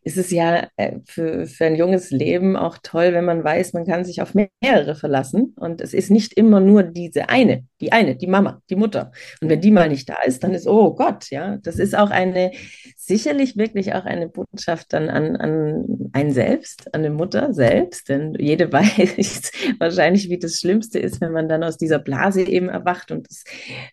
ist 0.02 0.16
es 0.16 0.30
ja 0.30 0.66
äh, 0.76 0.98
für, 1.04 1.46
für 1.46 1.66
ein 1.66 1.76
junges 1.76 2.10
Leben 2.10 2.56
auch 2.56 2.78
toll, 2.82 3.12
wenn 3.12 3.24
man 3.24 3.44
weiß, 3.44 3.74
man 3.74 3.86
kann 3.86 4.04
sich 4.04 4.20
auf 4.20 4.34
mehrere 4.34 4.96
verlassen. 4.96 5.54
Und 5.56 5.80
es 5.80 5.94
ist 5.94 6.10
nicht 6.10 6.32
immer 6.32 6.58
nur 6.58 6.82
diese 6.82 7.28
eine, 7.28 7.64
die 7.80 7.92
eine, 7.92 8.16
die 8.16 8.26
Mama, 8.26 8.60
die 8.70 8.76
Mutter. 8.76 9.12
Und 9.40 9.50
wenn 9.50 9.60
die 9.60 9.70
mal 9.70 9.88
nicht 9.88 10.08
da 10.08 10.16
ist, 10.24 10.42
dann 10.42 10.52
ist, 10.52 10.66
oh 10.66 10.94
Gott, 10.94 11.30
ja, 11.30 11.58
das 11.58 11.78
ist 11.78 11.96
auch 11.96 12.10
eine, 12.10 12.50
sicherlich 12.96 13.56
wirklich 13.56 13.94
auch 13.94 14.04
eine 14.04 14.28
Botschaft 14.28 14.92
dann 14.92 15.10
an, 15.10 15.36
an 15.36 16.10
einen 16.12 16.30
selbst, 16.30 16.94
an 16.94 17.02
die 17.02 17.10
Mutter 17.10 17.52
selbst. 17.52 18.08
Denn 18.08 18.34
jede 18.38 18.72
weiß 18.72 19.52
wahrscheinlich, 19.78 20.30
wie 20.30 20.38
das 20.38 20.58
Schlimmste 20.60 20.98
ist, 20.98 21.20
wenn 21.20 21.32
man 21.32 21.48
dann 21.48 21.62
aus 21.62 21.76
dieser 21.76 21.98
Blase 21.98 22.42
eben 22.42 22.68
erwacht 22.68 23.10
und 23.10 23.28
das 23.28 23.44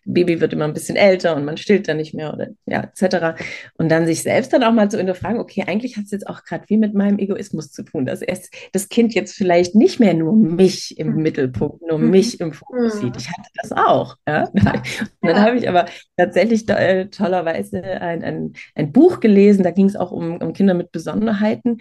Baby 0.04 0.40
wird 0.40 0.52
immer 0.52 0.64
ein 0.64 0.74
bisschen 0.74 0.96
älter 0.96 1.36
und 1.36 1.44
man 1.44 1.58
stillt 1.58 1.86
dann 1.88 1.98
nicht 1.98 2.07
mehr 2.14 2.32
oder 2.32 2.48
ja, 2.66 2.82
etc. 2.82 3.40
Und 3.74 3.90
dann 3.90 4.06
sich 4.06 4.22
selbst 4.22 4.52
dann 4.52 4.62
auch 4.64 4.72
mal 4.72 4.90
zu 4.90 4.98
hinterfragen, 4.98 5.40
okay, 5.40 5.64
eigentlich 5.66 5.96
hat 5.96 6.04
es 6.04 6.10
jetzt 6.10 6.26
auch 6.26 6.44
gerade 6.44 6.64
wie 6.68 6.76
mit 6.76 6.94
meinem 6.94 7.18
Egoismus 7.18 7.70
zu 7.70 7.82
tun, 7.82 8.06
dass 8.06 8.22
es, 8.22 8.50
das 8.72 8.88
Kind 8.88 9.14
jetzt 9.14 9.34
vielleicht 9.34 9.74
nicht 9.74 10.00
mehr 10.00 10.14
nur 10.14 10.34
mich 10.34 10.98
im 10.98 11.14
mhm. 11.14 11.22
Mittelpunkt, 11.22 11.82
nur 11.86 11.98
mhm. 11.98 12.10
mich 12.10 12.40
im 12.40 12.52
Fokus 12.52 12.96
mhm. 12.96 13.00
sieht. 13.00 13.16
Ich 13.16 13.28
hatte 13.28 13.50
das 13.54 13.72
auch. 13.72 14.16
Ja? 14.26 14.44
Und 14.52 14.64
dann 14.64 15.36
ja. 15.36 15.40
habe 15.42 15.56
ich 15.56 15.68
aber 15.68 15.86
tatsächlich 16.16 16.68
äh, 16.68 17.06
tollerweise 17.06 17.82
ein, 17.82 18.22
ein, 18.22 18.52
ein 18.74 18.92
Buch 18.92 19.20
gelesen, 19.20 19.62
da 19.62 19.70
ging 19.70 19.86
es 19.86 19.96
auch 19.96 20.12
um, 20.12 20.38
um 20.38 20.52
Kinder 20.52 20.74
mit 20.74 20.92
Besonderheiten 20.92 21.78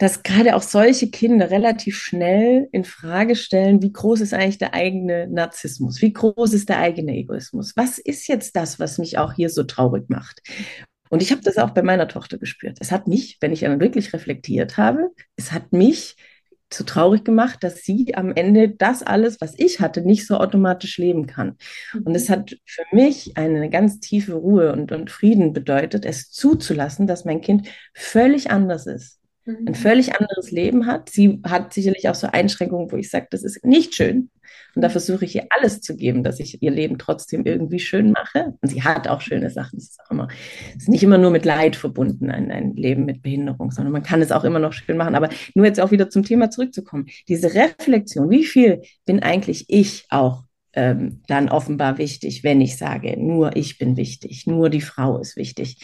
dass 0.00 0.22
gerade 0.22 0.56
auch 0.56 0.62
solche 0.62 1.10
Kinder 1.10 1.50
relativ 1.50 1.98
schnell 1.98 2.70
in 2.72 2.84
Frage 2.84 3.36
stellen, 3.36 3.82
wie 3.82 3.92
groß 3.92 4.22
ist 4.22 4.32
eigentlich 4.32 4.56
der 4.56 4.72
eigene 4.72 5.28
Narzissmus? 5.28 6.00
Wie 6.00 6.14
groß 6.14 6.54
ist 6.54 6.70
der 6.70 6.78
eigene 6.78 7.14
Egoismus? 7.14 7.76
Was 7.76 7.98
ist 7.98 8.26
jetzt 8.26 8.56
das, 8.56 8.80
was 8.80 8.96
mich 8.96 9.18
auch 9.18 9.34
hier 9.34 9.50
so 9.50 9.62
traurig 9.62 10.08
macht? 10.08 10.40
Und 11.10 11.20
ich 11.20 11.32
habe 11.32 11.42
das 11.42 11.58
auch 11.58 11.72
bei 11.72 11.82
meiner 11.82 12.08
Tochter 12.08 12.38
gespürt. 12.38 12.78
Es 12.80 12.92
hat 12.92 13.08
mich, 13.08 13.36
wenn 13.42 13.52
ich 13.52 13.60
dann 13.60 13.78
wirklich 13.78 14.14
reflektiert 14.14 14.78
habe, 14.78 15.10
es 15.36 15.52
hat 15.52 15.70
mich 15.74 16.16
so 16.72 16.84
traurig 16.84 17.22
gemacht, 17.22 17.62
dass 17.62 17.82
sie 17.82 18.14
am 18.14 18.32
Ende 18.34 18.70
das 18.70 19.02
alles, 19.02 19.38
was 19.42 19.52
ich 19.58 19.80
hatte, 19.80 20.00
nicht 20.00 20.26
so 20.26 20.38
automatisch 20.38 20.96
leben 20.96 21.26
kann. 21.26 21.58
Und 22.06 22.14
es 22.14 22.30
hat 22.30 22.56
für 22.64 22.84
mich 22.90 23.36
eine 23.36 23.68
ganz 23.68 24.00
tiefe 24.00 24.32
Ruhe 24.32 24.72
und, 24.72 24.92
und 24.92 25.10
Frieden 25.10 25.52
bedeutet, 25.52 26.06
es 26.06 26.30
zuzulassen, 26.30 27.06
dass 27.06 27.26
mein 27.26 27.42
Kind 27.42 27.68
völlig 27.92 28.50
anders 28.50 28.86
ist 28.86 29.19
ein 29.58 29.64
mhm. 29.64 29.74
völlig 29.74 30.14
anderes 30.14 30.50
Leben 30.50 30.86
hat. 30.86 31.10
Sie 31.10 31.40
hat 31.44 31.72
sicherlich 31.72 32.08
auch 32.08 32.14
so 32.14 32.26
Einschränkungen, 32.26 32.90
wo 32.90 32.96
ich 32.96 33.10
sage, 33.10 33.28
das 33.30 33.42
ist 33.42 33.64
nicht 33.64 33.94
schön. 33.94 34.30
Und 34.74 34.82
da 34.82 34.88
mhm. 34.88 34.92
versuche 34.92 35.24
ich 35.24 35.34
ihr 35.34 35.46
alles 35.50 35.80
zu 35.80 35.96
geben, 35.96 36.22
dass 36.22 36.40
ich 36.40 36.62
ihr 36.62 36.70
Leben 36.70 36.98
trotzdem 36.98 37.44
irgendwie 37.44 37.80
schön 37.80 38.12
mache. 38.12 38.54
Und 38.60 38.68
sie 38.68 38.82
hat 38.82 39.08
auch 39.08 39.20
schöne 39.20 39.50
Sachen. 39.50 39.78
Es 39.78 39.90
ist 39.90 40.00
auch 40.06 40.10
immer, 40.10 40.28
ist 40.76 40.88
nicht 40.88 41.02
immer 41.02 41.18
nur 41.18 41.30
mit 41.30 41.44
Leid 41.44 41.76
verbunden, 41.76 42.30
ein, 42.30 42.50
ein 42.50 42.74
Leben 42.76 43.04
mit 43.04 43.22
Behinderung, 43.22 43.70
sondern 43.70 43.92
man 43.92 44.02
kann 44.02 44.22
es 44.22 44.32
auch 44.32 44.44
immer 44.44 44.58
noch 44.58 44.72
schön 44.72 44.96
machen. 44.96 45.14
Aber 45.14 45.28
nur 45.54 45.66
jetzt 45.66 45.80
auch 45.80 45.90
wieder 45.90 46.10
zum 46.10 46.22
Thema 46.22 46.50
zurückzukommen. 46.50 47.06
Diese 47.28 47.54
Reflexion, 47.54 48.30
wie 48.30 48.44
viel 48.44 48.82
bin 49.04 49.22
eigentlich 49.22 49.66
ich 49.68 50.06
auch 50.10 50.44
ähm, 50.72 51.22
dann 51.26 51.48
offenbar 51.48 51.98
wichtig, 51.98 52.44
wenn 52.44 52.60
ich 52.60 52.76
sage, 52.76 53.18
nur 53.18 53.56
ich 53.56 53.78
bin 53.78 53.96
wichtig, 53.96 54.46
nur 54.46 54.70
die 54.70 54.80
Frau 54.80 55.18
ist 55.18 55.36
wichtig. 55.36 55.78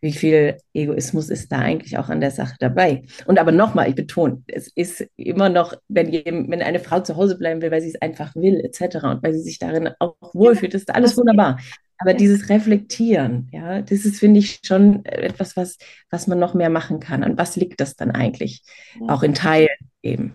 Wie 0.00 0.12
viel 0.12 0.58
Egoismus 0.74 1.28
ist 1.30 1.50
da 1.50 1.58
eigentlich 1.58 1.98
auch 1.98 2.08
an 2.08 2.20
der 2.20 2.30
Sache 2.30 2.54
dabei? 2.60 3.02
Und 3.26 3.38
aber 3.38 3.52
nochmal, 3.52 3.88
ich 3.88 3.94
betone, 3.94 4.42
es 4.46 4.68
ist 4.68 5.06
immer 5.16 5.48
noch, 5.48 5.74
wenn, 5.88 6.12
wenn 6.12 6.62
eine 6.62 6.80
Frau 6.80 7.00
zu 7.00 7.16
Hause 7.16 7.36
bleiben 7.36 7.62
will, 7.62 7.70
weil 7.70 7.82
sie 7.82 7.88
es 7.88 8.00
einfach 8.00 8.34
will, 8.36 8.60
etc. 8.60 9.04
und 9.04 9.22
weil 9.22 9.34
sie 9.34 9.42
sich 9.42 9.58
darin 9.58 9.90
auch 9.98 10.16
wohlfühlt, 10.32 10.74
ist 10.74 10.94
alles 10.94 11.16
wunderbar. 11.16 11.58
Aber 11.98 12.14
dieses 12.14 12.48
Reflektieren, 12.48 13.48
ja, 13.52 13.82
das 13.82 14.04
ist, 14.04 14.20
finde 14.20 14.38
ich, 14.38 14.60
schon 14.62 15.04
etwas, 15.04 15.56
was, 15.56 15.78
was 16.10 16.28
man 16.28 16.38
noch 16.38 16.54
mehr 16.54 16.70
machen 16.70 17.00
kann. 17.00 17.24
An 17.24 17.36
was 17.36 17.56
liegt 17.56 17.80
das 17.80 17.96
dann 17.96 18.12
eigentlich? 18.12 18.62
Auch 19.08 19.24
in 19.24 19.34
Teilen 19.34 19.68
eben. 20.00 20.32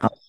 Auch. 0.00 0.21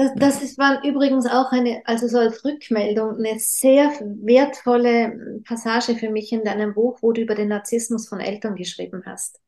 Das, 0.00 0.12
das 0.14 0.42
ist, 0.42 0.56
war 0.56 0.82
übrigens 0.82 1.26
auch 1.26 1.52
eine, 1.52 1.82
also 1.84 2.08
so 2.08 2.16
als 2.20 2.42
Rückmeldung, 2.42 3.18
eine 3.18 3.38
sehr 3.38 3.90
wertvolle 4.22 5.42
Passage 5.46 5.94
für 5.94 6.08
mich 6.08 6.32
in 6.32 6.42
deinem 6.42 6.72
Buch, 6.72 6.96
wo 7.02 7.12
du 7.12 7.20
über 7.20 7.34
den 7.34 7.48
Narzissmus 7.48 8.08
von 8.08 8.18
Eltern 8.18 8.56
geschrieben 8.56 9.02
hast. 9.04 9.40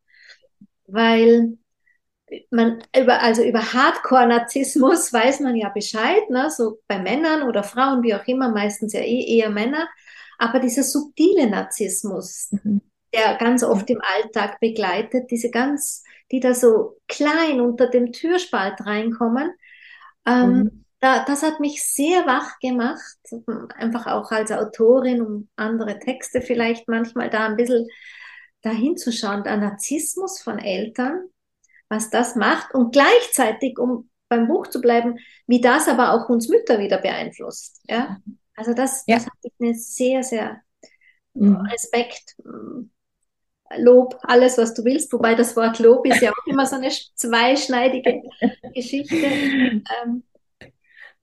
Weil 0.86 1.56
man 2.50 2.84
über, 2.94 3.22
also 3.22 3.42
über 3.42 3.72
Hardcore-Narzissmus 3.72 5.10
weiß 5.14 5.40
man 5.40 5.56
ja 5.56 5.70
Bescheid, 5.70 6.28
ne? 6.28 6.50
so 6.50 6.80
bei 6.86 6.98
Männern 6.98 7.48
oder 7.48 7.62
Frauen, 7.62 8.02
wie 8.02 8.14
auch 8.14 8.26
immer, 8.26 8.50
meistens 8.50 8.92
ja 8.92 9.00
eh 9.00 9.38
eher 9.38 9.48
Männer. 9.48 9.88
Aber 10.36 10.58
dieser 10.58 10.82
subtile 10.82 11.48
Narzissmus, 11.48 12.50
mhm. 12.62 12.82
der 13.14 13.36
ganz 13.36 13.64
oft 13.64 13.88
im 13.88 14.02
Alltag 14.02 14.60
begleitet, 14.60 15.30
diese 15.30 15.50
ganz, 15.50 16.04
die 16.30 16.40
da 16.40 16.52
so 16.52 16.98
klein 17.08 17.62
unter 17.62 17.86
dem 17.86 18.12
Türspalt 18.12 18.84
reinkommen, 18.84 19.54
ähm, 20.26 20.50
mhm. 20.50 20.84
da, 21.00 21.24
das 21.24 21.42
hat 21.42 21.60
mich 21.60 21.84
sehr 21.84 22.26
wach 22.26 22.58
gemacht, 22.60 23.18
einfach 23.74 24.06
auch 24.06 24.30
als 24.30 24.52
Autorin, 24.52 25.22
um 25.22 25.48
andere 25.56 25.98
Texte 25.98 26.40
vielleicht 26.40 26.88
manchmal 26.88 27.30
da 27.30 27.46
ein 27.46 27.56
bisschen 27.56 27.88
dahin 28.62 28.96
zu 28.96 29.12
schauen, 29.12 29.42
der 29.42 29.56
Narzissmus 29.56 30.40
von 30.40 30.58
Eltern, 30.58 31.28
was 31.88 32.10
das 32.10 32.36
macht 32.36 32.74
und 32.74 32.92
gleichzeitig, 32.92 33.78
um 33.78 34.08
beim 34.28 34.48
Buch 34.48 34.68
zu 34.68 34.80
bleiben, 34.80 35.18
wie 35.46 35.60
das 35.60 35.88
aber 35.88 36.12
auch 36.12 36.28
uns 36.28 36.48
Mütter 36.48 36.78
wieder 36.78 36.98
beeinflusst. 36.98 37.82
Ja? 37.88 38.18
Mhm. 38.24 38.38
Also 38.54 38.72
das, 38.72 39.04
ja. 39.06 39.16
das 39.16 39.26
hat 39.26 39.32
mich 39.42 39.52
eine 39.60 39.74
sehr, 39.74 40.22
sehr 40.22 40.60
mhm. 41.34 41.56
Respekt, 41.56 42.36
Lob, 43.78 44.18
alles, 44.22 44.58
was 44.58 44.74
du 44.74 44.84
willst. 44.84 45.12
Wobei 45.12 45.34
das 45.34 45.56
Wort 45.56 45.78
Lob 45.78 46.06
ist 46.06 46.20
ja 46.20 46.30
auch 46.30 46.46
immer 46.46 46.66
so 46.66 46.76
eine 46.76 46.88
zweischneidige 46.88 48.22
Geschichte 48.74 49.16
ähm, 49.16 50.22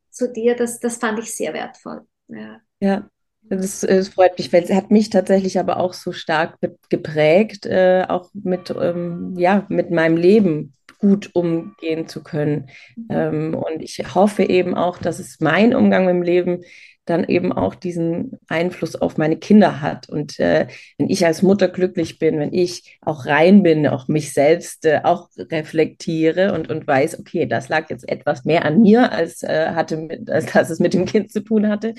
zu 0.10 0.32
dir. 0.32 0.56
Das, 0.56 0.80
das 0.80 0.98
fand 0.98 1.20
ich 1.20 1.34
sehr 1.34 1.54
wertvoll. 1.54 2.02
Ja. 2.28 2.62
ja. 2.80 3.10
Das, 3.42 3.80
das, 3.82 4.10
freut 4.10 4.38
mich, 4.38 4.54
weil 4.54 4.64
es 4.64 4.72
hat 4.72 4.92
mich 4.92 5.10
tatsächlich 5.10 5.60
aber 5.60 5.78
auch 5.78 5.94
so 5.94 6.12
stark 6.12 6.60
geprägt, 6.90 7.66
äh, 7.66 8.06
auch 8.08 8.30
mit, 8.34 8.70
ähm, 8.70 9.34
ja, 9.38 9.66
mit 9.70 9.90
meinem 9.90 10.18
Leben 10.18 10.74
gut 11.00 11.32
umgehen 11.34 12.08
zu 12.08 12.22
können. 12.22 12.70
Mhm. 12.96 13.06
Ähm, 13.10 13.56
und 13.56 13.82
ich 13.82 13.98
hoffe 14.14 14.44
eben 14.44 14.76
auch, 14.76 14.98
dass 14.98 15.20
es 15.20 15.40
mein 15.40 15.74
Umgang 15.74 16.06
mit 16.06 16.16
dem 16.16 16.22
Leben 16.22 16.62
dann 17.10 17.24
eben 17.24 17.52
auch 17.52 17.76
diesen 17.76 18.40
Einfluss 18.48 18.96
auf 18.96 19.18
meine 19.18 19.38
Kinder 19.38 19.82
hat. 19.82 20.10
Und 20.10 20.40
äh, 20.40 20.68
wenn 20.98 21.10
ich 21.10 21.26
als 21.26 21.42
Mutter 21.42 21.68
glücklich 21.68 22.20
bin, 22.20 22.40
wenn 22.40 22.54
ich 22.54 23.00
auch 23.02 23.26
rein 23.26 23.64
bin, 23.64 23.88
auch 23.88 24.08
mich 24.08 24.34
selbst 24.34 24.86
äh, 24.86 25.02
auch 25.04 25.30
reflektiere 25.38 26.54
und, 26.54 26.70
und 26.70 26.86
weiß, 26.86 27.20
okay, 27.20 27.46
das 27.46 27.70
lag 27.70 27.90
jetzt 27.90 28.08
etwas 28.08 28.46
mehr 28.46 28.66
an 28.66 28.82
mir, 28.82 29.12
als, 29.12 29.44
äh, 29.44 29.70
hatte 29.70 29.98
mit, 29.98 30.30
als 30.30 30.52
dass 30.52 30.70
es 30.70 30.80
mit 30.80 30.94
dem 30.94 31.06
Kind 31.06 31.32
zu 31.32 31.42
tun 31.42 31.68
hatte, 31.68 31.94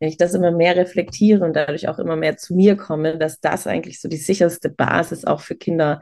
wenn 0.00 0.08
ich 0.08 0.16
das 0.16 0.34
immer 0.34 0.50
mehr 0.50 0.76
reflektiere 0.76 1.44
und 1.44 1.54
dadurch 1.54 1.88
auch 1.88 1.98
immer 1.98 2.16
mehr 2.16 2.36
zu 2.36 2.54
mir 2.54 2.76
komme, 2.76 3.18
dass 3.18 3.40
das 3.40 3.66
eigentlich 3.66 4.00
so 4.00 4.08
die 4.08 4.16
sicherste 4.16 4.70
Basis 4.70 5.24
auch 5.24 5.40
für 5.40 5.54
Kinder 5.54 6.00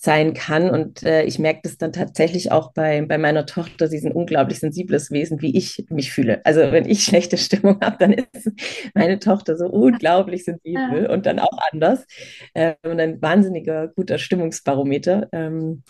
sein 0.00 0.32
kann. 0.32 0.70
Und 0.70 1.02
äh, 1.02 1.24
ich 1.24 1.40
merke 1.40 1.62
das 1.64 1.76
dann 1.76 1.92
tatsächlich 1.92 2.52
auch 2.52 2.72
bei, 2.72 3.04
bei 3.04 3.18
meiner 3.18 3.46
Tochter. 3.46 3.88
Sie 3.88 3.96
ist 3.96 4.06
ein 4.06 4.12
unglaublich 4.12 4.60
sensibles 4.60 5.10
Wesen, 5.10 5.42
wie 5.42 5.56
ich 5.56 5.86
mich 5.90 6.12
fühle. 6.12 6.40
Also 6.46 6.60
wenn 6.70 6.88
ich 6.88 7.02
schlechte 7.04 7.36
Stimmung 7.36 7.80
habe, 7.82 7.96
dann 7.98 8.12
ist 8.12 8.52
meine 8.94 9.18
Tochter 9.18 9.56
so 9.56 9.66
unglaublich 9.66 10.44
sensibel 10.44 11.06
und 11.08 11.26
dann 11.26 11.40
auch 11.40 11.58
anders. 11.72 12.06
Äh, 12.54 12.74
und 12.84 13.00
ein 13.00 13.20
wahnsinniger 13.20 13.88
guter 13.88 14.18
Stimmungsbarometer. 14.18 15.28
Ähm, 15.32 15.82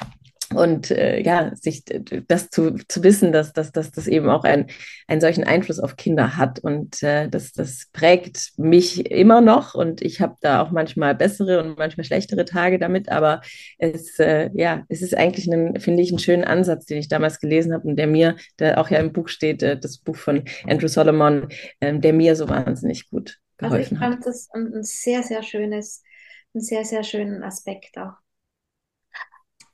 und 0.54 0.90
äh, 0.90 1.20
ja, 1.20 1.54
sich 1.54 1.84
das 2.26 2.48
zu, 2.48 2.74
zu 2.88 3.02
wissen, 3.02 3.32
dass, 3.32 3.52
dass, 3.52 3.70
dass 3.70 3.90
das 3.90 4.06
eben 4.06 4.30
auch 4.30 4.44
ein, 4.44 4.66
einen 5.06 5.20
solchen 5.20 5.44
Einfluss 5.44 5.78
auf 5.78 5.96
Kinder 5.96 6.36
hat. 6.36 6.58
Und 6.60 7.02
äh, 7.02 7.28
das, 7.28 7.52
das 7.52 7.88
prägt 7.92 8.52
mich 8.56 9.10
immer 9.10 9.40
noch. 9.40 9.74
Und 9.74 10.00
ich 10.00 10.20
habe 10.20 10.36
da 10.40 10.62
auch 10.62 10.70
manchmal 10.70 11.14
bessere 11.14 11.62
und 11.62 11.76
manchmal 11.76 12.04
schlechtere 12.04 12.46
Tage 12.46 12.78
damit. 12.78 13.10
Aber 13.10 13.42
es, 13.78 14.18
äh, 14.18 14.50
ja, 14.54 14.84
es 14.88 15.02
ist 15.02 15.16
eigentlich, 15.16 15.46
ein, 15.48 15.78
finde 15.80 16.02
ich, 16.02 16.10
einen 16.10 16.18
schönen 16.18 16.44
Ansatz, 16.44 16.86
den 16.86 16.98
ich 16.98 17.08
damals 17.08 17.40
gelesen 17.40 17.74
habe 17.74 17.86
und 17.86 17.96
der 17.96 18.06
mir, 18.06 18.36
der 18.58 18.80
auch 18.80 18.88
ja 18.90 18.98
im 19.00 19.12
Buch 19.12 19.28
steht, 19.28 19.62
äh, 19.62 19.78
das 19.78 19.98
Buch 19.98 20.16
von 20.16 20.44
Andrew 20.66 20.88
Solomon, 20.88 21.48
äh, 21.80 21.98
der 21.98 22.14
mir 22.14 22.36
so 22.36 22.48
wahnsinnig 22.48 23.10
gut 23.10 23.38
geholfen 23.58 24.00
hat. 24.00 24.12
Also 24.12 24.22
ich 24.22 24.26
fand 24.26 24.26
hat. 24.26 24.26
das 24.26 24.48
ein, 24.52 24.74
ein 24.74 24.82
sehr, 24.82 25.22
sehr 25.22 25.42
schönes, 25.42 26.02
einen 26.54 26.62
sehr, 26.62 26.84
sehr 26.86 27.02
schönen 27.02 27.42
Aspekt 27.42 27.98
auch. 27.98 28.14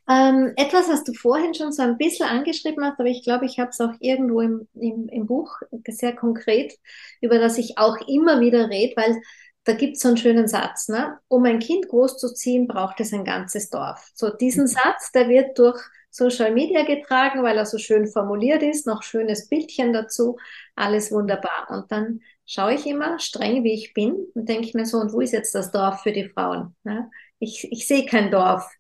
Ähm, 0.09 0.53
etwas, 0.57 0.89
was 0.89 1.03
du 1.05 1.15
vorhin 1.15 1.55
schon 1.55 1.73
so 1.73 1.83
ein 1.83 1.97
bisschen 1.97 2.27
angeschrieben 2.27 2.85
hast, 2.85 3.01
aber 3.01 3.09
ich 3.09 3.25
glaube, 3.25 3.47
ich 3.47 3.59
habe 3.59 3.71
es 3.71 3.81
auch 3.81 3.95
irgendwo 4.01 4.41
im, 4.43 4.69
im, 4.75 5.09
im 5.09 5.27
Buch 5.27 5.57
sehr 5.89 6.15
konkret, 6.15 6.75
über 7.23 7.39
das 7.39 7.57
ich 7.57 7.79
auch 7.79 7.97
immer 8.07 8.41
wieder 8.41 8.69
rede, 8.69 8.95
weil 8.97 9.17
da 9.65 9.73
gibt 9.73 9.97
es 9.97 10.03
so 10.03 10.09
einen 10.09 10.19
schönen 10.19 10.47
Satz, 10.47 10.89
ne? 10.89 11.19
um 11.29 11.45
ein 11.45 11.59
Kind 11.59 11.89
großzuziehen, 11.89 12.67
braucht 12.67 13.01
es 13.01 13.15
ein 13.15 13.25
ganzes 13.25 13.71
Dorf. 13.71 14.11
So 14.15 14.29
diesen 14.29 14.65
mhm. 14.65 14.69
Satz, 14.69 15.11
der 15.13 15.29
wird 15.29 15.59
durch 15.59 15.81
Social 16.11 16.53
Media 16.53 16.85
getragen, 16.85 17.43
weil 17.43 17.57
er 17.57 17.67
so 17.67 17.79
schön 17.79 18.07
formuliert 18.07 18.63
ist, 18.63 18.87
noch 18.87 19.03
schönes 19.03 19.49
Bildchen 19.49 19.93
dazu, 19.93 20.37
alles 20.77 21.11
wunderbar. 21.11 21.69
Und 21.71 21.91
dann 21.91 22.21
schaue 22.47 22.75
ich 22.75 22.87
immer, 22.87 23.19
streng 23.19 23.65
wie 23.65 23.73
ich 23.73 23.95
bin, 23.95 24.27
und 24.35 24.49
denke 24.49 24.77
mir 24.77 24.85
so, 24.85 24.99
und 24.99 25.13
wo 25.13 25.21
ist 25.21 25.33
jetzt 25.33 25.55
das 25.55 25.73
Dorf 25.73 26.03
für 26.03 26.13
die 26.13 26.29
Frauen? 26.29 26.77
Ne? 26.85 27.11
Ich, 27.39 27.67
ich 27.73 27.89
sehe 27.89 28.05
kein 28.05 28.31
Dorf 28.31 28.71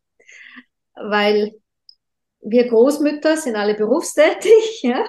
weil 0.95 1.53
wir 2.41 2.69
Großmütter 2.69 3.37
sind 3.37 3.57
alle 3.57 3.75
berufstätig, 3.75 4.83
ja. 4.83 5.07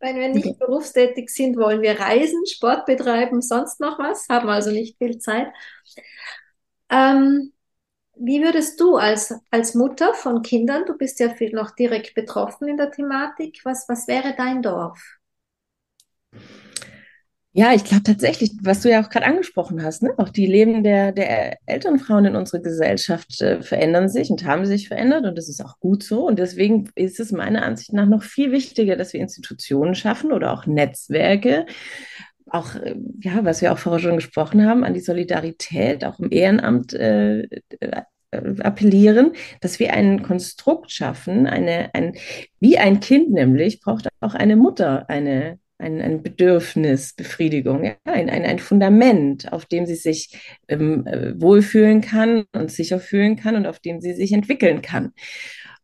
Wenn 0.00 0.16
wir 0.16 0.28
nicht 0.28 0.46
okay. 0.46 0.56
berufstätig 0.58 1.28
sind, 1.28 1.56
wollen 1.58 1.82
wir 1.82 2.00
reisen, 2.00 2.46
Sport 2.46 2.86
betreiben, 2.86 3.42
sonst 3.42 3.80
noch 3.80 3.98
was, 3.98 4.26
haben 4.30 4.48
also 4.48 4.70
nicht 4.70 4.96
viel 4.96 5.18
Zeit. 5.18 5.48
Ähm, 6.90 7.52
wie 8.16 8.42
würdest 8.42 8.80
du 8.80 8.96
als, 8.96 9.34
als 9.50 9.74
Mutter 9.74 10.14
von 10.14 10.42
Kindern, 10.42 10.86
du 10.86 10.96
bist 10.96 11.20
ja 11.20 11.28
viel 11.28 11.52
noch 11.52 11.72
direkt 11.72 12.14
betroffen 12.14 12.66
in 12.66 12.78
der 12.78 12.90
Thematik, 12.90 13.60
was, 13.64 13.88
was 13.88 14.08
wäre 14.08 14.34
dein 14.36 14.62
Dorf? 14.62 15.18
Ja, 17.58 17.74
ich 17.74 17.82
glaube 17.82 18.04
tatsächlich, 18.04 18.52
was 18.62 18.82
du 18.82 18.88
ja 18.88 19.02
auch 19.02 19.08
gerade 19.10 19.26
angesprochen 19.26 19.82
hast, 19.82 20.04
ne? 20.04 20.14
auch 20.16 20.28
die 20.28 20.46
Leben 20.46 20.84
der, 20.84 21.10
der 21.10 21.58
Elternfrauen 21.66 22.26
in 22.26 22.36
unserer 22.36 22.60
Gesellschaft 22.62 23.40
äh, 23.40 23.62
verändern 23.62 24.08
sich 24.08 24.30
und 24.30 24.44
haben 24.44 24.64
sich 24.64 24.86
verändert 24.86 25.24
und 25.24 25.36
das 25.36 25.48
ist 25.48 25.60
auch 25.60 25.80
gut 25.80 26.04
so. 26.04 26.24
Und 26.24 26.38
deswegen 26.38 26.88
ist 26.94 27.18
es 27.18 27.32
meiner 27.32 27.64
Ansicht 27.64 27.92
nach 27.92 28.06
noch 28.06 28.22
viel 28.22 28.52
wichtiger, 28.52 28.94
dass 28.94 29.12
wir 29.12 29.18
Institutionen 29.20 29.96
schaffen 29.96 30.30
oder 30.32 30.52
auch 30.52 30.66
Netzwerke, 30.66 31.66
auch, 32.46 32.76
äh, 32.76 32.94
ja, 33.22 33.44
was 33.44 33.60
wir 33.60 33.72
auch 33.72 33.78
vorher 33.78 33.98
schon 33.98 34.16
gesprochen 34.16 34.64
haben, 34.64 34.84
an 34.84 34.94
die 34.94 35.00
Solidarität, 35.00 36.04
auch 36.04 36.20
im 36.20 36.30
Ehrenamt 36.30 36.94
äh, 36.94 37.42
äh 37.80 38.02
appellieren, 38.60 39.32
dass 39.62 39.80
wir 39.80 39.94
ein 39.94 40.22
Konstrukt 40.22 40.92
schaffen, 40.92 41.48
eine, 41.48 41.92
ein, 41.94 42.14
wie 42.60 42.78
ein 42.78 43.00
Kind 43.00 43.30
nämlich 43.30 43.80
braucht 43.80 44.06
auch 44.20 44.34
eine 44.34 44.54
Mutter 44.54 45.08
eine 45.10 45.58
ein, 45.78 46.00
ein 46.00 46.22
Bedürfnis, 46.22 47.14
Befriedigung, 47.14 47.84
ja, 47.84 47.94
ein, 48.04 48.28
ein, 48.28 48.58
Fundament, 48.58 49.52
auf 49.52 49.66
dem 49.66 49.86
sie 49.86 49.94
sich 49.94 50.36
ähm, 50.68 51.06
äh, 51.06 51.40
wohlfühlen 51.40 52.00
kann 52.00 52.44
und 52.52 52.70
sicher 52.70 52.98
fühlen 53.00 53.36
kann 53.36 53.56
und 53.56 53.66
auf 53.66 53.78
dem 53.78 54.00
sie 54.00 54.14
sich 54.14 54.32
entwickeln 54.32 54.82
kann. 54.82 55.12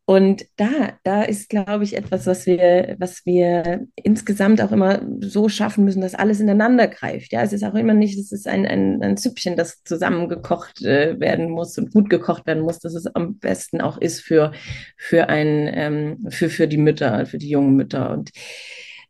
Und 0.07 0.45
da, 0.57 0.99
da 1.03 1.23
ist, 1.23 1.49
glaube 1.49 1.83
ich, 1.83 1.97
etwas, 1.97 2.27
was 2.27 2.45
wir, 2.45 2.95
was 2.99 3.25
wir 3.25 3.87
insgesamt 3.95 4.61
auch 4.61 4.71
immer 4.71 5.01
so 5.21 5.49
schaffen 5.49 5.83
müssen, 5.83 6.01
dass 6.01 6.13
alles 6.13 6.39
ineinander 6.39 6.87
greift. 6.87 7.33
Ja, 7.33 7.41
es 7.41 7.53
ist 7.53 7.63
auch 7.63 7.73
immer 7.73 7.95
nicht, 7.95 8.19
es 8.19 8.31
ist 8.31 8.47
ein, 8.47 8.67
ein, 8.67 9.01
ein 9.01 9.17
Süppchen, 9.17 9.55
das 9.57 9.81
zusammengekocht 9.83 10.83
äh, 10.83 11.19
werden 11.19 11.49
muss 11.49 11.75
und 11.79 11.91
gut 11.91 12.11
gekocht 12.11 12.45
werden 12.45 12.61
muss, 12.61 12.77
dass 12.77 12.93
es 12.93 13.07
am 13.07 13.39
besten 13.39 13.81
auch 13.81 13.97
ist 13.97 14.21
für, 14.21 14.51
für 14.95 15.27
ein, 15.27 15.71
ähm, 15.73 16.27
für, 16.29 16.49
für 16.49 16.67
die 16.67 16.77
Mütter, 16.77 17.25
für 17.25 17.39
die 17.39 17.49
jungen 17.49 17.75
Mütter. 17.75 18.11
Und 18.11 18.29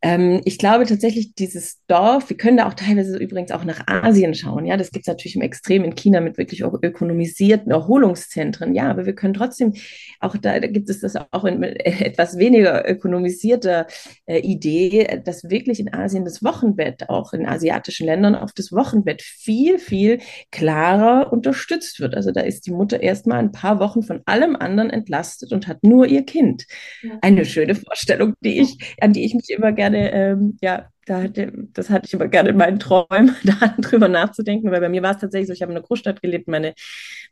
Ähm, 0.06 0.39
ich 0.45 0.60
glaube 0.60 0.86
tatsächlich, 0.86 1.34
dieses 1.34 1.84
Dorf, 1.88 2.30
wir 2.30 2.38
können 2.38 2.58
da 2.58 2.68
auch 2.68 2.76
teilweise 2.76 3.18
übrigens 3.18 3.49
auch 3.49 3.64
nach 3.64 3.88
Asien 3.88 4.36
schauen. 4.36 4.68
Ja, 4.68 4.78
das 4.78 4.91
gibt 4.91 5.06
es 5.06 5.08
natürlich 5.08 5.36
im 5.36 5.41
Extrem 5.41 5.84
in 5.84 5.95
China 5.95 6.22
mit 6.22 6.38
wirklich 6.38 6.64
auch 6.64 6.76
ökonomisierten 6.80 7.72
Erholungszentren. 7.72 8.76
Ja, 8.76 8.91
aber 8.91 9.08
wir 9.08 9.16
können 9.16 9.34
trotzdem, 9.34 9.74
auch 10.20 10.38
da, 10.38 10.60
da 10.60 10.68
gibt 10.68 10.91
es 10.91 10.99
das 10.99 11.16
auch 11.16 11.43
in 11.45 11.64
etwas 11.64 12.38
weniger 12.38 12.88
ökonomisierter 12.88 13.88
äh, 14.28 14.38
Idee, 14.41 15.24
dass 15.26 15.49
wirklich 15.49 15.80
in 15.80 15.91
Asien 15.91 16.24
das 16.24 16.43
Wochenbett, 16.43 17.10
auch 17.10 17.34
in 17.34 17.47
asiatischen 17.47 18.06
Ländern, 18.06 18.36
auf 18.36 18.53
das 18.53 18.72
Wochenbett 18.72 19.24
viel, 19.24 19.80
viel 19.80 20.20
klarer 20.51 21.34
unterstützt 21.34 21.99
wird. 21.99 22.14
Also 22.14 22.30
da 22.30 22.41
ist 22.41 22.68
die 22.68 22.72
Mutter 22.72 23.01
erstmal 23.01 23.39
ein 23.39 23.51
paar 23.51 23.80
Wochen 23.80 24.03
von 24.03 24.22
allem 24.28 24.56
anderen 24.56 24.91
entlastet 24.91 25.51
und 25.51 25.68
hat 25.68 25.84
nur 25.84 26.06
ihr 26.06 26.22
Kind. 26.28 26.68
Ja. 27.01 27.18
Eine 27.22 27.43
schöne 27.43 27.74
Vorstellung, 27.74 28.36
die 28.41 28.60
ich, 28.60 28.78
an 29.01 29.12
die 29.12 29.26
ich 29.26 29.34
mich 29.34 29.49
immer 29.49 29.72
gerne 29.72 29.94
gerne, 29.95 30.13
ähm, 30.13 30.57
ja, 30.61 30.89
da 31.05 31.21
hatte, 31.21 31.51
das 31.73 31.89
hatte 31.89 32.07
ich 32.07 32.13
immer 32.13 32.27
gerne 32.27 32.49
in 32.49 32.57
meinen 32.57 32.79
Träumen, 32.79 33.35
da 33.43 33.75
drüber 33.79 34.07
nachzudenken, 34.07 34.71
weil 34.71 34.81
bei 34.81 34.89
mir 34.89 35.03
war 35.03 35.11
es 35.11 35.21
tatsächlich 35.21 35.47
so, 35.47 35.53
ich 35.53 35.61
habe 35.61 35.71
in 35.71 35.77
einer 35.77 35.85
Großstadt 35.85 36.21
gelebt, 36.21 36.47
meine, 36.47 36.73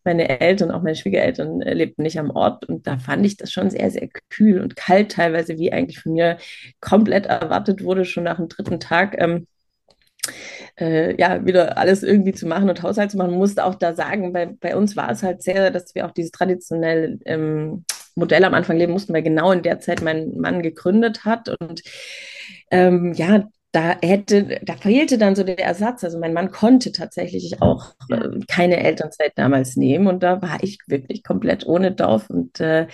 meine 0.04 0.40
Eltern, 0.40 0.72
auch 0.72 0.84
meine 0.84 0.96
Schwiegereltern 0.96 1.62
äh, 1.62 1.74
lebten 1.74 2.04
nicht 2.04 2.20
am 2.20 2.30
Ort 2.32 2.66
und 2.66 2.88
da 2.88 3.00
fand 3.00 3.26
ich 3.26 3.38
das 3.38 3.52
schon 3.52 3.70
sehr, 3.70 3.90
sehr 3.92 4.10
kühl 4.30 4.62
und 4.62 4.76
kalt 4.76 5.12
teilweise, 5.12 5.58
wie 5.58 5.74
eigentlich 5.74 6.00
von 6.00 6.14
mir 6.14 6.38
komplett 6.82 7.26
erwartet 7.26 7.84
wurde, 7.84 8.06
schon 8.06 8.24
nach 8.24 8.38
dem 8.38 8.50
dritten 8.50 8.80
Tag. 8.80 9.16
Ähm, 9.20 9.48
äh, 10.80 11.20
ja, 11.20 11.46
wieder 11.46 11.78
alles 11.78 12.02
irgendwie 12.04 12.34
zu 12.34 12.48
machen 12.48 12.70
und 12.70 12.82
Haushalt 12.82 13.12
zu 13.12 13.18
machen. 13.18 13.34
Musste 13.34 13.66
auch 13.66 13.76
da 13.76 13.94
sagen, 13.94 14.32
bei, 14.32 14.46
bei 14.46 14.76
uns 14.76 14.96
war 14.96 15.12
es 15.12 15.22
halt 15.22 15.44
sehr, 15.44 15.70
dass 15.70 15.94
wir 15.96 16.06
auch 16.06 16.12
dieses 16.12 16.32
traditionelle 16.32 17.20
ähm, 17.26 17.84
Modell 18.16 18.44
am 18.44 18.54
Anfang 18.54 18.78
leben 18.78 18.94
mussten, 18.94 19.14
weil 19.14 19.24
genau 19.24 19.52
in 19.52 19.64
der 19.64 19.80
Zeit 19.80 20.02
mein 20.02 20.38
Mann 20.38 20.62
gegründet 20.62 21.26
hat. 21.26 21.50
Und 21.60 21.82
ähm, 22.72 23.14
ja, 23.14 23.48
da 23.72 23.98
hätte, 24.02 24.60
da 24.64 24.76
fehlte 24.76 25.18
dann 25.18 25.36
so 25.36 25.44
der 25.44 25.60
Ersatz. 25.60 26.04
Also 26.04 26.20
mein 26.20 26.34
Mann 26.34 26.52
konnte 26.52 26.92
tatsächlich 26.92 27.62
auch 27.62 27.96
äh, 28.10 28.40
keine 28.48 28.78
Elternzeit 28.78 29.34
damals 29.36 29.76
nehmen. 29.76 30.08
Und 30.08 30.22
da 30.22 30.42
war 30.42 30.64
ich 30.64 30.78
wirklich 30.88 31.24
komplett 31.24 31.66
ohne 31.66 31.92
Dorf. 31.92 32.30
Und 32.30 32.60
äh, 32.60 32.88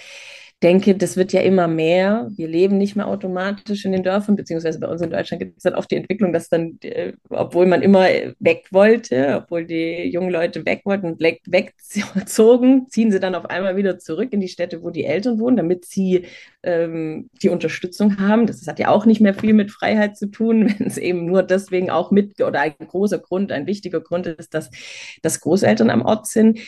denke, 0.61 0.95
das 0.95 1.15
wird 1.15 1.31
ja 1.31 1.39
immer 1.41 1.67
mehr. 1.69 2.27
Wir 2.35 2.47
leben 2.47 2.77
nicht 2.77 2.97
mehr 2.97 3.07
automatisch 3.07 3.85
in 3.85 3.93
den 3.93 4.03
Dörfern, 4.03 4.35
beziehungsweise 4.35 4.79
bei 4.79 4.87
uns 4.87 5.01
in 5.01 5.09
Deutschland 5.09 5.41
gibt 5.41 5.57
es 5.57 5.63
dann 5.63 5.75
oft 5.75 5.89
die 5.89 5.95
Entwicklung, 5.95 6.33
dass 6.33 6.49
dann, 6.49 6.77
äh, 6.81 7.13
obwohl 7.29 7.65
man 7.65 7.81
immer 7.81 8.07
weg 8.39 8.65
wollte, 8.71 9.41
obwohl 9.41 9.65
die 9.65 10.09
jungen 10.11 10.31
Leute 10.31 10.65
weg 10.65 10.81
wollten 10.83 11.05
und 11.07 11.21
wegzogen, 11.21 12.87
ziehen 12.89 13.11
sie 13.11 13.21
dann 13.21 13.35
auf 13.35 13.45
einmal 13.45 13.77
wieder 13.77 13.99
zurück 13.99 14.33
in 14.33 14.41
die 14.41 14.49
Städte, 14.49 14.83
wo 14.83 14.89
die 14.89 15.05
Eltern 15.05 15.39
wohnen, 15.39 15.55
damit 15.55 15.85
sie 15.85 16.25
ähm, 16.63 17.29
die 17.41 17.49
Unterstützung 17.49 18.19
haben. 18.19 18.45
Das 18.45 18.67
hat 18.67 18.79
ja 18.79 18.89
auch 18.89 19.05
nicht 19.05 19.21
mehr 19.21 19.33
viel 19.33 19.53
mit 19.53 19.71
Freiheit 19.71 20.17
zu 20.17 20.27
tun, 20.27 20.73
wenn 20.77 20.87
es 20.87 20.97
eben 20.97 21.25
nur 21.25 21.43
deswegen 21.43 21.89
auch 21.89 22.11
mit 22.11 22.41
oder 22.41 22.59
ein 22.59 22.73
großer 22.77 23.19
Grund, 23.19 23.53
ein 23.53 23.65
wichtiger 23.65 24.01
Grund 24.01 24.27
ist, 24.27 24.53
dass, 24.53 24.69
dass 25.21 25.39
Großeltern 25.39 25.89
am 25.89 26.01
Ort 26.01 26.27
sind. 26.27 26.59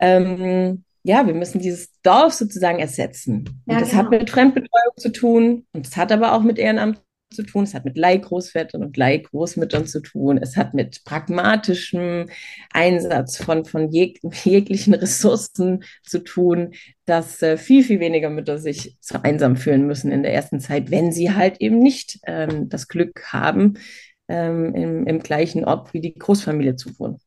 Ähm, 0.00 0.84
ja, 1.04 1.26
wir 1.26 1.34
müssen 1.34 1.60
dieses 1.60 1.90
Dorf 2.02 2.32
sozusagen 2.34 2.78
ersetzen. 2.78 3.48
Und 3.66 3.72
ja, 3.72 3.80
das 3.80 3.90
genau. 3.90 4.02
hat 4.02 4.10
mit 4.10 4.30
Fremdbetreuung 4.30 4.96
zu 4.96 5.10
tun 5.10 5.66
und 5.72 5.86
es 5.86 5.96
hat 5.96 6.12
aber 6.12 6.32
auch 6.34 6.42
mit 6.42 6.58
Ehrenamt 6.58 7.00
zu 7.32 7.42
tun, 7.42 7.64
es 7.64 7.74
hat 7.74 7.84
mit 7.84 7.96
Leihgroßvätern 7.96 8.82
und 8.82 8.96
Leihgroßmüttern 8.96 9.86
zu 9.86 10.00
tun, 10.00 10.38
es 10.38 10.56
hat 10.56 10.74
mit 10.74 11.04
pragmatischem 11.04 12.28
Einsatz 12.72 13.42
von, 13.42 13.64
von 13.64 13.90
jeg 13.90 14.20
jeglichen 14.44 14.94
Ressourcen 14.94 15.82
zu 16.02 16.20
tun, 16.20 16.74
dass 17.04 17.42
äh, 17.42 17.56
viel, 17.56 17.82
viel 17.82 18.00
weniger 18.00 18.30
Mütter 18.30 18.58
sich 18.58 18.96
so 19.00 19.18
einsam 19.22 19.56
fühlen 19.56 19.86
müssen 19.86 20.12
in 20.12 20.22
der 20.22 20.34
ersten 20.34 20.60
Zeit, 20.60 20.90
wenn 20.90 21.10
sie 21.10 21.34
halt 21.34 21.60
eben 21.60 21.78
nicht 21.78 22.20
ähm, 22.26 22.68
das 22.68 22.86
Glück 22.88 23.32
haben, 23.32 23.78
ähm, 24.28 24.74
im, 24.74 25.06
im 25.06 25.18
gleichen 25.20 25.64
Ort 25.64 25.92
wie 25.92 26.00
die 26.00 26.14
Großfamilie 26.14 26.76
zu 26.76 26.98
wohnen. 26.98 27.18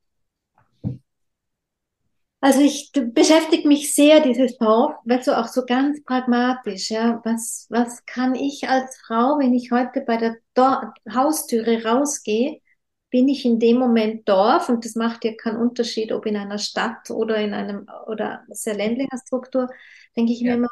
Also 2.45 2.61
ich 2.61 2.91
beschäftige 2.93 3.67
mich 3.67 3.95
sehr 3.95 4.19
dieses 4.19 4.59
Dorf, 4.59 4.93
weil 5.03 5.23
so 5.23 5.33
auch 5.33 5.47
so 5.47 5.65
ganz 5.65 6.03
pragmatisch, 6.03 6.91
ja, 6.91 7.19
was, 7.23 7.65
was 7.71 8.05
kann 8.05 8.35
ich 8.35 8.69
als 8.69 8.97
Frau, 8.97 9.39
wenn 9.39 9.55
ich 9.55 9.71
heute 9.71 10.01
bei 10.01 10.17
der 10.17 10.35
Dor 10.53 10.93
Haustüre 11.11 11.83
rausgehe, 11.83 12.61
bin 13.09 13.27
ich 13.29 13.45
in 13.45 13.57
dem 13.57 13.79
Moment 13.79 14.29
Dorf 14.29 14.69
und 14.69 14.85
das 14.85 14.93
macht 14.93 15.25
ja 15.25 15.33
keinen 15.33 15.57
Unterschied, 15.57 16.11
ob 16.11 16.27
in 16.27 16.37
einer 16.37 16.59
Stadt 16.59 17.09
oder 17.09 17.37
in 17.37 17.55
einem 17.55 17.87
oder 18.05 18.43
sehr 18.49 18.75
ländlicher 18.75 19.17
Struktur, 19.25 19.67
denke 20.15 20.31
ich 20.31 20.41
ja. 20.41 20.51
mir 20.51 20.57
immer, 20.57 20.69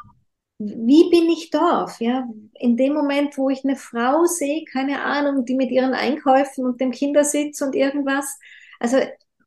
wie 0.58 1.10
bin 1.10 1.28
ich 1.28 1.50
Dorf? 1.50 2.00
Ja, 2.00 2.28
in 2.54 2.76
dem 2.76 2.92
Moment, 2.94 3.36
wo 3.36 3.50
ich 3.50 3.64
eine 3.64 3.74
Frau 3.74 4.26
sehe, 4.26 4.64
keine 4.64 5.02
Ahnung, 5.02 5.44
die 5.44 5.56
mit 5.56 5.72
ihren 5.72 5.92
Einkäufen 5.92 6.66
und 6.66 6.80
dem 6.80 6.92
Kindersitz 6.92 7.62
und 7.62 7.74
irgendwas, 7.74 8.38
also 8.78 8.98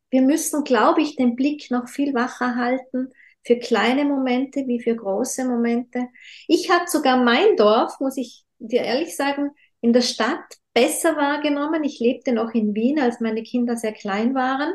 wir 0.10 0.22
müssen, 0.22 0.64
glaube 0.64 1.02
ich, 1.02 1.16
den 1.16 1.36
Blick 1.36 1.70
noch 1.72 1.90
viel 1.90 2.14
wacher 2.14 2.56
halten 2.56 3.10
für 3.46 3.58
kleine 3.58 4.06
Momente 4.06 4.68
wie 4.68 4.82
für 4.82 4.96
große 4.96 5.46
Momente. 5.46 6.08
Ich 6.48 6.70
habe 6.70 6.88
sogar 6.88 7.24
mein 7.24 7.56
Dorf, 7.56 8.00
muss 8.00 8.18
ich 8.18 8.46
dir 8.60 8.82
ehrlich 8.82 9.16
sagen, 9.16 9.52
in 9.82 9.94
der 9.94 10.02
Stadt 10.02 10.44
besser 10.74 11.16
wahrgenommen. 11.16 11.84
Ich 11.84 12.00
lebte 12.00 12.34
noch 12.34 12.54
in 12.54 12.76
Wien, 12.76 13.00
als 13.00 13.20
meine 13.20 13.44
Kinder 13.44 13.78
sehr 13.78 13.94
klein 13.94 14.36
waren. 14.36 14.74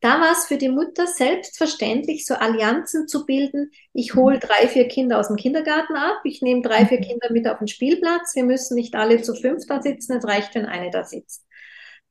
Da 0.00 0.18
war 0.18 0.32
es 0.32 0.46
für 0.46 0.56
die 0.56 0.70
Mutter 0.70 1.06
selbstverständlich, 1.06 2.24
so 2.24 2.34
Allianzen 2.34 3.06
zu 3.06 3.26
bilden. 3.26 3.70
Ich 3.92 4.14
hole 4.14 4.38
drei, 4.38 4.66
vier 4.66 4.88
Kinder 4.88 5.18
aus 5.18 5.28
dem 5.28 5.36
Kindergarten 5.36 5.94
ab, 5.94 6.20
ich 6.24 6.40
nehme 6.40 6.62
drei, 6.62 6.86
vier 6.86 7.00
Kinder 7.00 7.30
mit 7.30 7.46
auf 7.46 7.58
den 7.58 7.68
Spielplatz. 7.68 8.34
Wir 8.34 8.44
müssen 8.44 8.76
nicht 8.76 8.94
alle 8.94 9.20
zu 9.20 9.34
fünf 9.34 9.66
da 9.66 9.82
sitzen, 9.82 10.16
es 10.16 10.24
reicht, 10.26 10.54
wenn 10.54 10.64
eine 10.64 10.90
da 10.90 11.04
sitzt. 11.04 11.44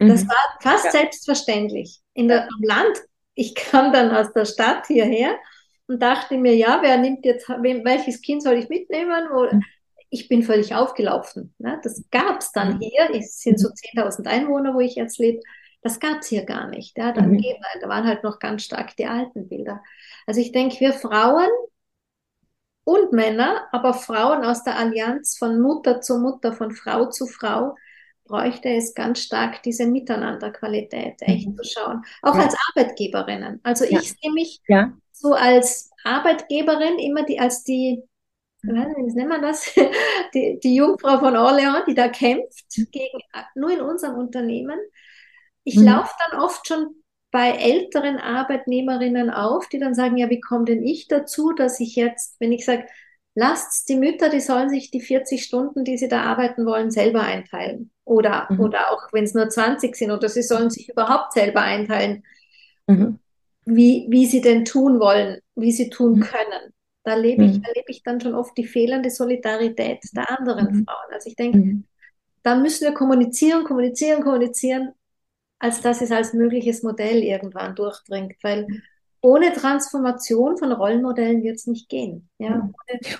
Das 0.08 0.24
mhm. 0.24 0.30
war 0.30 0.58
fast 0.62 0.86
ja. 0.86 0.91
selbstverständlich. 0.91 2.00
In 2.14 2.30
der, 2.30 2.43
am 2.43 2.62
Land, 2.64 2.97
ich 3.36 3.54
kam 3.54 3.91
dann 3.91 4.12
aus 4.12 4.32
der 4.34 4.45
Stadt 4.45 4.88
hierher 4.88 5.38
und 5.88 6.02
dachte 6.02 6.38
mir, 6.38 6.56
ja, 6.56 6.80
wer 6.82 6.97
nimmt 6.97 7.26
jetzt, 7.26 7.50
welches 7.50 8.22
Kind 8.22 8.43
soll 8.43 8.56
ich 8.56 8.70
mitnehmen? 8.70 9.28
Mhm. 9.52 9.64
Ich 10.10 10.28
bin 10.28 10.43
völlig 10.43 10.74
aufgelaufen. 10.74 11.54
Ne? 11.58 11.80
Das 11.84 12.04
gab 12.12 12.39
es 12.39 12.52
dann 12.52 12.76
mhm. 12.76 12.80
hier. 12.80 13.10
Es 13.14 13.39
sind 13.41 13.60
so 13.60 13.68
10.000 13.68 14.26
Einwohner, 14.28 14.74
wo 14.74 14.80
ich 14.80 14.95
jetzt 14.95 15.20
lebe. 15.20 15.41
Das 15.82 16.00
gab 16.00 16.20
es 16.20 16.28
hier 16.28 16.45
gar 16.45 16.68
nicht. 16.68 16.97
Ja? 16.97 17.12
Dann 17.12 17.32
mhm. 17.32 17.43
Da 17.82 17.89
waren 17.89 18.08
halt 18.08 18.24
noch 18.24 18.39
ganz 18.39 18.64
stark 18.64 18.95
die 18.95 19.06
alten 19.06 19.50
Bilder. 19.50 19.84
Also 20.26 20.39
ich 20.39 20.52
denke, 20.52 20.80
wir 20.80 20.93
Frauen 20.93 21.50
und 22.86 23.12
Männer, 23.12 23.68
aber 23.72 23.93
Frauen 23.93 24.43
aus 24.43 24.64
der 24.64 24.78
Allianz 24.78 25.38
von 25.38 25.60
Mutter 25.62 26.02
zu 26.02 26.18
Mutter, 26.18 26.54
von 26.54 26.72
Frau 26.72 27.08
zu 27.08 27.28
Frau, 27.28 27.76
bräuchte 28.30 28.70
es 28.70 28.94
ganz 28.94 29.20
stark 29.24 29.64
diese 29.64 29.88
Miteinanderqualität, 29.88 31.16
echt 31.22 31.50
mhm. 31.50 31.58
zu 31.58 31.64
schauen. 31.64 32.04
Auch 32.22 32.36
ja. 32.36 32.44
als 32.44 32.56
Arbeitgeberinnen. 32.70 33.60
Also 33.64 33.86
ja. 33.86 34.00
ich 34.00 34.12
sehe 34.12 34.32
mich 34.32 34.62
ja. 34.68 34.94
so 35.12 35.34
als 35.34 35.90
Arbeitgeberin 36.04 37.00
immer 37.00 37.24
die, 37.26 37.40
als 37.40 37.64
die, 37.64 38.04
wie 38.62 38.72
nennt 38.72 39.30
man 39.30 39.42
das? 39.42 39.74
Die, 40.34 40.60
die 40.62 40.76
Jungfrau 40.76 41.18
von 41.18 41.36
Orleans, 41.36 41.86
die 41.88 41.96
da 41.96 42.08
kämpft 42.08 42.68
gegen, 42.92 43.20
nur 43.56 43.72
in 43.72 43.82
unserem 43.82 44.16
Unternehmen. 44.16 44.78
Ich 45.64 45.76
mhm. 45.76 45.86
laufe 45.86 46.14
dann 46.30 46.40
oft 46.40 46.68
schon 46.68 47.04
bei 47.32 47.50
älteren 47.50 48.18
Arbeitnehmerinnen 48.18 49.32
auf, 49.32 49.68
die 49.70 49.80
dann 49.80 49.96
sagen, 49.96 50.18
ja, 50.18 50.30
wie 50.30 50.40
komme 50.40 50.66
denn 50.66 50.84
ich 50.84 51.08
dazu, 51.08 51.52
dass 51.52 51.80
ich 51.80 51.96
jetzt, 51.96 52.40
wenn 52.40 52.52
ich 52.52 52.64
sage, 52.64 52.86
lasst 53.36 53.88
die 53.90 53.96
Mütter, 53.96 54.30
die 54.30 54.40
sollen 54.40 54.70
sich 54.70 54.92
die 54.92 55.02
40 55.02 55.44
Stunden, 55.44 55.84
die 55.84 55.98
sie 55.98 56.08
da 56.08 56.24
arbeiten 56.24 56.66
wollen, 56.66 56.92
selber 56.92 57.22
einteilen. 57.22 57.92
Oder, 58.04 58.48
mhm. 58.50 58.60
oder 58.60 58.92
auch 58.92 59.14
wenn 59.14 59.24
es 59.24 59.34
nur 59.34 59.50
20 59.50 59.96
sind, 59.96 60.12
oder 60.12 60.30
sie 60.30 60.42
sollen 60.42 60.70
sich 60.70 60.90
überhaupt 60.90 61.34
selber 61.34 61.62
einteilen, 61.62 62.24
mhm. 62.88 63.20
wie, 63.66 64.08
wie 64.10 64.26
sie 64.26 64.42
denn 64.42 64.66
tun 64.66 65.00
wollen, 65.00 65.40
wie 65.56 65.72
sie 65.72 65.90
tun 65.90 66.16
mhm. 66.16 66.22
können. 66.22 66.74
Da 67.04 67.16
lebe 67.16 67.46
ich, 67.46 67.58
mhm. 67.58 67.64
erlebe 67.64 67.92
ich 67.92 68.04
dann 68.04 68.20
schon 68.20 68.36
oft 68.36 68.58
die 68.58 68.68
fehlende 68.68 69.10
Solidarität 69.10 70.00
der 70.14 70.38
anderen 70.38 70.66
mhm. 70.66 70.86
Frauen. 70.86 71.14
Also 71.14 71.30
ich 71.30 71.36
denke, 71.36 71.58
mhm. 71.58 71.84
da 72.44 72.56
müssen 72.56 72.86
wir 72.86 72.94
kommunizieren, 72.94 73.64
kommunizieren, 73.64 74.22
kommunizieren, 74.22 74.92
als 75.60 75.82
dass 75.82 76.02
es 76.02 76.12
als 76.12 76.34
mögliches 76.34 76.84
Modell 76.84 77.24
irgendwann 77.24 77.76
durchdringt. 77.76 78.36
Weil 78.42 78.68
ohne 79.22 79.51
Transformation 79.53 80.57
von 80.57 80.72
Rollenmodellen 80.72 81.43
wird 81.43 81.55
es 81.55 81.67
nicht 81.67 81.89
gehen. 81.89 82.30
Ja? 82.38 82.70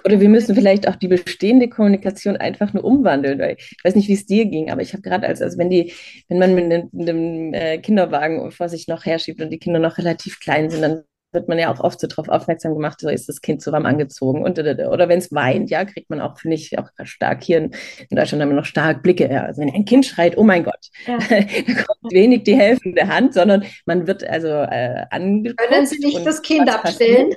Oder 0.06 0.20
wir 0.20 0.30
müssen 0.30 0.56
vielleicht 0.56 0.88
auch 0.88 0.96
die 0.96 1.08
bestehende 1.08 1.70
Kommunikation 1.70 2.38
einfach 2.38 2.74
nur 2.74 2.84
umwandeln. 2.84 3.40
Weil 3.40 3.58
ich 3.58 3.78
weiß 3.84 3.96
nicht, 3.96 4.08
wie 4.08 4.14
es 4.14 4.26
dir 4.26 4.46
ging, 4.46 4.72
aber 4.72 4.82
ich 4.82 4.94
habe 4.94 5.02
gerade 5.02 5.28
als, 5.28 5.42
also 5.42 5.58
wenn 5.58 5.70
die, 5.70 5.94
wenn 6.28 6.40
man 6.40 6.56
mit 6.56 6.66
einem, 6.66 6.90
mit 6.92 7.10
einem 7.10 7.54
äh, 7.54 7.78
Kinderwagen 7.80 8.52
vor 8.52 8.70
sich 8.70 8.88
noch 8.88 9.06
herschiebt 9.06 9.42
und 9.42 9.50
die 9.50 9.60
Kinder 9.60 9.80
noch 9.80 9.98
relativ 9.98 10.40
klein 10.40 10.70
sind, 10.70 10.82
dann 10.82 11.04
wird 11.32 11.48
man 11.48 11.60
ja 11.60 11.72
auch 11.72 11.80
oft 11.80 12.00
so 12.00 12.08
darauf 12.08 12.30
aufmerksam 12.30 12.74
gemacht, 12.74 13.00
so 13.00 13.10
ist 13.10 13.30
das 13.30 13.42
Kind 13.42 13.62
zu 13.62 13.72
warm 13.72 13.86
angezogen 13.86 14.44
und 14.44 14.60
oder 14.60 15.10
wenn 15.10 15.20
es 15.20 15.32
weint, 15.32 15.70
ja, 15.70 15.86
kriegt 15.86 16.10
man 16.10 16.22
auch, 16.22 16.40
finde 16.40 16.56
ich, 16.56 16.78
auch 16.80 16.90
stark 17.04 17.44
hier 17.44 17.60
in, 17.60 17.72
in, 18.10 18.18
Deutschland 18.18 18.42
haben 18.42 18.50
wir 18.50 18.56
noch 18.56 18.66
stark 18.66 19.04
Blicke. 19.04 19.30
Ja. 19.32 19.44
Also 19.44 19.62
wenn 19.62 19.74
ein 19.74 19.86
Kind 19.86 20.06
schreit, 20.06 20.38
oh 20.38 20.44
mein 20.44 20.64
Gott, 20.64 20.90
ja. 21.06 21.18
da 21.30 21.38
kommt 21.42 22.12
wenig 22.12 22.44
die 22.44 22.56
helfende 22.56 23.08
Hand, 23.08 23.34
sondern 23.34 23.64
man 23.86 24.08
wird 24.08 24.24
also 24.28 24.48
äh, 24.48 25.06
angeguckt. 25.10 25.70
Können 25.70 25.86
Sie 25.86 26.00
nicht 26.00 26.26
das 26.26 26.42
Kind 26.42 26.70
abstellen? 26.70 27.34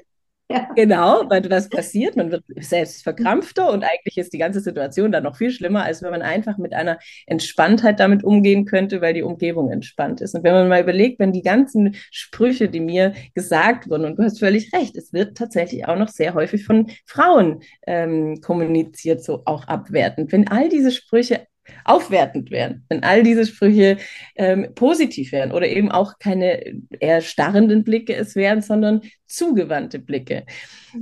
Genau, 0.77 1.25
weil 1.29 1.49
was 1.51 1.69
passiert, 1.69 2.17
man 2.17 2.31
wird 2.31 2.45
selbst 2.61 3.03
verkrampfter 3.03 3.71
und 3.71 3.85
eigentlich 3.85 4.17
ist 4.17 4.33
die 4.33 4.39
ganze 4.39 4.61
Situation 4.61 5.13
dann 5.13 5.25
noch 5.25 5.37
viel 5.37 5.51
schlimmer, 5.51 5.85
als 5.85 6.03
wenn 6.03 6.11
man 6.11 6.23
einfach 6.23 6.59
mit 6.59 6.73
einer 6.73 6.99
Entspanntheit 7.27 8.01
damit 8.01 8.25
umgehen 8.25 8.65
könnte, 8.65 9.01
weil 9.01 9.15
die 9.15 9.23
Umgebung 9.23 9.71
entspannt 9.71 10.21
ist. 10.21 10.35
Und 10.35 10.45
wenn 10.45 10.55
man 10.55 10.69
mal 10.69 10.83
überlegt, 10.83 11.19
wenn 11.19 11.33
die 11.33 11.43
ganzen 11.43 11.97
Sprüche, 12.11 12.69
die 12.69 12.81
mir 12.81 13.13
gesagt 13.35 13.89
wurden, 13.91 14.05
und 14.05 14.19
du 14.19 14.23
hast 14.23 14.39
völlig 14.39 14.73
recht, 14.73 14.97
es 14.97 15.13
wird 15.13 15.37
tatsächlich 15.37 15.87
auch 15.87 15.97
noch 15.97 16.09
sehr 16.09 16.35
häufig 16.35 16.65
von 16.65 16.91
Frauen 17.07 17.63
ähm, 17.87 18.41
kommuniziert, 18.41 19.23
so 19.23 19.43
auch 19.45 19.67
abwertend. 19.69 20.33
Wenn 20.33 20.49
all 20.49 20.69
diese 20.69 20.91
Sprüche 20.91 21.47
aufwertend 21.85 22.51
wären, 22.51 22.85
wenn 22.89 23.03
all 23.03 23.23
diese 23.23 23.47
Sprüche 23.47 23.99
ähm, 24.37 24.69
positiv 24.75 25.33
wären 25.33 25.53
oder 25.53 25.69
eben 25.69 25.91
auch 25.91 26.19
keine 26.19 26.81
eher 26.99 27.21
starrenden 27.21 27.85
Blicke 27.85 28.15
es 28.15 28.35
wären, 28.35 28.63
sondern 28.63 29.03
zugewandte 29.27 29.99
Blicke. 29.99 30.45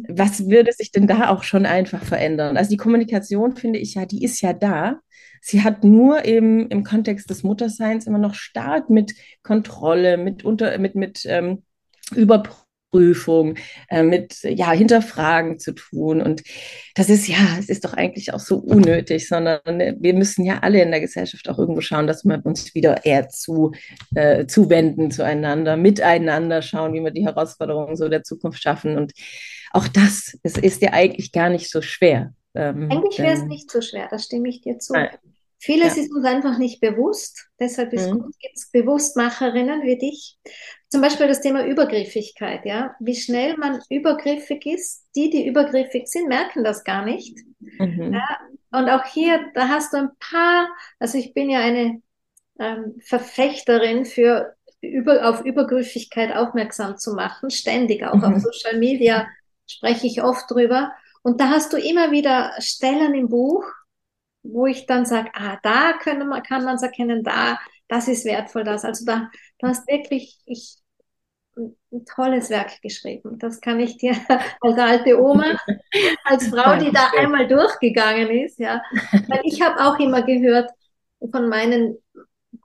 Was 0.09 0.49
würde 0.49 0.73
sich 0.73 0.93
denn 0.93 1.07
da 1.07 1.31
auch 1.31 1.43
schon 1.43 1.67
einfach 1.67 2.05
verändern? 2.05 2.57
Also 2.57 2.71
die 2.71 2.77
Kommunikation, 2.77 3.57
finde 3.57 3.79
ich 3.79 3.95
ja, 3.95 4.07
die 4.07 4.23
ist 4.25 4.41
ja 4.41 4.53
da. 4.53 5.01
Sie 5.41 5.63
hat 5.63 5.85
nur 5.85 6.25
eben 6.25 6.69
im 6.69 6.85
Kontext 6.85 7.31
des 7.31 7.43
Mutterseins 7.43 8.07
immer 8.07 8.19
noch 8.19 8.35
stark 8.35 8.91
mit 8.91 9.15
Kontrolle, 9.43 10.19
mit, 10.19 10.45
unter, 10.45 10.77
mit, 10.79 10.95
mit 10.95 11.23
ähm, 11.27 11.63
Überprüfung 12.15 12.70
Prüfung, 12.91 13.57
äh, 13.89 14.03
mit 14.03 14.43
ja, 14.43 14.73
Hinterfragen 14.73 15.59
zu 15.59 15.73
tun. 15.73 16.21
Und 16.21 16.43
das 16.95 17.09
ist 17.09 17.29
ja, 17.29 17.57
es 17.59 17.69
ist 17.69 17.85
doch 17.85 17.95
eigentlich 17.95 18.33
auch 18.35 18.41
so 18.41 18.57
unnötig, 18.59 19.29
sondern 19.29 19.61
wir 19.65 20.15
müssen 20.15 20.45
ja 20.45 20.59
alle 20.61 20.83
in 20.83 20.91
der 20.91 21.01
Gesellschaft 21.01 21.49
auch 21.49 21.59
irgendwo 21.59 21.81
schauen, 21.81 22.07
dass 22.07 22.25
wir 22.25 22.41
uns 22.45 22.75
wieder 22.75 23.05
eher 23.05 23.29
zu, 23.29 23.73
äh, 24.15 24.47
zuwenden 24.47 25.11
zueinander, 25.11 25.77
miteinander 25.77 26.63
schauen, 26.63 26.93
wie 26.95 27.01
wir 27.01 27.11
die 27.11 27.25
Herausforderungen 27.25 27.97
so 27.97 28.09
der 28.09 28.23
Zukunft 28.25 28.63
schaffen. 28.63 28.97
Und 28.97 29.13
auch 29.73 29.89
das, 29.89 30.37
es 30.43 30.57
ist 30.57 30.83
ja 30.83 30.93
eigentlich 30.93 31.33
gar 31.33 31.49
nicht 31.51 31.71
so 31.71 31.83
schwer. 31.83 32.35
Ähm, 32.55 32.91
eigentlich 32.91 33.19
wäre 33.19 33.35
es 33.35 33.45
nicht 33.45 33.71
so 33.71 33.81
schwer, 33.81 34.09
da 34.11 34.19
stimme 34.19 34.49
ich 34.49 34.61
dir 34.61 34.79
zu. 34.79 34.95
Nein. 34.95 35.11
Vieles 35.63 35.97
ja. 35.97 36.03
ist 36.03 36.15
uns 36.15 36.25
einfach 36.25 36.59
nicht 36.59 36.81
bewusst. 36.81 37.49
Deshalb 37.61 37.93
ist 37.93 38.11
mhm. 38.11 38.33
gibt 38.39 38.57
es 38.57 38.71
Bewusstmacherinnen 38.71 39.83
wie 39.83 39.99
dich. 39.99 40.39
Zum 40.91 41.01
Beispiel 41.01 41.29
das 41.29 41.41
Thema 41.41 41.65
Übergriffigkeit, 41.65 42.65
ja. 42.65 42.95
Wie 42.99 43.15
schnell 43.15 43.57
man 43.57 43.81
übergriffig 43.89 44.67
ist. 44.67 45.07
Die, 45.15 45.31
die 45.31 45.47
übergriffig 45.47 46.09
sind, 46.09 46.29
merken 46.29 46.65
das 46.65 46.85
gar 46.85 47.05
nicht. 47.05 47.39
Mhm. 47.61 48.15
Ja? 48.15 48.39
Und 48.73 48.89
auch 48.89 49.05
hier, 49.05 49.51
da 49.55 49.69
hast 49.69 49.93
du 49.93 49.99
ein 49.99 50.11
paar, 50.19 50.69
also 50.99 51.17
ich 51.17 51.33
bin 51.33 51.49
ja 51.49 51.61
eine 51.61 52.03
ähm, 52.59 52.97
Verfechterin 53.01 54.05
für 54.05 54.55
über, 54.81 55.29
auf 55.29 55.45
Übergriffigkeit 55.45 56.35
aufmerksam 56.35 56.97
zu 56.97 57.15
machen, 57.15 57.51
ständig 57.51 58.05
auch 58.05 58.15
mhm. 58.15 58.25
auf 58.25 58.39
Social 58.39 58.79
Media 58.79 59.29
spreche 59.67 60.07
ich 60.07 60.23
oft 60.23 60.51
drüber. 60.51 60.93
Und 61.23 61.41
da 61.41 61.51
hast 61.51 61.73
du 61.73 61.77
immer 61.77 62.11
wieder 62.11 62.53
Stellen 62.59 63.15
im 63.15 63.29
Buch, 63.29 63.65
wo 64.43 64.67
ich 64.67 64.87
dann 64.87 65.05
sage, 65.05 65.31
ah, 65.35 65.59
da 65.63 65.93
können 65.99 66.29
man, 66.29 66.43
kann 66.43 66.65
man 66.65 66.77
es 66.77 66.83
erkennen, 66.83 67.23
da, 67.23 67.59
das 67.89 68.09
ist 68.09 68.25
wertvoll, 68.25 68.65
das. 68.65 68.85
Also 68.85 69.05
da, 69.05 69.31
du 69.59 69.69
hast 69.69 69.87
wirklich 69.87 70.41
ich, 70.47 70.77
ein 71.57 72.05
tolles 72.07 72.51
Werk 72.51 72.81
geschrieben. 72.83 73.39
Das 73.39 73.61
kann 73.61 73.81
ich 73.81 73.97
dir 73.97 74.13
als 74.61 74.79
alte 74.79 75.21
Oma, 75.21 75.59
als 76.25 76.49
Frau, 76.49 76.77
die 76.77 76.93
da 76.93 77.11
einmal 77.19 77.47
durchgegangen 77.49 78.31
ist, 78.31 78.59
ja. 78.59 78.83
Weil 79.29 79.41
ich 79.45 79.61
habe 79.61 79.81
auch 79.85 79.99
immer 79.99 80.23
gehört 80.23 80.71
von 81.31 81.49
meinen 81.49 81.99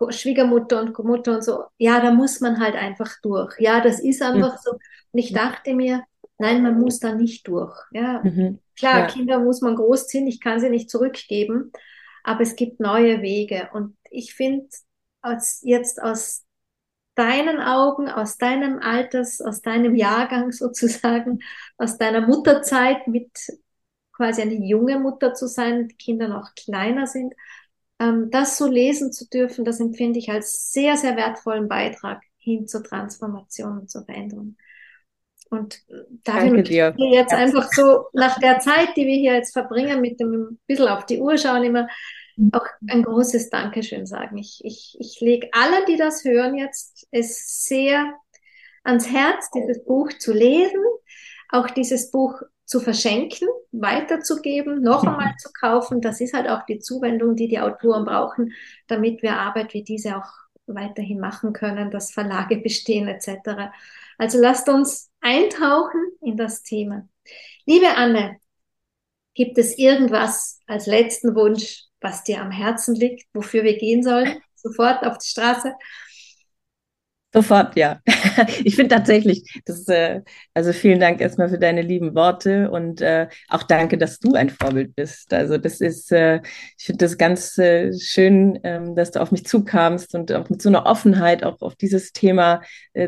Schwiegermutter 0.10 0.82
und 0.82 0.98
Mutter 1.00 1.36
und 1.36 1.44
so, 1.44 1.66
ja, 1.78 2.00
da 2.00 2.12
muss 2.12 2.42
man 2.42 2.60
halt 2.60 2.76
einfach 2.76 3.12
durch. 3.22 3.60
Ja, 3.60 3.82
das 3.82 4.00
ist 4.00 4.22
einfach 4.22 4.54
mhm. 4.54 4.60
so. 4.62 4.72
Und 4.72 5.20
ich 5.20 5.34
dachte 5.34 5.74
mir, 5.74 6.04
nein, 6.38 6.64
man 6.64 6.80
muss 6.80 7.00
da 7.00 7.14
nicht 7.14 7.48
durch. 7.48 7.76
Ja, 7.92 8.22
mhm. 8.24 8.60
Klar, 8.78 9.00
ja. 9.00 9.08
Kinder 9.08 9.40
muss 9.40 9.62
man 9.62 9.76
großziehen, 9.76 10.28
ich 10.28 10.42
kann 10.42 10.60
sie 10.60 10.70
nicht 10.70 10.90
zurückgeben, 10.90 11.72
aber 12.24 12.42
es 12.42 12.56
gibt 12.56 12.80
neue 12.80 13.22
Wege. 13.22 13.70
Und 13.74 13.96
ich 14.10 14.34
finde, 14.34 14.68
als 15.22 15.62
jetzt 15.64 16.02
aus 16.02 16.45
deinen 17.16 17.60
Augen, 17.60 18.10
aus 18.10 18.38
deinem 18.38 18.80
Alters, 18.80 19.42
aus 19.42 19.62
deinem 19.62 19.96
Jahrgang 19.96 20.52
sozusagen, 20.52 21.40
aus 21.78 21.98
deiner 21.98 22.22
Mutterzeit 22.22 23.08
mit 23.08 23.32
quasi 24.12 24.42
eine 24.42 24.56
junge 24.56 25.00
Mutter 25.00 25.34
zu 25.34 25.48
sein, 25.48 25.88
die 25.90 25.96
Kinder 25.96 26.28
noch 26.28 26.56
kleiner 26.56 27.08
sind, 27.08 27.34
ähm, 28.00 28.30
das 28.32 28.58
so 28.58 28.68
lesen 28.68 29.12
zu 29.12 29.28
dürfen, 29.28 29.66
das 29.66 29.80
empfinde 29.80 30.20
ich 30.20 30.30
als 30.30 30.72
sehr, 30.72 30.98
sehr 30.98 31.16
wertvollen 31.16 31.68
Beitrag 31.68 32.22
hin 32.38 32.68
zur 32.68 32.84
Transformation 32.84 33.80
und 33.80 33.90
zur 33.90 34.06
Veränderung. 34.06 34.56
Und 35.50 35.82
möchte 36.52 37.06
ich 37.06 37.14
jetzt 37.14 37.34
einfach 37.34 37.70
so 37.72 38.06
nach 38.14 38.40
der 38.40 38.60
Zeit, 38.60 38.90
die 38.98 39.06
wir 39.06 39.16
hier 39.16 39.34
jetzt 39.34 39.54
verbringen, 39.54 40.02
mit 40.02 40.20
dem 40.20 40.34
ein 40.34 40.60
bisschen 40.66 40.88
auf 40.88 41.06
die 41.06 41.20
Uhr 41.20 41.38
schauen, 41.38 41.64
immer 41.64 41.88
auch 42.52 42.66
ein 42.88 43.04
großes 43.04 43.50
Dankeschön 43.50 44.06
sagen. 44.06 44.38
Ich, 44.38 44.62
ich, 44.64 44.98
ich 45.00 45.20
lege 45.22 45.50
allen, 45.54 45.86
die 45.88 45.98
das 45.98 46.24
hören, 46.24 46.56
jetzt 46.56 47.08
es 47.12 47.66
sehr 47.66 48.14
ans 48.84 49.10
Herz, 49.10 49.50
dieses 49.52 49.84
Buch 49.84 50.12
zu 50.20 50.34
lesen, 50.34 50.84
auch 51.50 51.70
dieses 51.70 52.12
Buch 52.12 52.42
zu 52.66 52.80
verschenken, 52.80 53.48
weiterzugeben, 53.72 54.82
noch 54.82 55.04
einmal 55.08 55.36
zu 55.38 55.50
kaufen. 55.52 56.02
Das 56.02 56.22
ist 56.22 56.34
halt 56.34 56.50
auch 56.50 56.66
die 56.66 56.80
Zuwendung, 56.80 57.36
die 57.36 57.48
die 57.48 57.60
Autoren 57.60 58.06
brauchen, 58.06 58.54
damit 58.88 59.22
wir 59.22 59.38
Arbeit 59.38 59.74
wie 59.74 59.84
diese 59.84 60.18
auch 60.18 60.30
weiterhin 60.68 61.20
machen 61.20 61.54
können, 61.54 61.92
dass 61.92 62.12
Verlage 62.12 62.58
bestehen 62.64 63.08
etc. 63.08 63.72
Also 64.18 64.40
lasst 64.40 64.68
uns 64.70 65.10
eintauchen 65.22 66.02
in 66.22 66.38
das 66.38 66.64
Thema. 66.64 67.08
Liebe 67.66 67.96
Anne, 67.96 68.40
gibt 69.34 69.58
es 69.58 69.78
irgendwas 69.78 70.60
als 70.66 70.88
letzten 70.88 71.36
Wunsch, 71.36 71.84
was 72.02 72.24
dir 72.24 72.42
am 72.42 72.52
Herzen 72.52 72.96
liegt, 72.96 73.28
wofür 73.34 73.64
wir 73.64 73.78
gehen 73.78 74.04
sollen? 74.04 74.42
Sofort 74.56 75.04
auf 75.06 75.18
die 75.18 75.28
Straße. 75.28 75.74
Sofort, 77.36 77.76
ja. 77.76 78.00
Ich 78.64 78.76
finde 78.76 78.96
tatsächlich, 78.96 79.62
das, 79.66 79.88
äh, 79.88 80.22
also 80.54 80.72
vielen 80.74 81.00
Dank 81.00 81.20
erstmal 81.22 81.50
für 81.50 81.58
deine 81.58 81.82
lieben 81.82 82.16
Worte 82.16 82.70
und 82.72 83.02
äh, 83.02 83.28
auch 83.50 83.64
danke, 83.64 83.98
dass 83.98 84.20
du 84.20 84.34
ein 84.36 84.50
Vorbild 84.50 84.96
bist. 84.96 85.34
Also 85.34 85.58
das 85.58 85.82
ist, 85.82 86.12
äh, 86.14 86.42
ich 86.78 86.86
finde 86.86 87.06
das 87.06 87.18
ganz 87.18 87.58
äh, 87.58 87.92
schön, 87.98 88.60
ähm, 88.64 88.96
dass 88.96 89.12
du 89.12 89.22
auf 89.22 89.32
mich 89.32 89.46
zukamst 89.46 90.16
und 90.16 90.32
auch 90.32 90.50
mit 90.50 90.62
so 90.62 90.70
einer 90.70 90.86
Offenheit 90.86 91.44
auch 91.44 91.62
auf 91.62 91.76
dieses 91.76 92.12
Thema 92.14 92.62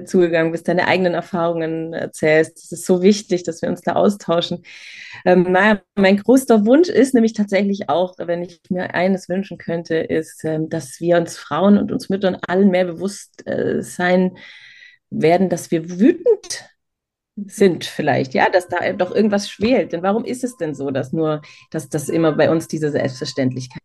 zugegangen 0.05 0.51
bist, 0.51 0.67
deine 0.67 0.87
eigenen 0.87 1.13
Erfahrungen 1.13 1.93
erzählst. 1.93 2.57
Es 2.57 2.71
ist 2.73 2.85
so 2.85 3.01
wichtig, 3.01 3.43
dass 3.43 3.61
wir 3.61 3.69
uns 3.69 3.79
da 3.81 3.93
austauschen. 3.93 4.63
Ähm, 5.25 5.55
mein 5.95 6.17
größter 6.17 6.65
Wunsch 6.65 6.89
ist 6.89 7.13
nämlich 7.13 7.31
tatsächlich 7.33 7.87
auch, 7.87 8.15
wenn 8.17 8.43
ich 8.43 8.59
mir 8.69 8.93
eines 8.93 9.29
wünschen 9.29 9.57
könnte, 9.57 9.95
ist, 9.95 10.43
ähm, 10.43 10.69
dass 10.69 10.99
wir 10.99 11.17
uns 11.17 11.37
Frauen 11.37 11.77
und 11.77 11.93
uns 11.93 12.09
Müttern 12.09 12.37
allen 12.45 12.69
mehr 12.69 12.85
bewusst 12.85 13.43
sein 13.79 14.16
werden, 15.09 15.49
dass 15.49 15.71
wir 15.71 15.89
wütend 15.99 16.65
sind 17.35 17.85
vielleicht, 17.85 18.33
ja, 18.33 18.49
dass 18.49 18.67
da 18.67 18.91
doch 18.93 19.13
irgendwas 19.13 19.49
schwelt. 19.49 19.91
Denn 19.91 20.03
warum 20.03 20.25
ist 20.25 20.43
es 20.43 20.57
denn 20.57 20.73
so, 20.73 20.91
dass 20.91 21.13
nur, 21.13 21.41
dass 21.71 21.89
das 21.89 22.09
immer 22.09 22.31
bei 22.31 22.49
uns 22.49 22.67
diese 22.67 22.91
Selbstverständlichkeit 22.91 23.81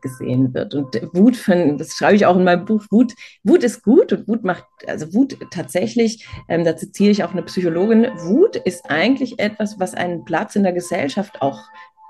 gesehen 0.00 0.54
wird. 0.54 0.74
Und 0.74 0.94
Wut, 1.12 1.38
das 1.78 1.92
schreibe 1.92 2.16
ich 2.16 2.26
auch 2.26 2.36
in 2.36 2.44
meinem 2.44 2.64
Buch, 2.64 2.84
Wut, 2.90 3.12
Wut 3.42 3.62
ist 3.62 3.82
gut 3.82 4.12
und 4.12 4.26
Wut 4.26 4.44
macht, 4.44 4.64
also 4.86 5.12
Wut 5.12 5.36
tatsächlich, 5.50 6.26
ähm, 6.48 6.64
da 6.64 6.76
zitiere 6.76 7.10
ich 7.10 7.22
auch 7.22 7.32
eine 7.32 7.42
Psychologin, 7.42 8.06
Wut 8.20 8.56
ist 8.56 8.90
eigentlich 8.90 9.38
etwas, 9.38 9.78
was 9.78 9.94
einen 9.94 10.24
Platz 10.24 10.56
in 10.56 10.62
der 10.62 10.72
Gesellschaft 10.72 11.42
auch 11.42 11.60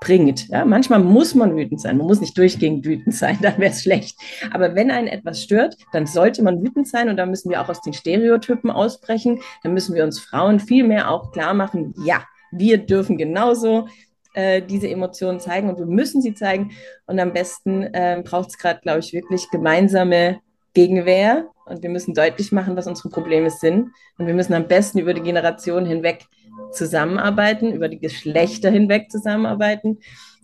bringt. 0.05 0.47
Ja, 0.49 0.65
manchmal 0.65 0.99
muss 0.99 1.33
man 1.33 1.55
wütend 1.55 1.81
sein. 1.81 1.97
Man 1.97 2.07
muss 2.07 2.21
nicht 2.21 2.37
durchgehend 2.37 2.85
wütend 2.85 3.15
sein, 3.15 3.37
dann 3.41 3.57
wäre 3.57 3.71
es 3.71 3.81
schlecht. 3.81 4.17
Aber 4.51 4.75
wenn 4.75 4.91
einen 4.91 5.07
etwas 5.07 5.41
stört, 5.41 5.77
dann 5.91 6.05
sollte 6.05 6.43
man 6.43 6.61
wütend 6.61 6.87
sein 6.87 7.09
und 7.09 7.17
da 7.17 7.25
müssen 7.25 7.49
wir 7.49 7.61
auch 7.61 7.69
aus 7.69 7.81
den 7.81 7.93
Stereotypen 7.93 8.69
ausbrechen. 8.69 9.41
Dann 9.63 9.73
müssen 9.73 9.95
wir 9.95 10.03
uns 10.03 10.19
Frauen 10.19 10.59
viel 10.59 10.83
mehr 10.85 11.09
auch 11.09 11.31
klar 11.31 11.53
machen, 11.53 11.93
ja, 12.05 12.23
wir 12.51 12.77
dürfen 12.77 13.17
genauso 13.17 13.87
äh, 14.33 14.61
diese 14.61 14.87
Emotionen 14.87 15.39
zeigen 15.39 15.69
und 15.69 15.79
wir 15.79 15.85
müssen 15.85 16.21
sie 16.21 16.33
zeigen. 16.33 16.71
Und 17.07 17.19
am 17.19 17.33
besten 17.33 17.83
äh, 17.83 18.21
braucht 18.23 18.49
es 18.49 18.57
gerade, 18.57 18.79
glaube 18.81 18.99
ich, 18.99 19.11
wirklich 19.11 19.49
gemeinsame 19.49 20.39
Gegenwehr 20.73 21.47
und 21.65 21.81
wir 21.81 21.89
müssen 21.89 22.13
deutlich 22.13 22.51
machen, 22.51 22.77
was 22.77 22.87
unsere 22.87 23.09
Probleme 23.09 23.49
sind. 23.49 23.89
Und 24.17 24.27
wir 24.27 24.33
müssen 24.33 24.53
am 24.53 24.67
besten 24.67 24.99
über 24.99 25.13
die 25.13 25.21
Generationen 25.21 25.85
hinweg 25.85 26.25
zusammenarbeiten, 26.75 27.73
über 27.73 27.89
die 27.89 27.99
Geschlechter 27.99 28.69
hinweg 28.69 29.11
zusammenarbeiten. 29.11 29.99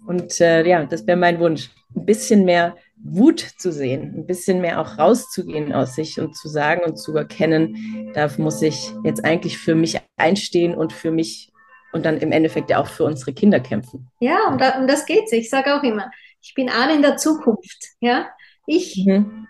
Und 0.06 0.42
äh, 0.42 0.68
ja, 0.68 0.86
das 0.86 1.06
wäre 1.06 1.18
mein 1.18 1.40
Wunsch. 1.40 1.70
Ein 1.96 2.06
bisschen 2.06 2.46
mehr 2.46 2.76
Wut 3.04 3.40
zu 3.40 3.72
sehen, 3.72 4.14
ein 4.16 4.28
bisschen 4.28 4.62
mehr 4.62 4.80
auch 4.80 4.98
rauszugehen 4.98 5.74
aus 5.74 5.96
sich 5.96 6.20
und 6.20 6.36
zu 6.38 6.48
sagen 6.50 6.82
und 6.84 6.98
zu 6.98 7.16
erkennen, 7.16 8.12
da 8.14 8.30
muss 8.38 8.62
ich 8.62 8.94
jetzt 9.04 9.26
eigentlich 9.26 9.58
für 9.58 9.76
mich 9.76 10.00
einstehen 10.18 10.76
und 10.76 10.94
für 10.94 11.12
mich 11.12 11.52
und 11.94 12.06
dann 12.06 12.18
im 12.18 12.32
Endeffekt 12.32 12.70
ja 12.70 12.80
auch 12.80 12.88
für 12.88 13.04
unsere 13.04 13.34
Kinder 13.34 13.60
kämpfen. 13.60 14.10
Ja, 14.20 14.48
und, 14.48 14.62
um 14.80 14.88
das 14.88 15.06
geht's. 15.06 15.32
Ich 15.34 15.50
sage 15.50 15.76
auch 15.76 15.84
immer, 15.84 16.10
ich 16.42 16.54
bin 16.54 16.70
an 16.70 16.90
in 16.90 17.02
der 17.02 17.18
Zukunft. 17.18 17.90
Ja, 18.00 18.30
ich, 18.66 19.04
mhm. 19.06 19.48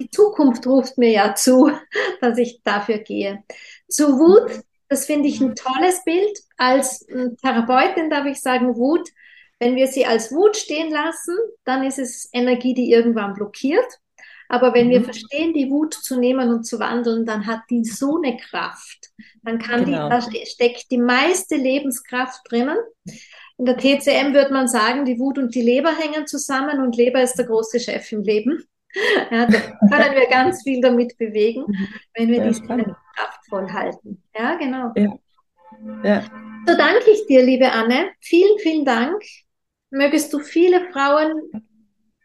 die 0.00 0.10
Zukunft 0.10 0.66
ruft 0.66 0.98
mir 0.98 1.10
ja 1.10 1.34
zu, 1.34 1.70
dass 2.20 2.38
ich 2.38 2.60
dafür 2.64 2.98
gehe. 2.98 3.44
Zu 3.88 4.18
Wut 4.18 4.62
Das 4.90 5.06
finde 5.06 5.28
ich 5.28 5.40
ein 5.40 5.54
tolles 5.54 6.04
Bild. 6.04 6.38
Als 6.56 7.06
Therapeutin 7.40 8.10
darf 8.10 8.26
ich 8.26 8.40
sagen, 8.40 8.76
Wut, 8.76 9.08
wenn 9.60 9.76
wir 9.76 9.86
sie 9.86 10.04
als 10.04 10.32
Wut 10.32 10.56
stehen 10.56 10.90
lassen, 10.90 11.36
dann 11.64 11.84
ist 11.84 11.98
es 11.98 12.28
Energie, 12.32 12.74
die 12.74 12.90
irgendwann 12.90 13.34
blockiert. 13.34 13.86
Aber 14.48 14.74
wenn 14.74 14.88
mhm. 14.88 14.90
wir 14.90 15.04
verstehen, 15.04 15.54
die 15.54 15.70
Wut 15.70 15.94
zu 15.94 16.18
nehmen 16.18 16.50
und 16.50 16.64
zu 16.64 16.80
wandeln, 16.80 17.24
dann 17.24 17.46
hat 17.46 17.60
die 17.70 17.84
so 17.84 18.16
eine 18.16 18.36
Kraft. 18.36 19.10
Dann 19.44 19.60
kann 19.60 19.84
genau. 19.84 20.08
die, 20.08 20.10
da 20.10 20.44
steckt 20.44 20.90
die 20.90 20.98
meiste 20.98 21.54
Lebenskraft 21.54 22.40
drinnen. 22.50 22.78
In 23.58 23.66
der 23.66 23.76
TCM 23.76 24.34
würde 24.34 24.52
man 24.52 24.66
sagen, 24.66 25.04
die 25.04 25.20
Wut 25.20 25.38
und 25.38 25.54
die 25.54 25.62
Leber 25.62 25.96
hängen 25.96 26.26
zusammen 26.26 26.80
und 26.80 26.96
Leber 26.96 27.22
ist 27.22 27.36
der 27.36 27.46
große 27.46 27.78
Chef 27.78 28.10
im 28.12 28.22
Leben. 28.22 28.64
Ja, 29.30 29.46
da 29.46 29.52
können 29.52 30.16
wir 30.16 30.28
ganz 30.28 30.64
viel 30.64 30.80
damit 30.80 31.16
bewegen, 31.16 31.62
mhm. 31.68 31.88
wenn 32.12 32.28
wir 32.28 32.42
diese 32.42 32.66
kraftvoll 33.20 33.70
halten. 33.72 34.22
Ja, 34.36 34.56
genau. 34.56 34.92
Ja. 34.96 35.18
Ja. 36.04 36.24
So 36.66 36.76
danke 36.76 37.10
ich 37.10 37.26
dir, 37.26 37.42
liebe 37.42 37.70
Anne. 37.70 38.10
Vielen, 38.20 38.58
vielen 38.58 38.84
Dank. 38.84 39.22
Mögest 39.90 40.32
du 40.32 40.40
viele 40.40 40.90
Frauen, 40.92 41.50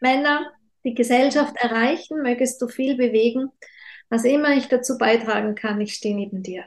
Männer, 0.00 0.52
die 0.84 0.94
Gesellschaft 0.94 1.54
erreichen, 1.56 2.22
mögest 2.22 2.60
du 2.60 2.68
viel 2.68 2.96
bewegen. 2.96 3.50
Was 4.08 4.24
immer 4.24 4.56
ich 4.56 4.68
dazu 4.68 4.98
beitragen 4.98 5.54
kann, 5.54 5.80
ich 5.80 5.94
stehe 5.94 6.14
neben 6.14 6.42
dir. 6.42 6.64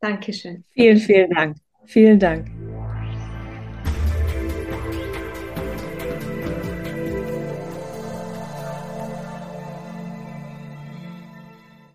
Dankeschön. 0.00 0.64
Vielen, 0.72 0.98
vielen 0.98 1.30
Dank. 1.30 1.56
Vielen 1.86 2.18
Dank. 2.18 2.73